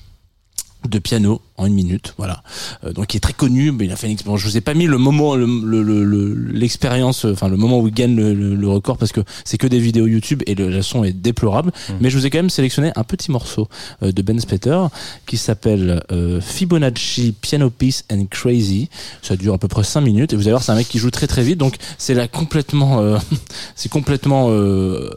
[0.87, 2.41] de piano en une minute, voilà.
[2.85, 4.39] Euh, donc il est très connu, mais il a fait une expérience.
[4.39, 7.57] Je vous ai pas mis le moment, le- le- le- le- l'expérience, euh, enfin le
[7.57, 10.41] moment où il gagne le, le- le record parce que c'est que des vidéos YouTube
[10.47, 11.71] et le, son est déplorable.
[11.99, 13.67] Mais je vous ai quand même sélectionné un petit morceau
[14.03, 14.79] euh, de Ben Speter
[15.25, 18.89] qui s'appelle euh, Fibonacci Piano Piece and Crazy.
[19.21, 20.97] Ça dure à peu près 5 minutes et vous allez voir c'est un mec qui
[20.97, 21.57] joue très très vite.
[21.57, 23.17] Donc c'est là complètement, euh,
[23.75, 25.09] c'est complètement euh,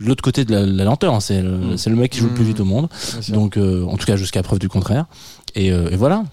[0.00, 1.14] l'autre côté de la, la lenteur.
[1.14, 1.20] hein.
[1.20, 2.88] C'est le, c'est le mec qui joue le plus vite au monde.
[3.30, 5.06] Donc, euh, en tout cas, jusqu'à preuve du contraire.
[5.54, 6.24] Et, euh, et voilà,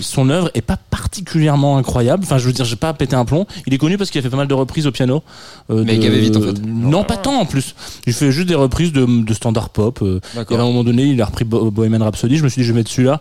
[0.00, 2.22] son œuvre est pas particulièrement incroyable.
[2.24, 3.46] Enfin, je veux dire, j'ai pas pété un plomb.
[3.66, 5.22] Il est connu parce qu'il a fait pas mal de reprises au piano.
[5.70, 6.64] euh, Mais il gavait vite, en fait.
[6.64, 7.74] Non, pas tant en plus.
[8.06, 10.00] Il fait juste des reprises de, de standard pop.
[10.02, 10.20] euh.
[10.32, 10.60] Et D'accord.
[10.60, 12.36] à un moment donné, il a repris Bo- Bohemian Rhapsody.
[12.36, 13.20] Je me suis dit, je vais mettre celui-là.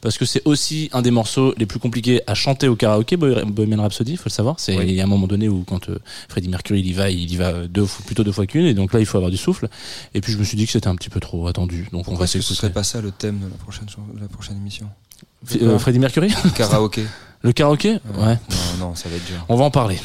[0.00, 3.44] Parce que c'est aussi un des morceaux les plus compliqués à chanter au karaoké, Bo-
[3.46, 4.58] Bohemian Rhapsody, il faut le savoir.
[4.58, 4.84] C'est Oui.
[4.88, 5.98] il y a un moment donné où quand euh,
[6.28, 8.72] Freddie Mercury il y va, il y va deux, fois- plutôt deux fois qu'une, et
[8.74, 9.68] donc là il faut avoir du souffle.
[10.14, 12.14] Et puis je me suis dit que c'était un petit peu trop attendu, donc on
[12.14, 12.54] va que ce s'écouter.
[12.56, 14.88] serait pas ça le thème de la prochaine, de la prochaine émission?
[15.46, 16.32] F- euh, Freddie Mercury?
[16.54, 17.04] Karaoké.
[17.42, 17.92] Le karaoké?
[18.16, 18.38] Ouais.
[18.78, 19.44] Non, non, ça va être dur.
[19.48, 19.98] On va en parler.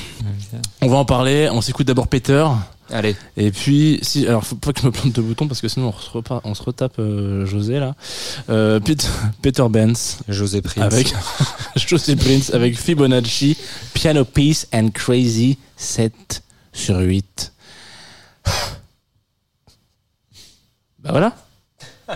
[0.82, 1.50] On va en parler.
[1.52, 2.46] On s'écoute d'abord Peter.
[2.92, 3.16] Allez.
[3.36, 5.88] Et puis, si, alors faut pas que je me plante de bouton parce que sinon
[5.96, 7.96] on se, repart, on se retape euh, José là.
[8.50, 9.08] Euh, Peter,
[9.42, 10.20] Peter Benz.
[10.30, 10.84] José Prince.
[10.84, 11.14] Avec
[11.76, 13.58] José Prince avec Fibonacci,
[13.94, 16.44] Piano Piece and Crazy 7
[16.74, 17.54] sur 8.
[21.00, 21.36] Bah voilà.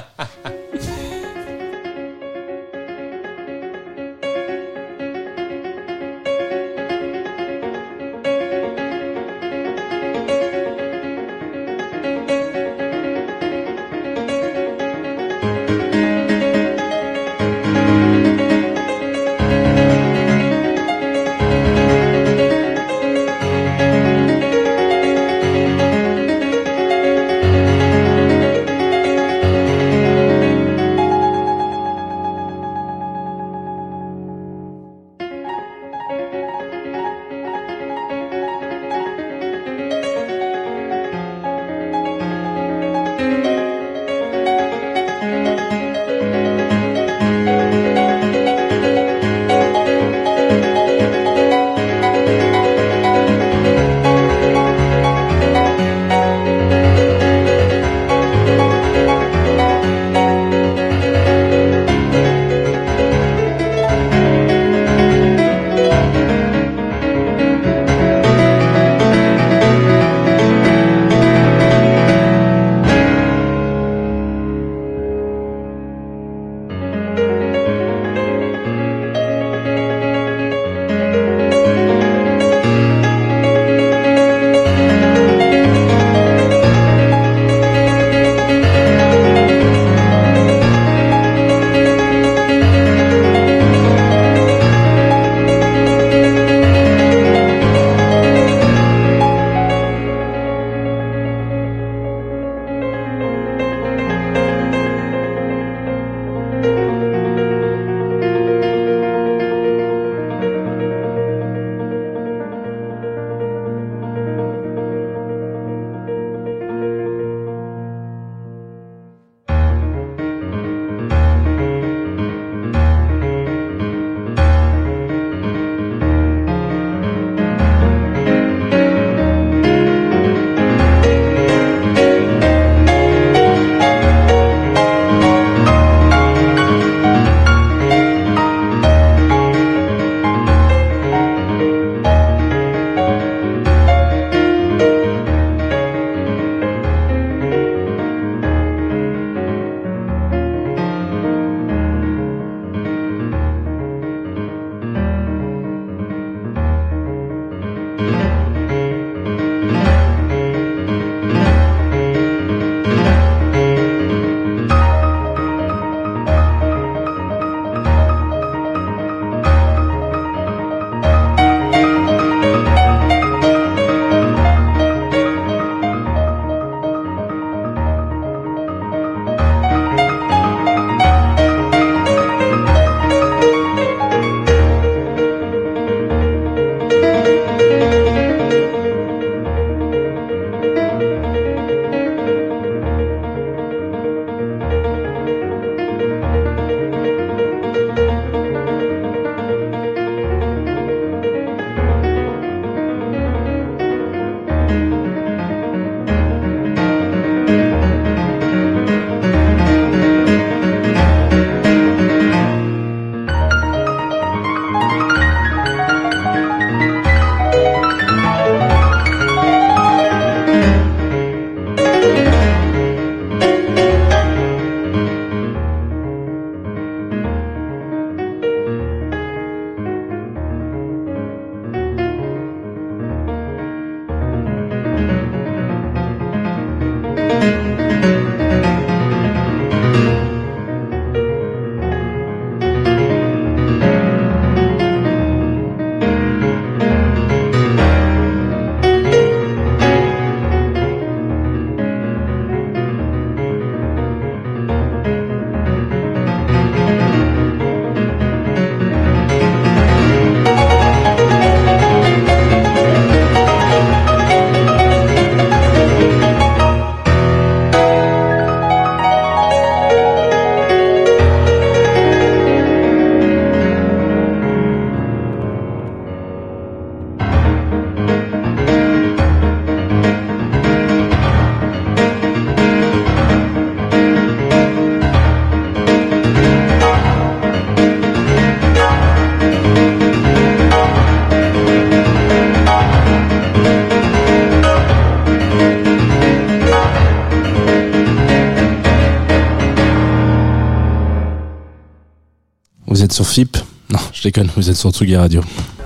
[303.24, 303.58] sur FIP.
[303.90, 305.42] Non, je déconne, vous êtes sur Tsugi Radio.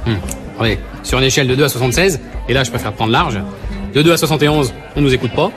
[0.06, 0.18] Hmm.
[0.60, 3.40] Regardez, sur une échelle de 2 à 76, et là je préfère prendre large,
[3.94, 5.52] de 2 à 71, on nous écoute pas.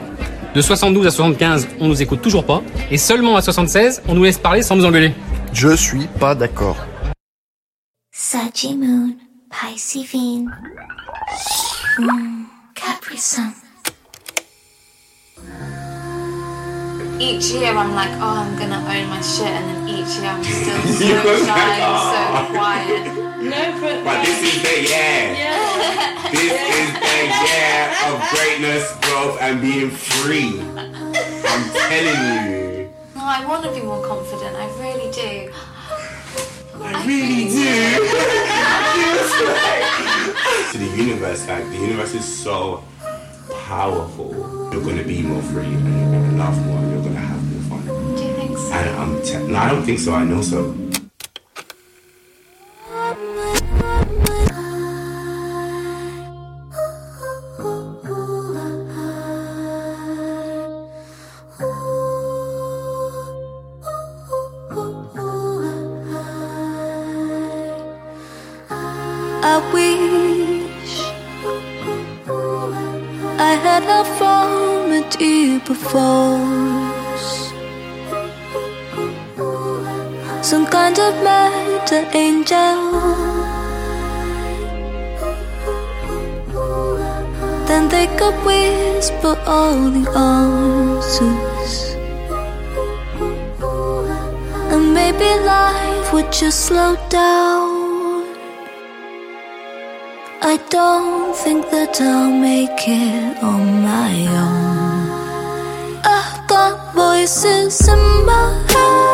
[0.55, 2.63] De 72 à 75, on nous écoute toujours pas.
[2.89, 5.13] Et seulement à 76, on nous laisse parler sans nous engueuler.
[5.53, 6.77] Je suis pas d'accord.
[8.11, 9.15] Saji Moon,
[9.51, 10.49] Piscevine,
[11.99, 13.51] mm, Capri Sun.
[17.19, 20.43] Each year I'm like, oh, I'm gonna own my shit, and then each year I'm
[20.45, 23.05] still so shy and so quiet.
[23.41, 25.33] No, but, But this is the year.
[26.29, 30.61] This is the year of greatness, growth, and being free.
[30.61, 32.21] I'm telling
[32.51, 32.93] you.
[33.15, 34.55] No, I want to be more confident.
[34.55, 35.51] I really do.
[36.79, 37.97] I really do.
[40.71, 42.83] to the universe, like the universe is so
[43.51, 44.33] powerful.
[44.71, 47.79] You're gonna be more free, and you're gonna laugh more, and you're gonna have more
[47.79, 48.15] fun.
[48.15, 48.71] Do you think so?
[48.73, 50.13] And I'm te- no, I don't think so.
[50.13, 50.75] I know so.
[69.49, 70.06] I wish
[75.11, 77.51] deeper force.
[80.41, 82.77] Some kind of meta angel.
[87.67, 91.95] Then they could whisper all the answers.
[94.71, 97.77] And maybe life would just slow down.
[100.41, 104.13] I don't think that I'll make it on my
[104.43, 104.86] own.
[107.07, 109.06] Voices in my head.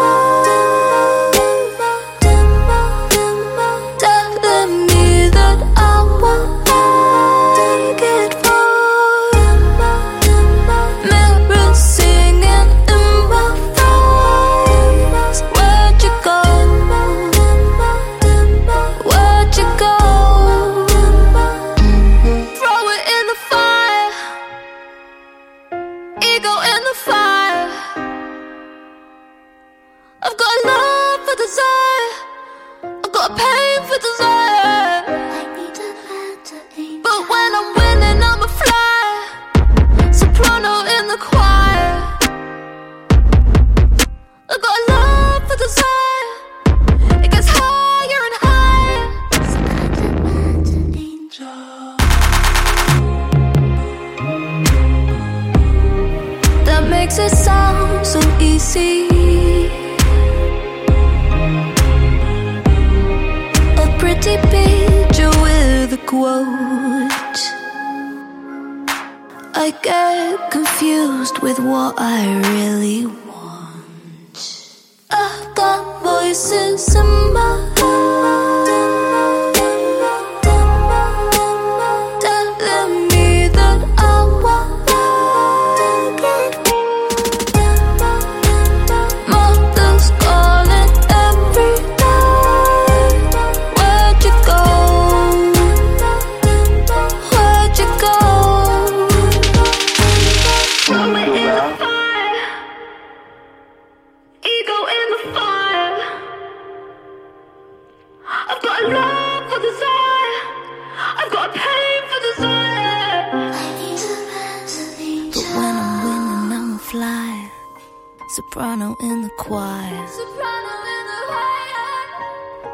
[118.54, 120.06] Soprano in the choir.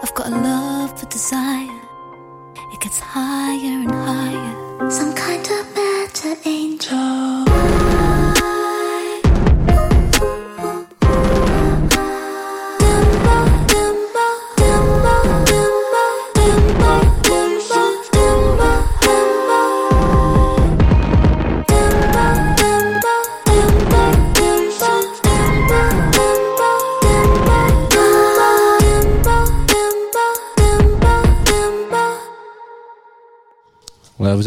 [0.03, 1.71] I've got a love for desire.
[2.73, 4.89] It gets higher and higher.
[4.91, 7.48] Some kind of better angel.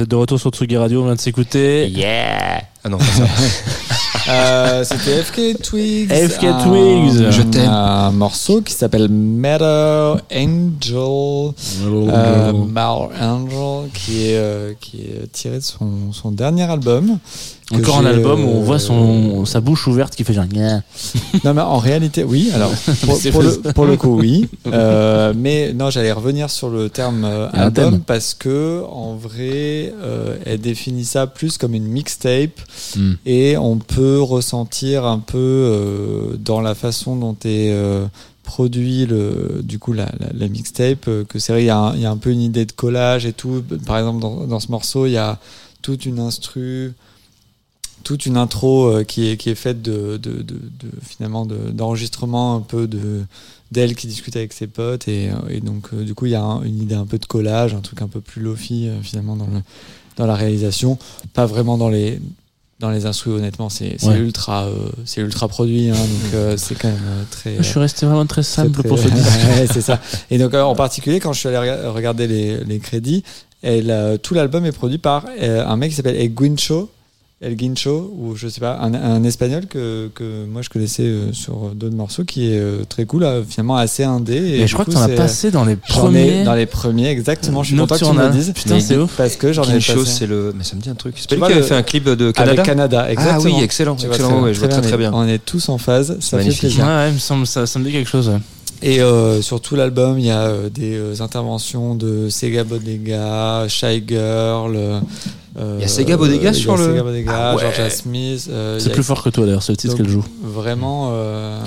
[0.02, 1.86] Vous êtes de retour sur Tsugi Radio, on vient de s'écouter.
[1.88, 3.24] Yeah Ah non, pas ça.
[4.28, 6.08] Euh, C'était FK Twigs.
[6.12, 7.30] FK un- Twigs.
[7.30, 7.68] Je t'aime.
[7.68, 11.52] Un morceau qui s'appelle Meadow Angel.
[11.84, 17.18] Euh, Meadow Angel, qui est, euh, qui est tiré de son, son dernier album.
[17.74, 20.44] Encore un album où on euh, voit son, sa bouche ouverte qui fait genre.
[21.44, 22.50] Non, mais en réalité, oui.
[22.54, 22.70] Alors,
[23.32, 24.48] pour, le, pour le coup, oui.
[24.72, 30.36] Euh, mais non, j'allais revenir sur le terme euh, album parce que, en vrai, euh,
[30.46, 32.50] elle définit ça plus comme une mixtape
[32.96, 33.12] Hmm.
[33.26, 38.04] et on peut ressentir un peu euh, dans la façon dont est euh,
[38.42, 41.94] produit le, du coup la, la, la mixtape que c'est vrai, il y, a un-
[41.94, 43.62] il y a un peu une idée de collage et tout.
[43.86, 45.38] Par exemple, dans, dans ce morceau, il y a
[45.80, 46.92] toute une instru
[48.02, 51.70] toute une intro euh, qui est qui est faite de, de, de, de- finalement de-
[51.72, 53.22] d'enregistrement un peu de
[53.70, 56.34] d'elle qui discute avec ses potes et, euh, et donc euh, du coup il y
[56.34, 59.36] a un- une idée un peu de collage un truc un peu plus lofi finalement
[59.36, 59.60] dans le
[60.16, 60.98] dans la réalisation
[61.32, 62.20] pas vraiment dans les
[62.80, 64.18] dans les instruments honnêtement c'est Ouais.
[64.18, 64.74] ultra euh,
[65.04, 68.26] c'est ultra produit hein, donc euh, c'est quand même euh, très Je suis resté vraiment
[68.26, 69.04] très simple très- pour ce.
[69.08, 70.00] Ouais, c'est ça.
[70.30, 73.22] Et donc, en particulier, quand je suis allé rega- regarder les, les crédits,
[73.62, 76.90] elle, tout l'album est produit par un mec qui s'appelle El Guincho.
[77.44, 81.32] El Guincho, ou je sais pas, un, un espagnol que, que moi je connaissais euh,
[81.32, 84.36] sur d'autres morceaux, qui est euh, très cool, euh, finalement assez indé.
[84.36, 86.44] Et du je crois coup, que t'en as c'est- passé dans les premiers.
[86.44, 87.62] dans les premiers, exactement.
[87.64, 88.40] Je suis content que tu me le Nocturnal.
[88.44, 88.52] dises.
[88.54, 89.14] Putain, c'est ouf.
[89.16, 90.04] Parce que j'en ai passé.
[90.06, 90.54] c'est le.
[90.56, 91.16] Mais ça me dit un truc.
[91.18, 93.40] C'est Tu pas lui vois qui avait fait un clip de Canada Avec Canada, exactement.
[93.54, 94.28] Ah oui, excellent, Tu excellent.
[94.28, 95.10] très ouais, bien, je vois très très bien.
[95.12, 96.60] On est tous en phase, ça fait magnifique.
[96.60, 96.84] plaisir.
[96.86, 98.28] Ouais, me semble, ça, ça me dit quelque chose.
[98.28, 98.38] ouais.
[98.84, 103.66] Et euh, sur tout l'album, il y a euh, des euh, interventions de Sega Bodega,
[103.68, 104.76] Shy Girl.
[105.58, 107.60] Euh, Il y a Sega Bodega il y a sur le- Sega Bodega, Ah ouais.
[107.62, 108.48] Georgia Smith.
[108.50, 110.24] euh, C'est a- plus fort que toi d'ailleurs, ce titre qu'elle joue.
[110.42, 111.10] Vraiment.
[111.12, 111.58] euh,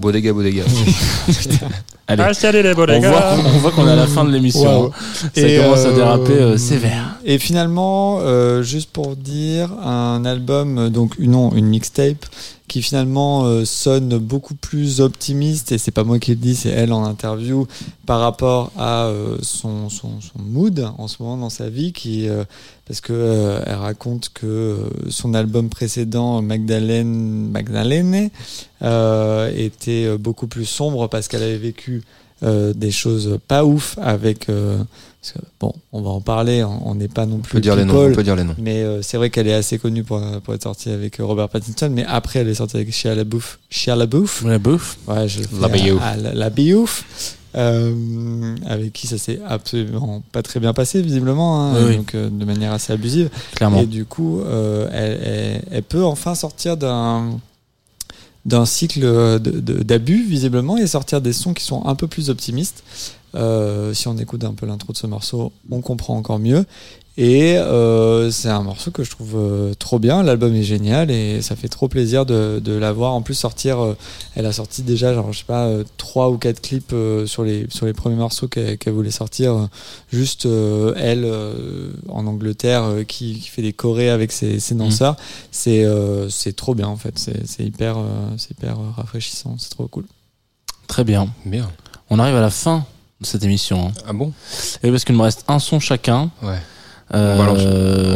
[0.00, 0.62] Bodega, bodega.
[2.08, 2.22] Allez.
[2.26, 4.62] Ah, salut les On voit, qu'on- on voit qu'on est à la fin de l'émission.
[4.82, 4.86] Waouh.
[4.86, 5.28] hein.
[5.34, 7.16] Ça Et, commence à euh, déraper euh, sévère.
[7.24, 12.26] Et finalement, euh, juste pour dire, un album, euh, donc une, non, une mixtape,
[12.68, 16.70] qui finalement euh, sonne beaucoup plus optimiste, et c'est pas moi qui le dis, c'est
[16.70, 17.66] elle en interview,
[18.06, 22.28] par rapport à euh, son, son, son mood en ce moment dans sa vie, qui,
[22.28, 22.44] euh,
[22.86, 24.76] parce que euh, elle raconte que euh,
[25.08, 28.30] son album précédent, Magdalene, Magdalene,
[28.82, 32.02] euh, était beaucoup plus sombre parce qu'elle avait vécu
[32.42, 34.78] euh, des choses pas ouf avec euh,
[35.20, 37.76] parce que, bon on va en parler on on n'est pas non plus peut dire
[37.76, 38.56] les noms, on peut dire les noms.
[38.58, 41.88] mais euh, c'est vrai qu'elle est assez connue pour, pour être sortie avec Robert Pattinson
[41.92, 44.42] mais après elle est sortie avec Shia LaBeouf Shia LaBeouf?
[44.44, 44.98] La bouffe.
[45.06, 45.68] ouais je La
[46.00, 47.04] ah, la, la Biouf,
[47.54, 52.30] euh, avec qui ça s'est absolument pas très bien passé visiblement hein, Oui, donc euh,
[52.30, 53.80] de manière assez abusive Clairement.
[53.82, 57.38] et du coup, euh, elle, elle- elle peut enfin sortir d'un
[58.44, 62.82] d'un cycle d'abus visiblement et sortir des sons qui sont un peu plus optimistes.
[63.34, 66.64] Si on écoute un peu l'intro de ce morceau, on comprend encore mieux.
[67.18, 70.22] Et euh, c'est un morceau que je trouve euh, trop bien.
[70.22, 73.80] L'album est génial et ça fait trop plaisir de, de la voir en plus sortir.
[73.84, 73.96] euh,
[74.34, 77.44] elle a sorti déjà, genre, je sais pas, euh, trois ou quatre clips euh, sur
[77.44, 79.68] les sur les premiers morceaux qu'elle qu'elle voulait sortir.
[80.10, 84.74] juste euh, elle euh, en Angleterre euh, qui, qui fait des chorés avec ses, ses
[84.74, 85.16] danseurs.
[85.50, 87.18] C'est euh, c'est trop bien en fait.
[87.18, 88.04] C'est c'est hyper euh,
[88.38, 89.56] c'est hyper euh, rafraîchissant.
[89.58, 90.04] C'est trop cool.
[90.86, 91.28] Très bien.
[91.44, 91.70] Bien.
[92.08, 92.86] On arrive à la fin
[93.20, 93.88] de cette émission.
[93.88, 93.92] hein.
[94.08, 94.32] Ah bon?
[94.82, 96.30] Et parce qu'il me reste un son chacun.
[96.42, 96.56] Ouais.
[97.14, 97.60] Euh, On balance.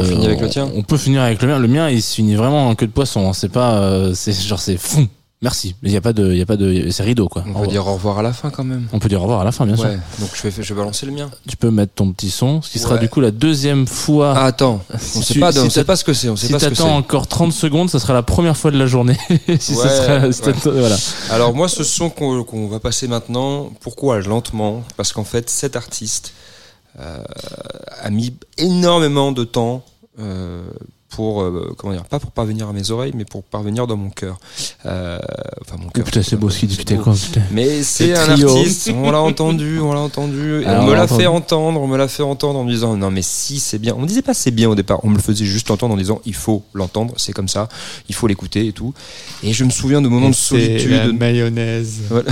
[0.01, 1.59] On finit avec le tien On peut finir avec le mien.
[1.59, 3.28] Le mien, il se finit vraiment en queue de poisson.
[3.28, 3.32] hein.
[3.32, 5.06] C'est pas, euh, c'est genre c'est fou.
[5.43, 5.74] Merci.
[5.82, 7.43] Mais il y a pas de, il y a pas de, c'est rideau quoi.
[7.47, 7.70] On Au peut revoir.
[7.70, 8.89] dire au revoir à la fin quand même.
[8.94, 9.85] On peut dire au revoir à la fin, bien sûr.
[9.85, 9.98] Ouais.
[10.18, 11.28] Donc je vais, je vais balancer le mien.
[11.47, 14.32] Tu peux mettre ton petit son, ce qui sera du coup la deuxième fois.
[14.35, 14.81] Ah, attends.
[14.98, 16.31] Si On sait tu- pas, si on sait pas ce que c'est.
[16.31, 16.82] On sait si pas ce que c'est.
[16.82, 19.18] t'attends encore 30 secondes, ça sera la première fois de la journée.
[19.60, 20.52] si Ouais, ça sera, si ouais.
[20.55, 20.97] t'attends- voilà.
[21.31, 24.85] Alors moi, ce son qu'on va passer maintenant, pourquoi lentement?
[24.97, 26.32] Parce qu'en fait, cet artiste
[26.98, 29.85] a mis énormément de temps
[30.18, 30.62] euh,
[31.16, 34.10] pour, euh, comment dire, pas pour parvenir à mes oreilles, mais pour parvenir dans mon
[34.10, 34.38] cœur.
[34.84, 35.18] Euh,
[35.62, 36.05] enfin, mon cœur.
[36.05, 37.05] putain, c'est beau ce qu'il dit, putain, beau.
[37.05, 37.40] quoi, putain.
[37.52, 41.26] Mais c'est un artiste, on l'a entendu, on l'a entendu, Alors, on me l'a fait
[41.26, 43.94] entendre, on me l'a fait entendre en me disant non mais si c'est bien.
[43.97, 45.97] On me disait pas c'est bien au départ, on me le faisait juste entendre en
[45.97, 47.70] disant il faut l'entendre, c'est comme ça,
[48.10, 48.93] il faut l'écouter et tout.
[49.43, 50.90] Et je me souviens de moments Et de solitude.
[50.90, 51.94] la mayonnaise.
[52.10, 52.30] Voilà.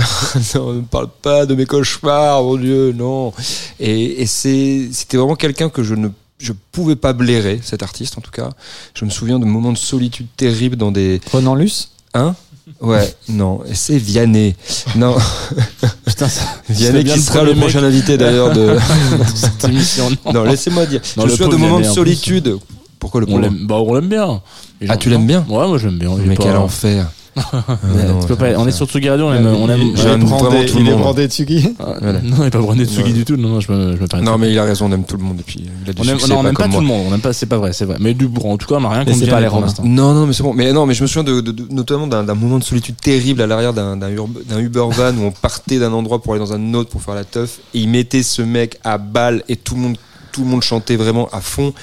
[0.55, 3.33] non, ne parle pas de mes cauchemars, mon Dieu, non.
[3.79, 8.17] Et, et c'est, c'était vraiment quelqu'un que je ne je pouvais pas blairer, cet artiste
[8.17, 8.49] en tout cas.
[8.93, 11.21] Je me souviens de moments de solitude terribles dans des.
[11.31, 12.35] Renan Luce Hein?
[12.81, 14.55] Ouais, non, et c'est Vianney.
[14.95, 15.15] Non.
[16.05, 17.89] Putain, ça- Vianney qui sera le prochain mec.
[17.93, 18.67] invité d'ailleurs de...
[19.17, 20.09] de cette émission.
[20.25, 21.01] Non, Non, laissez-moi dire.
[21.17, 22.57] Non, je me souviens de moments de solitude.
[22.99, 24.41] Pourquoi le On pauvre l'aime, bah, on l'aime bien.
[24.87, 26.15] Ah, tu l'aimes bien Ouais, moi j'aime bien.
[26.25, 27.05] Mais pas- quel enfer.
[27.35, 29.81] Mais non, tu peux quel pas- on est sur Tsugi Radio, on aime, on aime.
[29.81, 30.99] On tout le il est monde.
[31.01, 31.75] brandé Tsugi?
[31.79, 32.21] Ah, Voilà.
[32.21, 33.35] Non, il est pas brandé Tsugi du tout.
[33.35, 35.39] Non, non, je me, je Non, mais il a raison, on aime tout le monde.
[35.41, 37.07] Et puis, il a du on aime, succès, non, on aime pas tout le monde.
[37.09, 37.97] On aime pas, c'est pas vrai, c'est vrai.
[37.99, 39.83] Mais du, bon, en tout cas, on n'a rien contre pas les pour l'instant.
[39.85, 40.53] Non, non, mais c'est bon.
[40.53, 43.41] Mais non, mais je me souviens de, de- de- notamment d'un moment de solitude terrible
[43.41, 46.89] à l'arrière d'un Uber van où on partait d'un endroit pour aller dans un autre
[46.89, 49.97] pour faire la teuf et il mettait ce mec à balle et tout le monde
[50.35, 51.73] tout le monde chantait vraiment à fond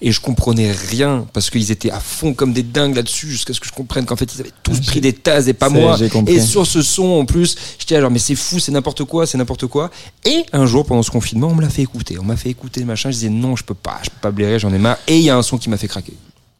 [0.00, 3.60] et je comprenais rien parce qu'ils étaient à fond comme des dingues là-dessus jusqu'à ce
[3.60, 5.98] que je comprenne qu'en fait ils avaient tous pris des tasses et pas moi.
[6.26, 9.36] Et sur ce son en plus, j'étais alors mais c'est fou, c'est n'importe quoi, c'est
[9.36, 9.90] n'importe quoi.
[10.24, 12.82] Et un jour pendant ce confinement, on me l'a fait écouter, on m'a fait écouter
[12.84, 14.96] machin, je disais non, je peux pas, je peux pas blairer, j'en ai marre.
[15.06, 16.14] Et il y a un son qui m'a fait craquer.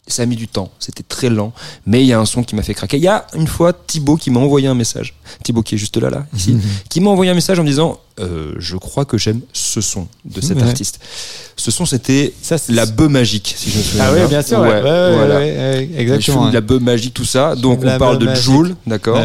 [0.08, 1.52] Ça a mis du temps, c'était très lent,
[1.86, 2.96] mais il y a un son qui m'a fait craquer.
[2.96, 5.14] Il y a une fois Thibaut qui m'a envoyé un message,
[5.44, 6.56] Thibaut qui est juste là, là, ici,
[6.88, 10.08] qui m'a envoyé un message en me disant euh, Je crois que j'aime ce son
[10.24, 10.62] de cet Ouais.
[10.64, 10.98] artiste.
[11.56, 12.32] Ce son, c'était
[12.68, 14.80] la bœuf magique, si je me souviens Ah oui, bien sûr, ouais.
[14.80, 15.44] Voilà.
[15.44, 16.50] exactement.
[16.50, 17.54] La bœuf magique, tout ça.
[17.54, 18.34] Donc, on parle de.
[18.34, 19.18] Joule, d'accord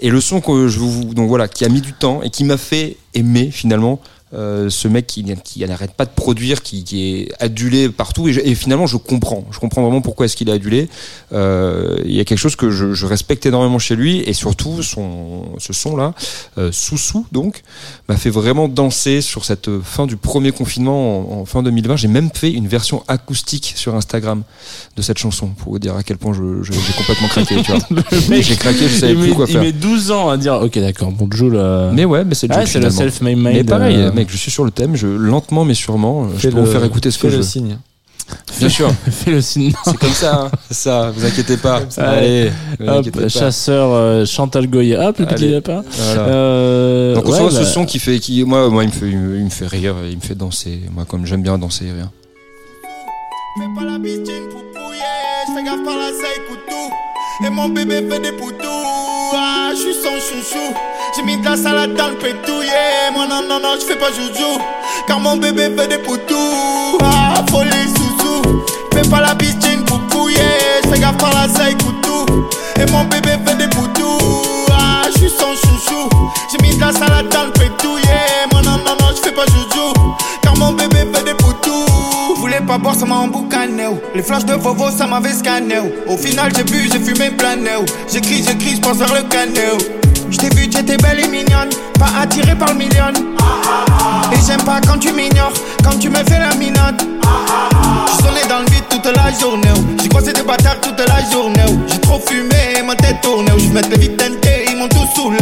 [0.00, 2.44] et le son que je vous, donc voilà, qui a mis du temps et qui
[2.44, 4.00] m'a fait aimer finalement
[4.34, 8.28] euh, ce mec qui, qui n'arrête pas de produire, qui, qui est adulé partout.
[8.28, 9.44] Et, je- et finalement, je comprends.
[9.50, 10.88] Je comprends vraiment pourquoi est-ce qu'il est adulé.
[11.32, 14.20] Euh, Il y a quelque chose que je, je respecte énormément chez lui.
[14.26, 16.14] Et surtout, son, ce son-là,
[16.58, 17.62] euh, Soussou, donc,
[18.08, 21.96] m'a fait vraiment danser sur cette fin du premier confinement en, en fin 2020.
[21.96, 24.42] J'ai même fait une version acoustique sur Instagram
[24.96, 27.56] de cette chanson pour vous dire à quel point je- j'ai complètement craqué.
[28.42, 29.62] J'ai craqué, je savais il plus met, quoi il faire.
[29.62, 32.60] met 12 ans à dire ok d'accord bon Joule euh, Mais ouais, mais c'est ah,
[32.60, 36.38] le self-made Mais pareil, mec, je suis sur le thème, je lentement mais sûrement, je
[36.38, 37.48] Fais peux vous le- faire écouter ce fais que je le veux.
[37.48, 37.78] signe.
[38.58, 38.90] Bien sûr.
[39.10, 40.50] fais le signe C'est comme ça, hein.
[40.70, 41.82] Ça, vous inquiétez pas.
[41.98, 43.28] Allez, Allez, vous hop, inquiétez pas.
[43.28, 46.22] chasseur euh, Chantal Goya hop le petit lapin voilà.
[46.28, 49.08] Euh, Donc on ouais, bah, ce son qui fait, qui moi, moi il me fait,
[49.10, 50.80] il me, il me fait rire, il me fait danser.
[50.92, 52.10] Moi comme j'aime bien danser, rien.
[53.58, 55.00] Fais pas la bitchine pour pouiller,
[55.46, 57.46] j'fais gaffe par la seille couteau.
[57.46, 60.74] Et mon bébé fait des poutous, ah, je suis son chouchou.
[61.16, 62.70] J'ai mis de la salade dans le pétouillé,
[63.12, 64.58] moi non, non, non, j'fais pas joujou.
[65.06, 68.64] Car mon bébé fait des poutous, ah, folie sous-sous.
[68.92, 70.38] Fais pas la bitchine pour pouiller,
[70.84, 72.26] j'fais gaffe par la seille couteau.
[72.80, 74.18] Et mon bébé fait des poutous,
[74.72, 76.08] ah, je suis son chouchou.
[76.50, 78.20] J'ai mis de la salade dans le pétouillé,
[78.50, 79.92] moi non, non, non, j'fais pas joujou.
[80.42, 82.34] Car mon bébé fait des poutous.
[82.36, 83.86] Voulais pas boire, ça m'a emboucané.
[83.88, 83.98] oh.
[84.14, 85.76] Les flashs de Vovo, ça m'avait scanné.
[85.80, 86.12] oh.
[86.12, 87.70] Au final, j'ai bu, j'ai fumé plané.
[87.78, 87.84] oh.
[88.12, 90.02] J'écris, j'écris, j'pense vers le canet.
[90.30, 91.70] J't'ai vu, t'étais belle et mignonne.
[91.98, 93.12] Pas attirée par le million.
[94.32, 95.52] Et j'aime pas quand tu m'ignores,
[95.82, 97.04] quand tu me fais la minote.
[98.06, 99.68] J'suis sonné dans le vide toute la journée.
[99.76, 99.80] oh.
[100.02, 101.62] J'ai croisé des bâtards toute la journée.
[101.68, 101.72] oh.
[101.86, 103.50] J'ai trop fumé, ma tête tournée.
[103.54, 103.58] oh.
[103.58, 105.38] J'mets les vides teintés, ils m'ont tous saoulé.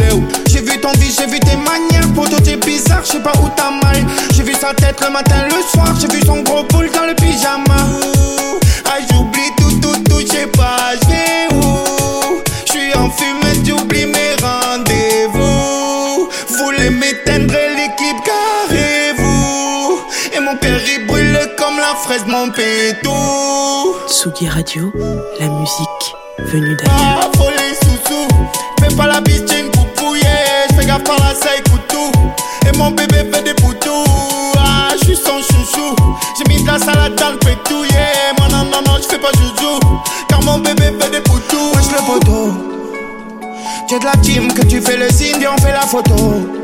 [0.47, 2.07] J'ai vu ton vie, j'ai vu tes manières.
[2.15, 4.03] Poto, t'es bizarre, j'sais pas où t'as mal.
[4.35, 5.87] J'ai vu sa tête le matin, le soir.
[5.99, 7.75] J'ai vu son gros boule dans le pyjama.
[8.85, 12.41] Ah, j'oublie tout, tout, tout, j'sais pas, j'vais où.
[12.65, 14.02] J'suis en fumée, j'oublie
[17.13, 19.99] Voulez m'éteindre l'équipe, carrez-vous.
[20.35, 23.11] Et mon père, il brûle comme la fraise, mon pétou.
[24.07, 24.91] Tsugi Radio,
[25.39, 27.19] la musique venue d'ailleurs.
[27.21, 28.27] Ah, folie sous-sous.
[28.79, 30.23] Fais pas la bitchine pour pouiller.
[30.71, 32.11] J'fais gaffe par la seille couteau.
[32.67, 34.05] Et mon bébé fait des poutous.
[34.57, 35.95] Ah, j'suis son chouchou.
[36.37, 38.05] J'ai mis de la salade dans le pétouillé.
[38.37, 39.79] Moi, non, non, non, j'fais pas joujou.
[40.29, 41.73] Car mon bébé fait des poutous.
[41.75, 42.53] Wesh le poteau.
[43.87, 46.62] Tu es de la team que tu fais le signe, viens on fait la photo.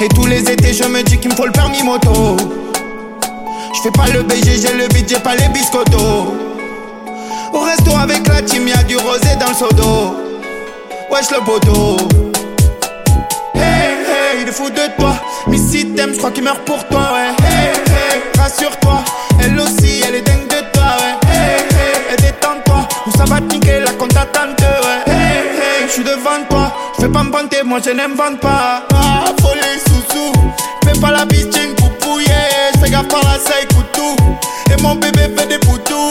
[0.00, 2.36] Et tous les étés, je me dis qu'il me faut le permis moto.
[3.74, 6.34] J'fais pas le BG, j'ai le beat, j'ai pas les biscottos.
[7.52, 10.16] Au resto avec la team, y'a du rosé dans le d'eau.
[11.10, 11.96] Wesh le poteau.
[13.54, 15.14] Hey, hey, il est fou de toi.
[15.46, 17.46] Mais si t'aimes, j'crois qu'il meurt pour toi, ouais.
[17.46, 19.04] Hey, hey, rassure-toi.
[19.42, 21.30] Elle aussi, elle est dingue de toi, ouais.
[21.32, 22.88] Hey, hey, détends-toi.
[23.06, 25.12] Ou ça va te niquer la compte à tante, ouais.
[25.12, 25.38] Hey,
[25.82, 26.72] hey, j'suis devant toi.
[26.98, 28.82] J'fais pas me vanter, moi je n'invente pas.
[28.94, 30.32] Ah, folie sous-sous.
[30.84, 32.26] Fais pas la bitchine pour pouiller.
[32.74, 34.16] J'fais gaffe par la seille couteau.
[34.72, 36.08] Et mon bébé fait des poutous.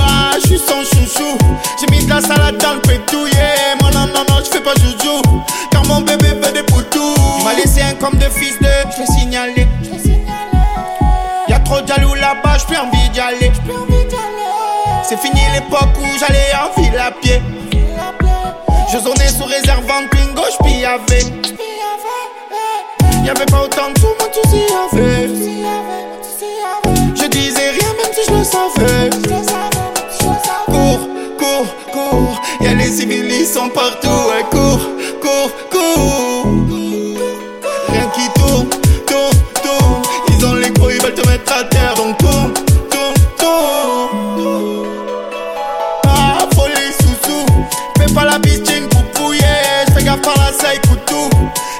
[0.00, 1.38] Ah, j'suis son chouchou.
[1.80, 3.32] J'ai mis de la salade dans le pétouillé.
[3.80, 5.22] Moi non, non, non, j'fais pas joujou.
[5.70, 7.14] Car mon bébé fait des poutous.
[7.38, 8.68] Il m'a laissé un comme de fils de.
[8.96, 9.68] J'l'ai signalé.
[11.48, 13.52] Y'a trop de jaloux là-bas, j'plus envie d'y aller.
[15.02, 17.40] C'est fini l'époque où j'allais en ville à pied.
[18.92, 19.84] Je zonais sous réserve
[20.50, 21.26] j'pille avec.
[23.24, 25.28] Y'avait pas autant de sous, moi tu s'y avais.
[27.14, 29.10] Je disais rien même si je le savais.
[30.66, 31.08] Cours,
[31.38, 32.42] cours, cours.
[32.60, 34.08] Y'a les civils, ils sont partout.
[34.08, 34.80] Ouais, cours,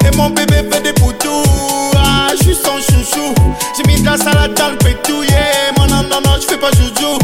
[0.05, 1.43] Et mon bébé fait des poutous.
[1.97, 3.33] Ah, j'suis son chouchou.
[3.75, 5.29] J'ai mis de la salade dans le pétouillé.
[5.77, 7.17] Moi, non, non, non, j'fais pas joujou.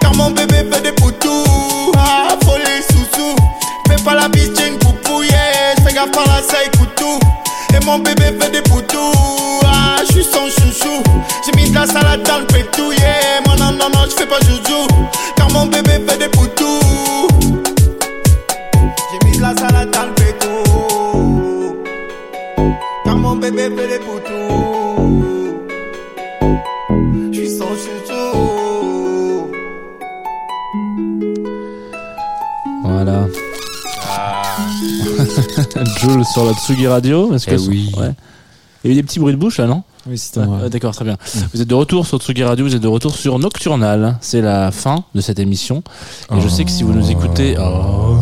[0.00, 1.92] Car mon bébé fait des poutous.
[1.96, 3.36] Ah, folie sous-sous.
[3.88, 5.74] Fais pas la bitchine pour pouiller.
[5.78, 7.18] J'fais gaffe par la seille couteau.
[7.74, 9.12] Et mon bébé fait des poutous.
[9.64, 11.02] Ah, je suis son chouchou.
[11.44, 13.40] J'ai mis de la salade dans le pétou, yeah.
[13.46, 14.86] Moi, non, non, non, je fais pas joujou.
[15.36, 17.28] Car mon bébé fait des poutous.
[19.10, 20.17] J'ai mis de la salade dans pétou.
[23.04, 24.54] Car mon bébé fait des poutous.
[27.32, 29.48] Je suis son chouchou.
[32.84, 33.26] Voilà.
[36.00, 37.34] Jules sur la Tsugi Radio.
[37.34, 37.92] Est-ce que Eh c'est- oui.
[37.98, 38.12] ouais.
[38.84, 40.46] Il y a eu des petits bruits de bouche là, non Oui, moi.
[40.62, 41.16] ouais, D'accord, très bien.
[41.52, 44.16] Vous êtes de retour sur Tsugi Radio, vous êtes de retour sur Nocturnal.
[44.20, 45.82] C'est la fin de cette émission.
[46.36, 47.56] Et je sais que si vous nous écoutez...
[47.58, 48.16] Oh.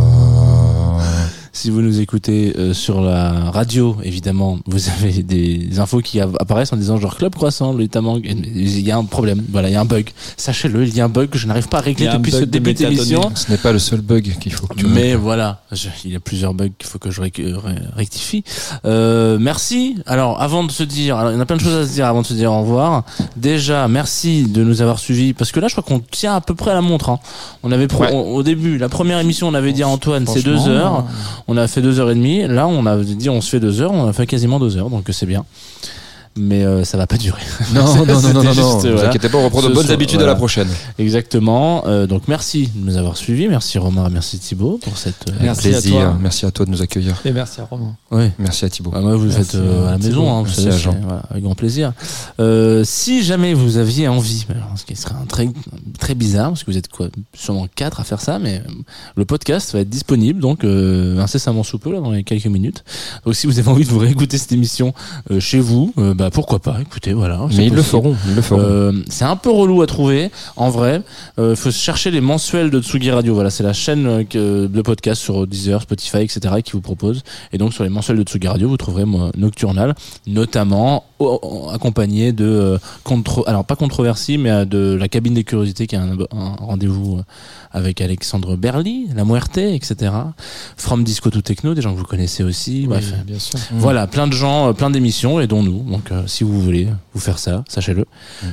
[1.58, 6.74] Si vous nous écoutez euh, sur la radio, évidemment, vous avez des infos qui apparaissent
[6.74, 9.74] en disant genre Club Croissant, le Tamang, il y a un problème, voilà, il y
[9.74, 10.10] a un bug.
[10.36, 12.44] Sachez-le, il y a un bug que je n'arrive pas à régler depuis bug ce
[12.44, 13.30] de début d'émission.
[13.34, 16.16] Ce n'est pas le seul bug qu'il faut que tu Mais voilà, je- il y
[16.16, 17.54] a plusieurs bugs qu'il faut que je ré- ré-
[17.96, 18.44] rectifie.
[18.84, 19.96] Euh, merci.
[20.04, 21.92] Alors, avant de se dire, alors, il y en a plein de choses à se
[21.94, 23.04] dire avant de se dire au revoir.
[23.34, 26.54] Déjà, merci de nous avoir suivis parce que là, je crois qu'on tient à peu
[26.54, 27.08] près à la montre.
[27.08, 27.18] hein.
[27.62, 28.12] On avait pro- Ouais.
[28.12, 31.06] on- au début, la première émission, on avait dit à Antoine, c'est deux heures.
[31.48, 32.47] On a fait deux heures et demie.
[32.47, 33.93] Là, on a dit on se fait deux heures.
[33.93, 35.44] On a fait quasiment deux heures, donc c'est bien.
[36.38, 37.40] Mais euh, ça va pas durer.
[37.74, 38.76] Non, non, non, non, C'était non, non, juste, non.
[38.78, 39.08] Vous voilà.
[39.08, 40.32] inquiétez pas, on reprend de bonnes soir, habitudes à voilà.
[40.32, 40.68] la prochaine.
[40.98, 41.84] Exactement.
[41.86, 43.48] Euh, donc merci de nous avoir suivis.
[43.48, 45.28] Merci Romain, merci Thibaut pour cette.
[45.30, 45.92] euh, Merci à plaisir.
[45.92, 46.18] toi.
[46.20, 47.14] Merci à toi de nous accueillir.
[47.24, 47.96] Et merci à Romain.
[48.10, 48.32] Ouais.
[48.38, 48.90] Merci à Thibaut.
[48.94, 50.96] Ah, moi, vous Merci, faites euh, à la maison, hein, vous Merci savez, à Jean.
[51.02, 51.92] voilà, avec grand plaisir.
[52.40, 54.46] Euh, si jamais vous aviez envie,
[54.76, 55.48] ce qui serait un très
[55.98, 58.70] très bizarre, parce que vous êtes quoi, sûrement quatre à faire ça, mais euh,
[59.16, 62.84] le podcast va être disponible donc euh, incessamment sous peu là dans les quelques minutes.
[63.24, 64.92] Donc si vous avez envie de vous réécouter cette émission
[65.30, 66.78] euh, chez vous, euh, bah pourquoi pas.
[66.81, 67.40] Écoutez, voilà.
[67.51, 68.61] c'est Mais ils le feront, ils le feront.
[68.61, 71.03] Euh, c'est un peu relou à trouver, en vrai.
[71.39, 73.35] Il faut chercher les mensuels de Tsugi Radio.
[73.35, 76.40] Voilà, c'est la chaîne euh, de podcast sur Deezer, Spotify, etc.
[76.65, 77.23] qui vous propose.
[77.53, 79.94] Et donc sur les mensuels de Tsugi Radio, vous trouverez moi, Nocturnal,
[80.27, 81.05] notamment
[81.72, 82.78] accompagné de euh,
[83.47, 87.18] alors pas controversie, mais euh, de la cabine des curiosités, qui est un, un rendez-vous
[87.18, 87.22] euh,
[87.72, 90.12] avec Alexandre Berly, La Muerte, etc.
[90.76, 92.86] From Disco to Techno, des gens que vous connaissez aussi.
[92.86, 93.59] Bref, Oui, bien sûr.
[93.72, 95.80] voilà, plein de gens, plein d'émissions, et dont nous.
[95.90, 98.05] Donc, euh, si vous voulez vous faire ça, sachez-le.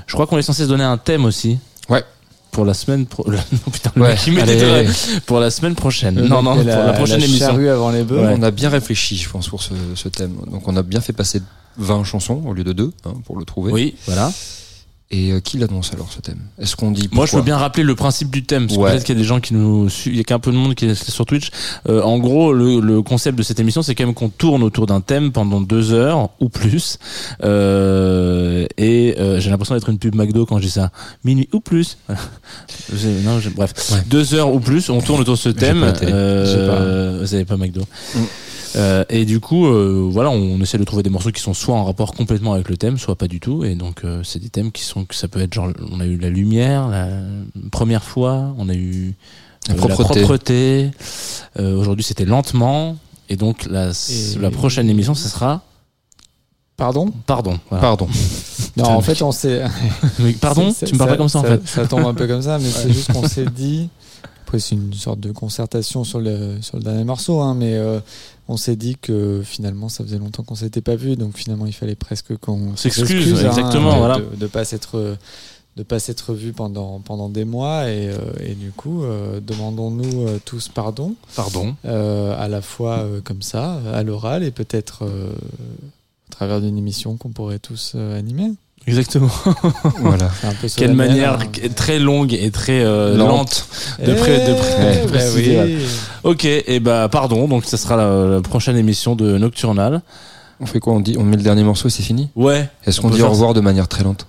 [0.08, 1.58] Je crois qu'on est censé se donner un thème aussi.
[1.90, 2.04] Ouais.
[2.52, 3.26] Pour la semaine pro...
[3.32, 3.38] non,
[3.72, 4.88] putain, le Ouais, mec, il allez.
[5.26, 6.16] pour la semaine prochaine.
[6.16, 7.48] Le non, non, met pour la, prochaine la émission.
[7.50, 8.22] avant les bœufs.
[8.22, 8.36] Ouais.
[8.38, 10.36] On a bien réfléchi, je pense, pour ce, ce thème.
[10.52, 11.42] Donc on a bien fait passer
[11.78, 12.92] 20 chansons au lieu de 2
[13.26, 13.72] pour le trouver.
[13.72, 14.32] Oui, voilà.
[15.16, 16.40] Et euh, qui l'annonce alors ce thème?
[16.58, 18.92] Est-ce qu'on dit Moi, je veux bien rappeler le principe du thème, parce que Ouais.
[18.92, 20.56] peut-être qu'il y a des gens qui nous suivent, il y a qu'un peu de
[20.58, 21.52] monde qui est sur Twitch.
[21.88, 24.88] Euh, en gros, le, le concept de cette émission, c'est quand même qu'on tourne autour
[24.88, 26.98] d'un thème pendant deux heures ou plus.
[27.44, 30.92] Euh, et j'ai l'impression d'être une pub McDo quand je dis ça.
[31.24, 31.98] Minuit ou plus.
[33.24, 33.74] Non, bref,
[34.08, 35.80] deux heures ou plus, on tourne autour de ce thème.
[35.82, 36.12] pas la télé.
[36.14, 37.82] Euh, Vous avez pas McDo.
[38.76, 41.76] Euh, et du coup, euh, voilà, on essaie de trouver des morceaux qui sont soit
[41.76, 43.64] en rapport complètement avec le thème, soit pas du tout.
[43.64, 46.06] Et donc, euh, c'est des thèmes qui sont, que ça peut être genre, on a
[46.06, 47.08] eu la lumière, la
[47.72, 49.14] première fois, on a eu
[49.68, 50.20] La propreté.
[50.22, 50.92] propreté.
[51.60, 52.98] Euh, Aujourd'hui, c'était lentement.
[53.30, 55.62] Et donc, la, Et- la prochaine émission, ce sera.
[56.76, 57.12] Pardon?
[57.28, 57.60] Pardon.
[57.70, 57.82] voilà.
[57.82, 58.08] Pardon.
[58.76, 59.62] Non, en fait, on s'est.
[60.42, 60.74] Pardon?
[60.76, 62.58] C'est- Tu me parles pas comme ça, en fait Ça tombe un peu comme ça,
[62.58, 63.88] mais c'est juste qu'on s'est dit.
[64.46, 68.00] Après, c'est une sorte de concertation sur le, sur le dernier morceau, hein, mais euh,
[68.48, 71.74] on s'est dit que finalement, ça faisait longtemps qu'on s'était pas vu, donc finalement, il
[71.74, 74.18] fallait presque qu'on S'excuse, hein, exactement, de, voilà.
[74.18, 75.18] de, de pas s'être
[75.76, 80.28] de pas s'être vu pendant pendant des mois et, euh, et du coup euh, demandons-nous
[80.28, 81.76] euh, tous pardon Pardon.
[81.84, 87.60] à la fois comme ça à l'oral et peut-être à travers d'une émission qu'on pourrait
[87.60, 88.52] tous animer
[88.88, 89.30] Exactement.
[90.02, 90.30] Voilà.
[90.42, 91.70] C'est un peu Quelle manière hein.
[91.76, 93.30] très longue et très euh, Lente.
[93.30, 93.68] lente
[94.06, 95.78] de, pré- de, pré- Eh, de bah oui.
[96.24, 100.02] Ok, et bah pardon, donc ça sera la, la prochaine émission de Nocturnal.
[100.60, 100.94] On fait quoi?
[100.94, 102.30] On dit, on met le dernier morceau et c'est fini?
[102.36, 102.70] Ouais.
[102.86, 104.28] Est-ce On qu'on dit au revoir de manière très lente?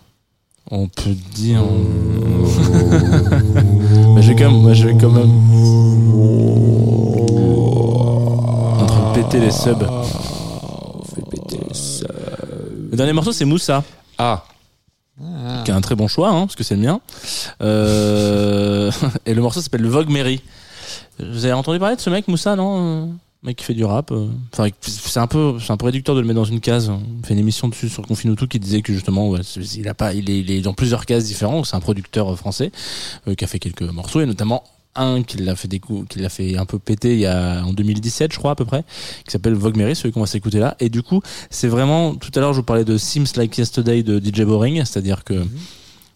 [0.71, 1.63] On peut dire.
[4.15, 4.61] Mais je vais quand même.
[4.63, 5.31] moi, je vais quand même.
[8.81, 9.87] En train de péter les subs.
[12.91, 13.83] Le dernier morceau, c'est Moussa.
[14.19, 14.45] Ah
[15.21, 15.63] Ah.
[15.65, 17.01] Qui un très bon choix, hein, parce que c'est le mien.
[17.63, 18.91] Euh,
[19.27, 20.41] Et le morceau s'appelle le Vogue Mary.
[21.19, 23.13] Vous avez entendu parler de ce mec, Moussa, non?
[23.43, 24.11] Mec qui fait du rap.
[24.11, 24.29] euh.
[24.53, 26.89] Enfin, c'est un peu, c'est un peu réducteur de le mettre dans une case.
[26.89, 29.35] On fait une émission dessus sur Confine tout qui disait que justement,
[29.77, 31.67] il a pas, il est, il est dans plusieurs cases différentes.
[31.67, 32.73] C'est un producteur euh, français
[33.29, 34.65] euh, qui a fait quelques morceaux et notamment
[34.97, 37.65] un qui l'a fait des coups, qui l'a fait un peu péter il y a
[37.65, 38.85] en 2017, je crois à peu près,
[39.25, 40.77] qui s'appelle Vogue Mary, celui qu'on va s'écouter là.
[40.81, 44.03] Et du coup, c'est vraiment tout à l'heure, je vous parlais de Sims Like Yesterday
[44.03, 45.43] de DJ Boring, c'est-à-dire que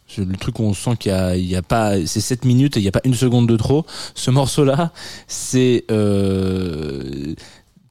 [0.09, 2.47] c'est le truc où on sent qu'il y a, il y a pas, c'est 7
[2.47, 3.85] minutes et il n'y a pas une seconde de trop.
[4.15, 4.91] Ce morceau-là,
[5.27, 7.35] c'est euh,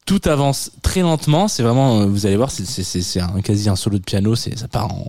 [0.08, 1.48] tout avance très lentement.
[1.48, 4.36] C'est vraiment, euh, vous allez voir, c'est- un quasi un solo de piano.
[4.36, 4.92] C'est ça part.
[4.92, 5.06] En,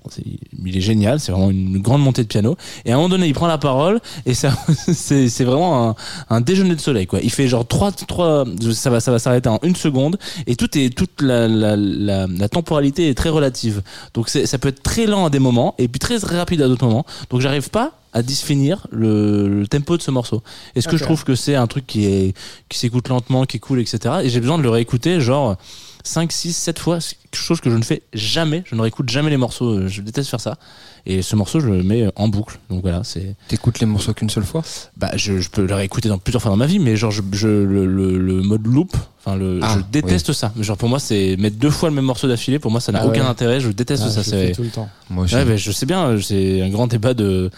[0.67, 1.21] il est génial.
[1.21, 2.57] C'est vraiment une grande montée de piano.
[2.85, 4.51] Et à un moment donné, il prend la parole et ça,
[4.93, 5.95] c'est vraiment un,
[6.29, 7.21] un déjeuner de soleil quoi.
[7.23, 8.45] Il fait genre trois trois.
[8.73, 10.19] Ça va ça va s'arrêter en une seconde
[10.49, 13.83] et tout est toute la la, temporalité est très relative.
[14.15, 16.85] Donc ça peut être très lent à des moments et puis très rapide à d'autres
[16.87, 17.07] moments.
[17.31, 20.43] Donc j'arrive pas à disfinir le, le tempo de ce morceau.
[20.75, 22.35] Est-ce que je trouve que c'est un truc qui est
[22.69, 24.17] qui s'écoute lentement, qui est cool, etc.
[24.23, 25.57] Et j'ai besoin de le réécouter genre
[26.05, 28.63] 5, 6, 7 fois, c'est quelque chose que je ne fais jamais.
[28.67, 29.89] Je ne réécoute jamais les morceaux.
[29.89, 30.57] Je déteste faire ça.
[31.05, 32.59] Et ce morceau, je le mets en boucle.
[32.71, 33.35] Donc voilà, c'est.
[33.49, 34.63] T'écoutes les morceaux qu'une seule fois?
[34.97, 37.21] Bah, je, je peux le réécouter dans plusieurs fois dans ma vie, mais genre, je,
[37.33, 40.53] je- le, le, le mode loop, enfin, le, Ah, je déteste ça.
[40.59, 42.59] Genre, pour moi, c'est mettre deux fois le même morceau d'affilée.
[42.59, 43.29] Pour moi, ça n'a Ah aucun ouais.
[43.29, 43.61] intérêt.
[43.61, 44.23] Je déteste Ah, ça.
[44.23, 44.89] je le fais C'est tout le temps.
[45.11, 45.35] Moi aussi.
[45.35, 47.51] Ouais, ben, je sais bien, c'est un grand débat de,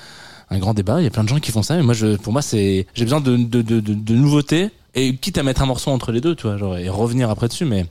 [0.51, 1.01] un grand débat.
[1.01, 2.87] Il y a plein de gens qui font ça, mais moi, je, pour moi, c'est,
[2.95, 6.35] j'ai besoin de, de, de, nouveautés et quitte à mettre un morceau entre les deux,
[6.35, 7.87] tu vois, genre, et revenir après dessus, mais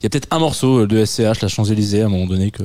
[0.00, 2.62] il y a peut-être un morceau de SCH, la Champs-Élysées, à un moment donné, que,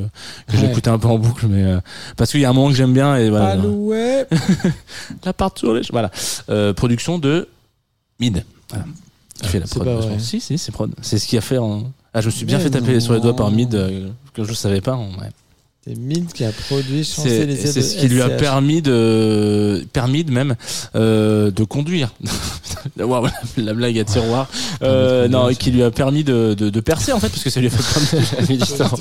[0.48, 0.72] que Ouais.
[0.72, 1.80] écouté un peu en boucle, mais, euh,
[2.18, 3.50] parce qu'il y a un moment que j'aime bien et voilà.
[3.52, 4.32] Alouette.
[5.26, 6.12] la part sur les, voilà.
[6.50, 7.48] Euh, production de
[8.20, 8.44] Mid.
[8.70, 8.86] Voilà.
[9.42, 9.84] Qui fait la prod.
[9.84, 10.20] pas.
[10.20, 10.92] Si, si, c'est prod.
[11.02, 13.14] C'est ce qui a fait en, ah, je me suis bien Mais fait taper sur
[13.14, 13.52] les doigts par.
[13.52, 15.30] Mid, euh, que je savais pas, ouais.
[15.84, 20.24] C'est Mid qui a produit C'est Champs-Élysées c'est ce qui lui a permis de, permis
[20.24, 20.56] de même,
[20.94, 22.14] euh, de conduire.
[23.00, 23.32] Waouh, la,
[23.64, 24.48] la blague à tiroir.
[24.84, 27.60] Euh, non, qui lui a permis de, de, de percer en fait, parce que ça
[27.62, 28.24] lui a fait plein de.
[28.32, 28.96] Ça a mis du temps.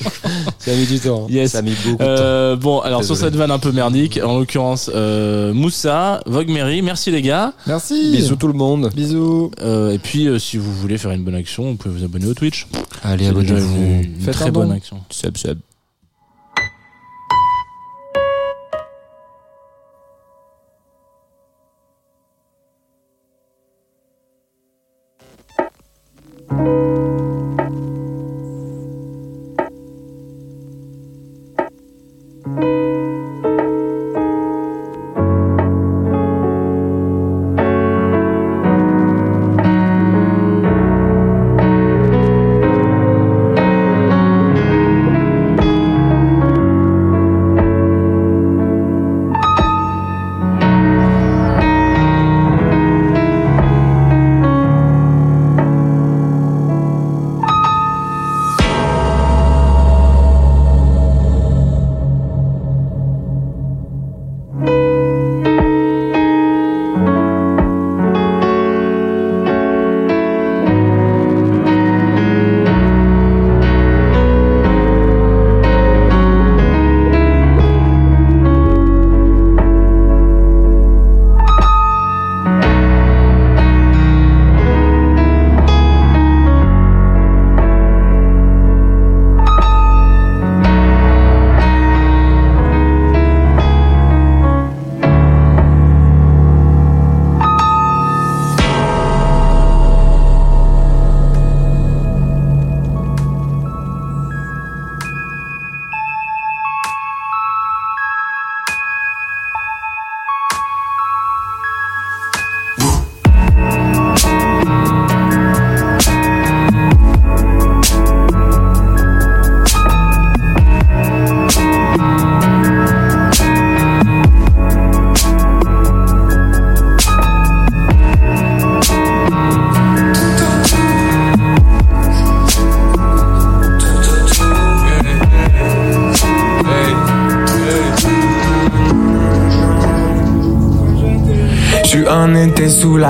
[0.59, 1.27] Ça a mis du temps.
[1.28, 1.52] Yes.
[1.52, 2.05] Ça a mis beaucoup de temps.
[2.09, 6.81] Euh, bon, alors sur cette vanne un peu merdique, en l'occurrence, euh, Moussa, Vogue Mary,
[6.81, 7.52] merci les gars.
[7.66, 8.11] Merci.
[8.11, 8.90] Bisous tout le monde.
[8.94, 9.51] Bisous.
[9.61, 12.24] Euh, et puis, euh, si vous voulez faire une bonne action, vous pouvez vous abonner
[12.27, 12.66] au Twitch.
[13.02, 14.02] Allez, abonnez-vous.
[14.24, 15.01] Faites très un bonne action.
[15.11, 15.59] Sub sub.
[26.53, 27.00] J'suis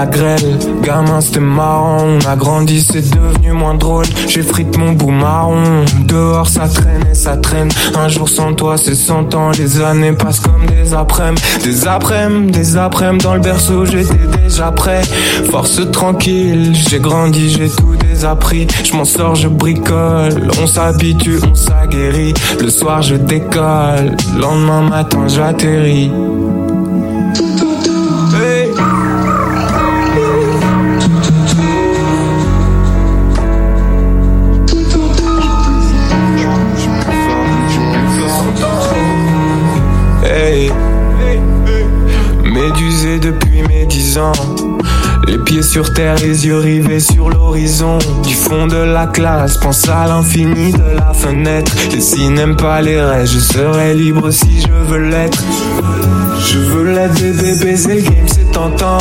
[0.00, 4.92] la grêle, gamin c'était marrant, on a grandi c'est devenu moins drôle, j'ai frite mon
[4.92, 9.50] bout marron, dehors ça traîne et ça traîne, un jour sans toi c'est cent ans,
[9.58, 14.72] les années passent comme des après-midi, des après-midi, des après-midi dans le berceau j'étais déjà
[14.72, 15.02] prêt,
[15.50, 21.54] force tranquille, j'ai grandi, j'ai tout désappris, je m'en sors, je bricole, on s'habitue, on
[21.54, 26.10] s'aguerrit, le soir je décolle, lendemain matin j'atterris.
[45.70, 47.98] Sur terre, les yeux rivés sur l'horizon.
[48.24, 51.72] Du fond de la classe, pense à l'infini de la fenêtre.
[51.94, 55.44] Et s'ils n'aiment pas les rêves, je serai libre si je veux l'être.
[56.40, 58.98] Je veux la bébé baiser le game, c'est tentant.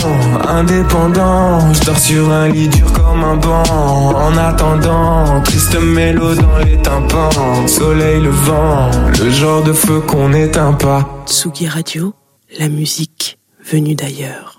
[0.48, 3.64] Indépendant, je dors sur un lit dur comme un banc.
[3.64, 7.65] En attendant, triste mélo dans les tympans.
[7.65, 11.23] Soleil, le vent, le genre de feu qu'on n'éteint pas.
[11.25, 12.14] Tsugi Radio,
[12.59, 13.39] la musique
[13.72, 14.58] venue d'ailleurs.